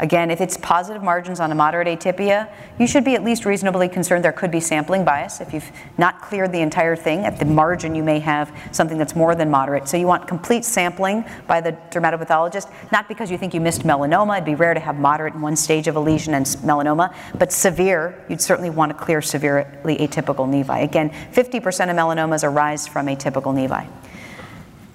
Again, 0.00 0.30
if 0.30 0.40
it's 0.40 0.56
positive 0.56 1.02
margins 1.02 1.40
on 1.40 1.52
a 1.52 1.54
moderate 1.54 1.86
atypia, 1.86 2.50
you 2.78 2.86
should 2.86 3.04
be 3.04 3.14
at 3.14 3.22
least 3.22 3.44
reasonably 3.44 3.86
concerned 3.86 4.24
there 4.24 4.32
could 4.32 4.50
be 4.50 4.58
sampling 4.58 5.04
bias. 5.04 5.42
If 5.42 5.52
you've 5.52 5.70
not 5.98 6.22
cleared 6.22 6.52
the 6.52 6.60
entire 6.60 6.96
thing, 6.96 7.26
at 7.26 7.38
the 7.38 7.44
margin 7.44 7.94
you 7.94 8.02
may 8.02 8.18
have 8.18 8.50
something 8.72 8.96
that's 8.96 9.14
more 9.14 9.34
than 9.34 9.50
moderate. 9.50 9.88
So 9.88 9.98
you 9.98 10.06
want 10.06 10.26
complete 10.26 10.64
sampling 10.64 11.26
by 11.46 11.60
the 11.60 11.72
dermatopathologist, 11.90 12.72
not 12.90 13.08
because 13.08 13.30
you 13.30 13.36
think 13.36 13.52
you 13.52 13.60
missed 13.60 13.82
melanoma. 13.82 14.36
It'd 14.36 14.46
be 14.46 14.54
rare 14.54 14.72
to 14.72 14.80
have 14.80 14.98
moderate 14.98 15.34
in 15.34 15.42
one 15.42 15.54
stage 15.54 15.86
of 15.86 15.96
a 15.96 16.00
lesion 16.00 16.32
and 16.32 16.46
melanoma, 16.46 17.14
but 17.38 17.52
severe, 17.52 18.24
you'd 18.30 18.40
certainly 18.40 18.70
want 18.70 18.90
to 18.90 18.96
clear 18.96 19.20
severely 19.20 19.98
atypical 19.98 20.48
nevi. 20.48 20.82
Again, 20.82 21.10
50% 21.32 21.56
of 21.90 21.96
melanomas 21.96 22.42
arise 22.42 22.86
from 22.86 23.06
atypical 23.06 23.52
nevi. 23.52 23.86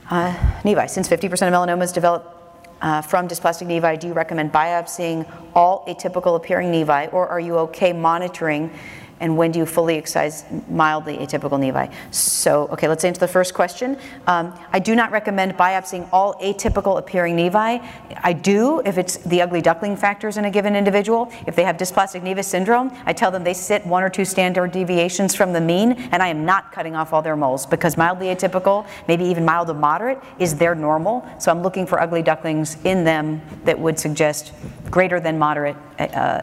Uh, 0.09 0.33
nevi, 0.63 0.89
since 0.89 1.07
50% 1.07 1.23
of 1.31 1.53
melanomas 1.53 1.93
develop 1.93 2.34
uh, 2.81 3.01
from 3.01 3.27
dysplastic 3.27 3.67
nevi, 3.67 3.99
do 3.99 4.07
you 4.07 4.13
recommend 4.13 4.51
biopsying 4.51 5.29
all 5.53 5.85
atypical 5.87 6.35
appearing 6.35 6.71
nevi, 6.71 7.11
or 7.13 7.27
are 7.27 7.39
you 7.39 7.57
okay 7.57 7.93
monitoring 7.93 8.71
and 9.19 9.37
when 9.37 9.51
do 9.51 9.59
you 9.59 9.65
fully 9.65 9.97
excise 9.97 10.43
mildly 10.69 11.17
atypical 11.17 11.59
nevi? 11.59 11.91
So, 12.11 12.67
okay, 12.67 12.87
let's 12.87 13.03
answer 13.03 13.19
the 13.19 13.27
first 13.27 13.53
question. 13.53 13.97
Um, 14.27 14.57
I 14.71 14.79
do 14.79 14.95
not 14.95 15.11
recommend 15.11 15.53
biopsying 15.57 16.07
all 16.11 16.33
atypical 16.35 16.99
appearing 16.99 17.35
nevi. 17.35 17.85
I 18.23 18.33
do 18.33 18.81
if 18.85 18.97
it's 18.97 19.17
the 19.17 19.41
ugly 19.41 19.61
duckling 19.61 19.95
factors 19.95 20.37
in 20.37 20.45
a 20.45 20.51
given 20.51 20.75
individual. 20.75 21.31
If 21.47 21.55
they 21.55 21.63
have 21.63 21.77
dysplastic 21.77 22.21
nevus 22.21 22.45
syndrome, 22.45 22.91
I 23.05 23.13
tell 23.13 23.31
them 23.31 23.43
they 23.43 23.53
sit 23.53 23.85
one 23.85 24.03
or 24.03 24.09
two 24.09 24.25
standard 24.25 24.71
deviations 24.71 25.35
from 25.35 25.53
the 25.53 25.61
mean, 25.61 25.93
and 26.11 26.21
I 26.21 26.27
am 26.27 26.45
not 26.45 26.71
cutting 26.71 26.95
off 26.95 27.13
all 27.13 27.21
their 27.21 27.35
moles 27.35 27.65
because 27.65 27.97
mildly 27.97 28.27
atypical, 28.27 28.85
maybe 29.07 29.23
even 29.25 29.45
mild 29.45 29.67
to 29.67 29.73
moderate, 29.73 30.19
is 30.39 30.55
their 30.55 30.75
normal. 30.75 31.25
So 31.39 31.51
I'm 31.51 31.61
looking 31.61 31.85
for 31.85 32.01
ugly 32.01 32.21
ducklings 32.21 32.77
in 32.83 33.03
them 33.03 33.41
that 33.63 33.79
would 33.79 33.97
suggest 33.97 34.53
greater 34.89 35.19
than 35.19 35.37
moderate, 35.39 35.75
uh, 35.99 36.41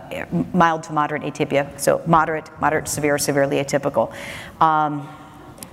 mild 0.53 0.83
to 0.85 0.93
moderate 0.93 1.23
atypia. 1.23 1.79
So 1.79 2.03
moderate 2.07 2.51
moderate 2.63 2.87
severe, 2.87 3.19
severely 3.19 3.57
atypical. 3.57 4.15
Um, 4.61 5.09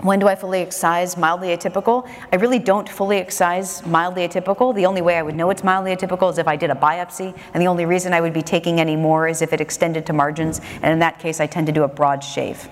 when 0.01 0.17
do 0.17 0.27
I 0.27 0.35
fully 0.35 0.61
excise 0.61 1.17
mildly 1.17 1.49
atypical? 1.49 2.09
I 2.33 2.37
really 2.37 2.57
don't 2.57 2.89
fully 2.89 3.17
excise 3.17 3.85
mildly 3.85 4.27
atypical. 4.27 4.73
The 4.73 4.87
only 4.87 5.01
way 5.01 5.17
I 5.17 5.21
would 5.21 5.35
know 5.35 5.51
it's 5.51 5.63
mildly 5.63 5.95
atypical 5.95 6.31
is 6.31 6.39
if 6.39 6.47
I 6.47 6.55
did 6.55 6.71
a 6.71 6.75
biopsy, 6.75 7.37
and 7.53 7.61
the 7.61 7.67
only 7.67 7.85
reason 7.85 8.11
I 8.11 8.21
would 8.21 8.33
be 8.33 8.41
taking 8.41 8.79
any 8.79 8.95
more 8.95 9.27
is 9.27 9.43
if 9.43 9.53
it 9.53 9.61
extended 9.61 10.07
to 10.07 10.13
margins, 10.13 10.61
and 10.81 10.91
in 10.93 10.99
that 10.99 11.19
case, 11.19 11.39
I 11.39 11.45
tend 11.45 11.67
to 11.67 11.73
do 11.73 11.83
a 11.83 11.87
broad 11.87 12.23
shave. 12.23 12.67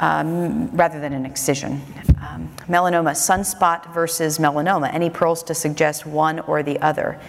Um, 0.00 0.70
rather 0.74 1.00
than 1.00 1.12
an 1.12 1.26
excision. 1.26 1.82
Um, 2.22 2.48
melanoma 2.68 3.12
sunspot 3.12 3.92
versus 3.92 4.38
melanoma. 4.38 4.94
Any 4.94 5.10
pearls 5.10 5.42
to 5.42 5.54
suggest 5.54 6.06
one 6.06 6.38
or 6.40 6.62
the 6.62 6.80
other? 6.80 7.20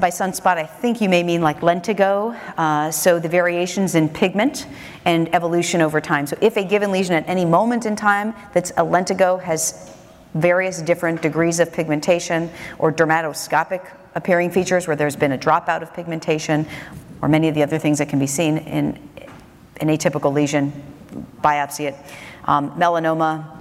By 0.00 0.10
sunspot, 0.10 0.56
I 0.56 0.66
think 0.66 1.00
you 1.00 1.08
may 1.08 1.24
mean 1.24 1.40
like 1.40 1.60
lentigo, 1.60 2.38
uh, 2.56 2.92
so 2.92 3.18
the 3.18 3.28
variations 3.28 3.96
in 3.96 4.08
pigment 4.08 4.66
and 5.04 5.34
evolution 5.34 5.80
over 5.80 6.00
time. 6.00 6.26
So 6.26 6.38
if 6.40 6.56
a 6.56 6.64
given 6.64 6.92
lesion 6.92 7.14
at 7.14 7.28
any 7.28 7.44
moment 7.44 7.84
in 7.84 7.96
time 7.96 8.34
that's 8.52 8.70
a 8.70 8.84
lentigo 8.84 9.42
has 9.42 9.94
various 10.34 10.80
different 10.80 11.22
degrees 11.22 11.58
of 11.58 11.72
pigmentation 11.72 12.50
or 12.78 12.92
dermatoscopic 12.92 13.84
appearing 14.14 14.50
features 14.52 14.86
where 14.86 14.96
there's 14.96 15.16
been 15.16 15.32
a 15.32 15.38
dropout 15.38 15.82
of 15.82 15.92
pigmentation 15.92 16.64
or 17.20 17.28
many 17.28 17.48
of 17.48 17.54
the 17.54 17.62
other 17.62 17.78
things 17.78 17.98
that 17.98 18.08
can 18.08 18.20
be 18.20 18.26
seen 18.28 18.58
in 18.58 18.98
an 19.80 19.88
atypical 19.88 20.32
lesion, 20.32 20.72
biopsy 21.42 21.88
it. 21.88 21.96
Um, 22.44 22.70
melanoma, 22.72 23.57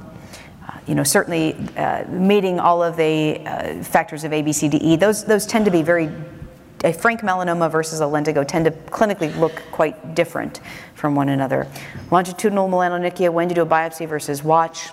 you 0.88 0.96
know, 0.96 1.04
certainly 1.04 1.54
uh, 1.76 2.06
meeting 2.08 2.60
all 2.60 2.82
of 2.82 2.96
the 2.96 3.42
uh, 3.46 3.84
factors 3.84 4.24
of 4.24 4.32
A, 4.32 4.42
B, 4.42 4.54
C, 4.54 4.70
D, 4.70 4.78
E, 4.78 4.96
those, 4.96 5.26
those 5.26 5.46
tend 5.46 5.66
to 5.66 5.72
be 5.72 5.82
very, 5.82 6.10
a 6.84 6.94
frank 6.94 7.22
melanoma 7.22 7.70
versus 7.70 8.00
a 8.00 8.06
lentigo 8.06 8.48
tend 8.48 8.66
to 8.66 8.72
clinically 8.72 9.38
look 9.38 9.62
quite 9.72 10.16
different 10.16 10.62
from 10.96 11.14
one 11.14 11.30
another. 11.30 11.68
Longitudinal 12.10 12.70
melanonychia, 12.70 13.32
when 13.32 13.50
to 13.50 13.56
do 13.56 13.62
a 13.62 13.66
biopsy 13.66 14.08
versus 14.08 14.44
watch. 14.44 14.90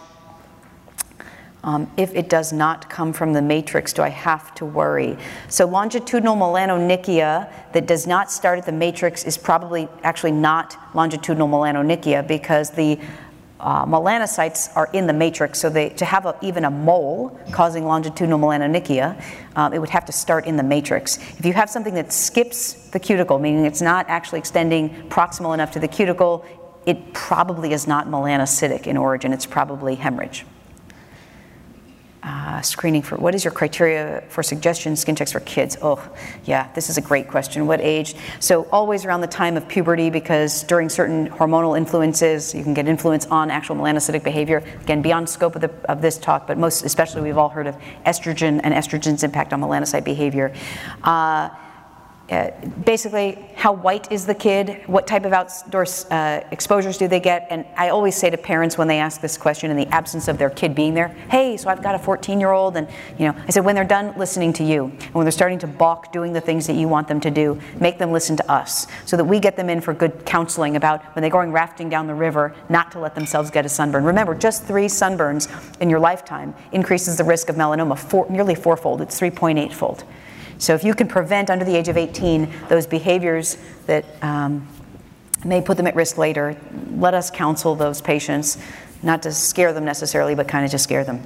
Um, 1.62 1.90
if 1.96 2.14
it 2.14 2.28
does 2.28 2.52
not 2.52 2.90
come 2.90 3.14
from 3.14 3.32
the 3.32 3.40
matrix, 3.40 3.94
do 3.94 4.02
I 4.02 4.10
have 4.10 4.54
to 4.56 4.66
worry? 4.66 5.16
So 5.48 5.64
longitudinal 5.64 6.36
melanonychia 6.36 7.50
that 7.72 7.86
does 7.86 8.06
not 8.06 8.30
start 8.30 8.58
at 8.58 8.66
the 8.66 8.72
matrix 8.72 9.24
is 9.24 9.38
probably 9.38 9.88
actually 10.02 10.32
not 10.32 10.76
longitudinal 10.94 11.48
melanonychia 11.48 12.26
because 12.26 12.68
the 12.70 13.00
uh, 13.60 13.86
melanocytes 13.86 14.74
are 14.76 14.90
in 14.92 15.06
the 15.06 15.12
matrix, 15.12 15.60
so 15.60 15.70
they, 15.70 15.88
to 15.90 16.04
have 16.04 16.26
a, 16.26 16.36
even 16.42 16.64
a 16.64 16.70
mole 16.70 17.38
causing 17.52 17.84
longitudinal 17.84 18.38
melanonychia, 18.38 19.22
um, 19.56 19.72
it 19.72 19.78
would 19.78 19.90
have 19.90 20.04
to 20.04 20.12
start 20.12 20.46
in 20.46 20.56
the 20.56 20.62
matrix. 20.62 21.18
If 21.38 21.46
you 21.46 21.52
have 21.52 21.70
something 21.70 21.94
that 21.94 22.12
skips 22.12 22.88
the 22.90 22.98
cuticle, 22.98 23.38
meaning 23.38 23.64
it's 23.64 23.82
not 23.82 24.06
actually 24.08 24.40
extending 24.40 24.90
proximal 25.08 25.54
enough 25.54 25.70
to 25.72 25.80
the 25.80 25.88
cuticle, 25.88 26.44
it 26.84 27.14
probably 27.14 27.72
is 27.72 27.86
not 27.86 28.08
melanocytic 28.08 28.86
in 28.86 28.96
origin, 28.96 29.32
it's 29.32 29.46
probably 29.46 29.94
hemorrhage 29.94 30.44
uh, 32.24 32.62
screening 32.62 33.02
for 33.02 33.16
what 33.16 33.34
is 33.34 33.44
your 33.44 33.52
criteria 33.52 34.24
for 34.28 34.42
suggestion 34.42 34.96
skin 34.96 35.14
checks 35.14 35.32
for 35.32 35.40
kids? 35.40 35.76
Oh, 35.82 36.02
yeah, 36.44 36.72
this 36.72 36.88
is 36.88 36.96
a 36.96 37.02
great 37.02 37.28
question. 37.28 37.66
What 37.66 37.80
age? 37.82 38.14
So, 38.40 38.62
always 38.72 39.04
around 39.04 39.20
the 39.20 39.26
time 39.26 39.58
of 39.58 39.68
puberty 39.68 40.08
because 40.08 40.62
during 40.62 40.88
certain 40.88 41.28
hormonal 41.28 41.76
influences, 41.76 42.54
you 42.54 42.62
can 42.62 42.72
get 42.72 42.88
influence 42.88 43.26
on 43.26 43.50
actual 43.50 43.76
melanocytic 43.76 44.24
behavior. 44.24 44.64
Again, 44.80 45.02
beyond 45.02 45.28
scope 45.28 45.54
of, 45.54 45.60
the, 45.60 45.70
of 45.88 46.00
this 46.00 46.16
talk, 46.16 46.46
but 46.46 46.56
most 46.56 46.84
especially, 46.84 47.20
we've 47.20 47.38
all 47.38 47.50
heard 47.50 47.66
of 47.66 47.76
estrogen 48.06 48.60
and 48.64 48.72
estrogen's 48.72 49.22
impact 49.22 49.52
on 49.52 49.60
melanocyte 49.60 50.04
behavior. 50.04 50.54
Uh, 51.02 51.50
uh, 52.30 52.50
basically, 52.84 53.32
how 53.54 53.72
white 53.72 54.10
is 54.10 54.24
the 54.24 54.34
kid? 54.34 54.82
What 54.86 55.06
type 55.06 55.26
of 55.26 55.34
outdoor 55.34 55.84
uh, 56.10 56.40
exposures 56.52 56.96
do 56.96 57.06
they 57.06 57.20
get? 57.20 57.46
And 57.50 57.66
I 57.76 57.90
always 57.90 58.16
say 58.16 58.30
to 58.30 58.38
parents 58.38 58.78
when 58.78 58.88
they 58.88 58.98
ask 58.98 59.20
this 59.20 59.36
question 59.36 59.70
in 59.70 59.76
the 59.76 59.86
absence 59.88 60.26
of 60.26 60.38
their 60.38 60.48
kid 60.48 60.74
being 60.74 60.94
there, 60.94 61.08
hey, 61.28 61.58
so 61.58 61.68
I've 61.68 61.82
got 61.82 61.94
a 61.94 61.98
14 61.98 62.40
year 62.40 62.50
old, 62.50 62.78
and 62.78 62.88
you 63.18 63.26
know, 63.26 63.36
I 63.46 63.50
said, 63.50 63.62
when 63.62 63.74
they're 63.74 63.84
done 63.84 64.14
listening 64.16 64.54
to 64.54 64.64
you, 64.64 64.84
and 64.84 65.14
when 65.14 65.26
they're 65.26 65.32
starting 65.32 65.58
to 65.60 65.66
balk 65.66 66.12
doing 66.12 66.32
the 66.32 66.40
things 66.40 66.66
that 66.66 66.76
you 66.76 66.88
want 66.88 67.08
them 67.08 67.20
to 67.20 67.30
do, 67.30 67.60
make 67.78 67.98
them 67.98 68.10
listen 68.10 68.38
to 68.38 68.50
us 68.50 68.86
so 69.04 69.18
that 69.18 69.24
we 69.24 69.38
get 69.38 69.56
them 69.56 69.68
in 69.68 69.82
for 69.82 69.92
good 69.92 70.24
counseling 70.24 70.76
about 70.76 71.04
when 71.14 71.20
they're 71.20 71.30
going 71.30 71.52
rafting 71.52 71.90
down 71.90 72.06
the 72.06 72.14
river, 72.14 72.54
not 72.70 72.90
to 72.92 73.00
let 73.00 73.14
themselves 73.14 73.50
get 73.50 73.66
a 73.66 73.68
sunburn. 73.68 74.02
Remember, 74.02 74.34
just 74.34 74.64
three 74.64 74.86
sunburns 74.86 75.50
in 75.82 75.90
your 75.90 76.00
lifetime 76.00 76.54
increases 76.72 77.18
the 77.18 77.24
risk 77.24 77.50
of 77.50 77.56
melanoma 77.56 77.98
four, 77.98 78.26
nearly 78.30 78.54
fourfold, 78.54 79.02
it's 79.02 79.20
3.8 79.20 79.74
fold. 79.74 80.04
So 80.64 80.74
if 80.74 80.82
you 80.82 80.94
can 80.94 81.08
prevent 81.08 81.50
under 81.50 81.62
the 81.62 81.76
age 81.76 81.88
of 81.88 81.98
18 81.98 82.50
those 82.70 82.86
behaviors 82.86 83.58
that 83.84 84.06
um, 84.22 84.66
may 85.44 85.60
put 85.60 85.76
them 85.76 85.86
at 85.86 85.94
risk 85.94 86.16
later, 86.16 86.56
let 86.96 87.12
us 87.12 87.30
counsel 87.30 87.74
those 87.74 88.00
patients, 88.00 88.56
not 89.02 89.22
to 89.24 89.32
scare 89.32 89.74
them 89.74 89.84
necessarily, 89.84 90.34
but 90.34 90.48
kind 90.48 90.64
of 90.64 90.70
to 90.70 90.78
scare 90.78 91.04
them. 91.04 91.22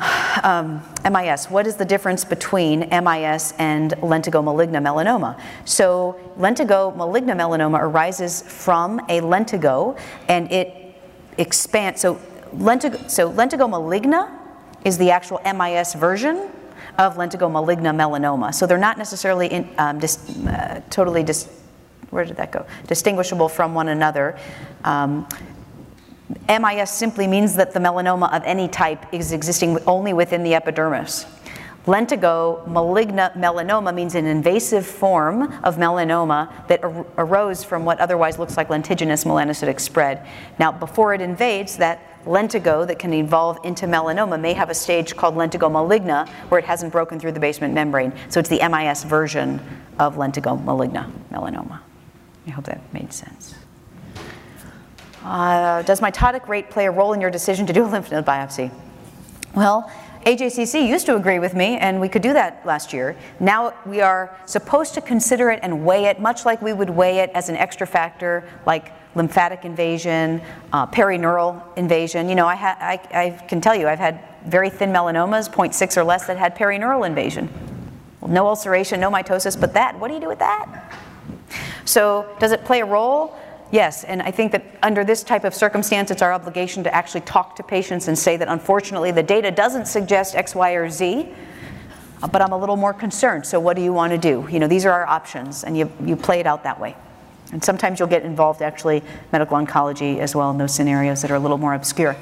Um, 0.42 0.82
MIS, 1.10 1.48
what 1.48 1.66
is 1.66 1.76
the 1.76 1.84
difference 1.84 2.24
between 2.24 2.80
MIS 2.90 3.54
and 3.58 3.92
lentigo 4.02 4.42
maligna 4.42 4.82
melanoma? 4.82 5.40
So, 5.64 6.20
lentigo 6.36 6.94
maligna 6.94 7.34
melanoma 7.36 7.78
arises 7.80 8.42
from 8.42 8.98
a 9.08 9.20
lentigo 9.20 9.96
and 10.28 10.50
it 10.50 10.96
expands. 11.38 12.00
So, 12.00 12.16
lentigo, 12.52 13.08
so 13.08 13.32
lentigo 13.32 13.70
maligna 13.70 14.36
is 14.84 14.98
the 14.98 15.12
actual 15.12 15.40
MIS 15.44 15.94
version 15.94 16.50
of 16.98 17.16
lentigo 17.16 17.50
maligna 17.50 17.94
melanoma. 17.94 18.54
So 18.54 18.66
they're 18.66 18.78
not 18.78 18.98
necessarily 18.98 19.48
in, 19.48 19.68
um, 19.78 19.98
dis, 19.98 20.18
uh, 20.46 20.80
totally 20.90 21.22
dis, 21.22 21.48
where 22.10 22.24
did 22.24 22.36
that 22.36 22.52
go? 22.52 22.66
Distinguishable 22.86 23.48
from 23.48 23.74
one 23.74 23.88
another. 23.88 24.38
Um, 24.84 25.26
MIS 26.48 26.90
simply 26.90 27.26
means 27.26 27.56
that 27.56 27.72
the 27.72 27.80
melanoma 27.80 28.34
of 28.34 28.42
any 28.44 28.68
type 28.68 29.12
is 29.12 29.32
existing 29.32 29.78
only 29.86 30.12
within 30.12 30.42
the 30.42 30.54
epidermis. 30.54 31.26
Lentigo 31.86 32.66
maligna 32.66 33.36
melanoma 33.36 33.94
means 33.94 34.14
an 34.14 34.24
invasive 34.24 34.86
form 34.86 35.42
of 35.62 35.76
melanoma 35.76 36.66
that 36.66 36.82
ar- 36.82 37.04
arose 37.18 37.62
from 37.62 37.84
what 37.84 38.00
otherwise 38.00 38.38
looks 38.38 38.56
like 38.56 38.68
lentiginous 38.68 39.26
melanocytic 39.26 39.78
spread. 39.78 40.26
Now, 40.58 40.72
before 40.72 41.12
it 41.12 41.20
invades, 41.20 41.76
that 41.76 42.24
lentigo 42.24 42.86
that 42.86 42.98
can 42.98 43.12
evolve 43.12 43.58
into 43.64 43.84
melanoma 43.86 44.40
may 44.40 44.54
have 44.54 44.70
a 44.70 44.74
stage 44.74 45.14
called 45.14 45.34
lentigo 45.34 45.70
maligna 45.70 46.26
where 46.48 46.58
it 46.58 46.64
hasn't 46.64 46.90
broken 46.90 47.20
through 47.20 47.32
the 47.32 47.40
basement 47.40 47.74
membrane. 47.74 48.14
So 48.30 48.40
it's 48.40 48.48
the 48.48 48.66
MIS 48.66 49.04
version 49.04 49.60
of 49.98 50.16
lentigo 50.16 50.58
maligna 50.64 51.12
melanoma. 51.30 51.80
I 52.46 52.50
hope 52.50 52.64
that 52.64 52.80
made 52.94 53.12
sense. 53.12 53.56
Uh, 55.22 55.82
does 55.82 56.00
mitotic 56.00 56.48
rate 56.48 56.70
play 56.70 56.86
a 56.86 56.90
role 56.90 57.12
in 57.12 57.20
your 57.20 57.30
decision 57.30 57.66
to 57.66 57.74
do 57.74 57.84
a 57.84 57.88
lymph 57.88 58.10
node 58.10 58.24
biopsy? 58.24 58.70
Well, 59.54 59.90
AJCC 60.24 60.88
used 60.88 61.04
to 61.04 61.16
agree 61.16 61.38
with 61.38 61.54
me, 61.54 61.76
and 61.76 62.00
we 62.00 62.08
could 62.08 62.22
do 62.22 62.32
that 62.32 62.64
last 62.64 62.94
year. 62.94 63.14
Now 63.40 63.74
we 63.84 64.00
are 64.00 64.34
supposed 64.46 64.94
to 64.94 65.02
consider 65.02 65.50
it 65.50 65.60
and 65.62 65.84
weigh 65.84 66.06
it, 66.06 66.18
much 66.18 66.46
like 66.46 66.62
we 66.62 66.72
would 66.72 66.88
weigh 66.88 67.18
it 67.18 67.30
as 67.34 67.50
an 67.50 67.56
extra 67.56 67.86
factor, 67.86 68.48
like 68.64 68.92
lymphatic 69.14 69.66
invasion, 69.66 70.40
uh, 70.72 70.86
perineural 70.86 71.62
invasion. 71.76 72.30
You 72.30 72.36
know, 72.36 72.46
I, 72.46 72.54
ha- 72.54 72.78
I, 72.80 73.00
I 73.12 73.30
can 73.48 73.60
tell 73.60 73.74
you, 73.74 73.86
I've 73.86 73.98
had 73.98 74.18
very 74.46 74.70
thin 74.70 74.90
melanomas, 74.90 75.50
0.6 75.50 75.96
or 75.98 76.04
less, 76.04 76.26
that 76.26 76.38
had 76.38 76.56
perineural 76.56 77.06
invasion. 77.06 77.50
Well, 78.22 78.30
no 78.30 78.46
ulceration, 78.46 79.00
no 79.00 79.10
mitosis, 79.10 79.60
but 79.60 79.74
that, 79.74 79.98
what 80.00 80.08
do 80.08 80.14
you 80.14 80.20
do 80.20 80.28
with 80.28 80.38
that? 80.38 80.90
So, 81.84 82.34
does 82.40 82.52
it 82.52 82.64
play 82.64 82.80
a 82.80 82.86
role? 82.86 83.36
Yes, 83.70 84.04
and 84.04 84.22
I 84.22 84.30
think 84.30 84.52
that 84.52 84.64
under 84.82 85.04
this 85.04 85.22
type 85.22 85.44
of 85.44 85.54
circumstance, 85.54 86.10
it's 86.10 86.22
our 86.22 86.32
obligation 86.32 86.84
to 86.84 86.94
actually 86.94 87.22
talk 87.22 87.56
to 87.56 87.62
patients 87.62 88.08
and 88.08 88.18
say 88.18 88.36
that 88.36 88.48
unfortunately 88.48 89.10
the 89.10 89.22
data 89.22 89.50
doesn't 89.50 89.86
suggest 89.86 90.36
X, 90.36 90.54
Y, 90.54 90.72
or 90.72 90.88
Z, 90.90 91.28
uh, 92.22 92.28
but 92.28 92.40
I'm 92.40 92.52
a 92.52 92.58
little 92.58 92.76
more 92.76 92.94
concerned. 92.94 93.46
So, 93.46 93.58
what 93.58 93.76
do 93.76 93.82
you 93.82 93.92
want 93.92 94.12
to 94.12 94.18
do? 94.18 94.46
You 94.50 94.60
know, 94.60 94.68
these 94.68 94.86
are 94.86 94.92
our 94.92 95.06
options, 95.06 95.64
and 95.64 95.76
you, 95.76 95.90
you 96.04 96.14
play 96.14 96.40
it 96.40 96.46
out 96.46 96.62
that 96.64 96.78
way. 96.78 96.94
And 97.52 97.62
sometimes 97.62 97.98
you'll 97.98 98.08
get 98.08 98.22
involved, 98.22 98.62
actually, 98.62 99.02
medical 99.32 99.56
oncology 99.56 100.18
as 100.18 100.34
well 100.34 100.50
in 100.50 100.58
those 100.58 100.74
scenarios 100.74 101.22
that 101.22 101.30
are 101.30 101.36
a 101.36 101.40
little 101.40 101.58
more 101.58 101.74
obscure. 101.74 102.16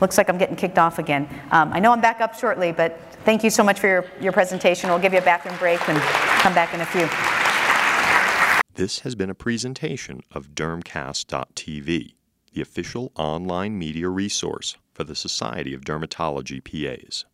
Looks 0.00 0.18
like 0.18 0.28
I'm 0.28 0.38
getting 0.38 0.56
kicked 0.56 0.78
off 0.78 0.98
again. 0.98 1.28
Um, 1.50 1.72
I 1.72 1.80
know 1.80 1.92
I'm 1.92 2.00
back 2.00 2.20
up 2.20 2.34
shortly, 2.38 2.72
but 2.72 2.98
thank 3.24 3.44
you 3.44 3.50
so 3.50 3.62
much 3.62 3.78
for 3.78 3.86
your, 3.86 4.04
your 4.20 4.32
presentation. 4.32 4.90
We'll 4.90 4.98
give 4.98 5.12
you 5.12 5.20
a 5.20 5.22
bathroom 5.22 5.56
break 5.58 5.86
and 5.88 5.98
come 6.40 6.54
back 6.54 6.74
in 6.74 6.80
a 6.80 6.86
few. 6.86 7.41
This 8.74 9.00
has 9.00 9.14
been 9.14 9.28
a 9.28 9.34
presentation 9.34 10.22
of 10.30 10.54
Dermcast.tv, 10.54 12.14
the 12.54 12.60
official 12.62 13.12
online 13.16 13.78
media 13.78 14.08
resource 14.08 14.78
for 14.94 15.04
the 15.04 15.14
Society 15.14 15.74
of 15.74 15.82
Dermatology 15.82 16.64
PAs. 16.64 17.26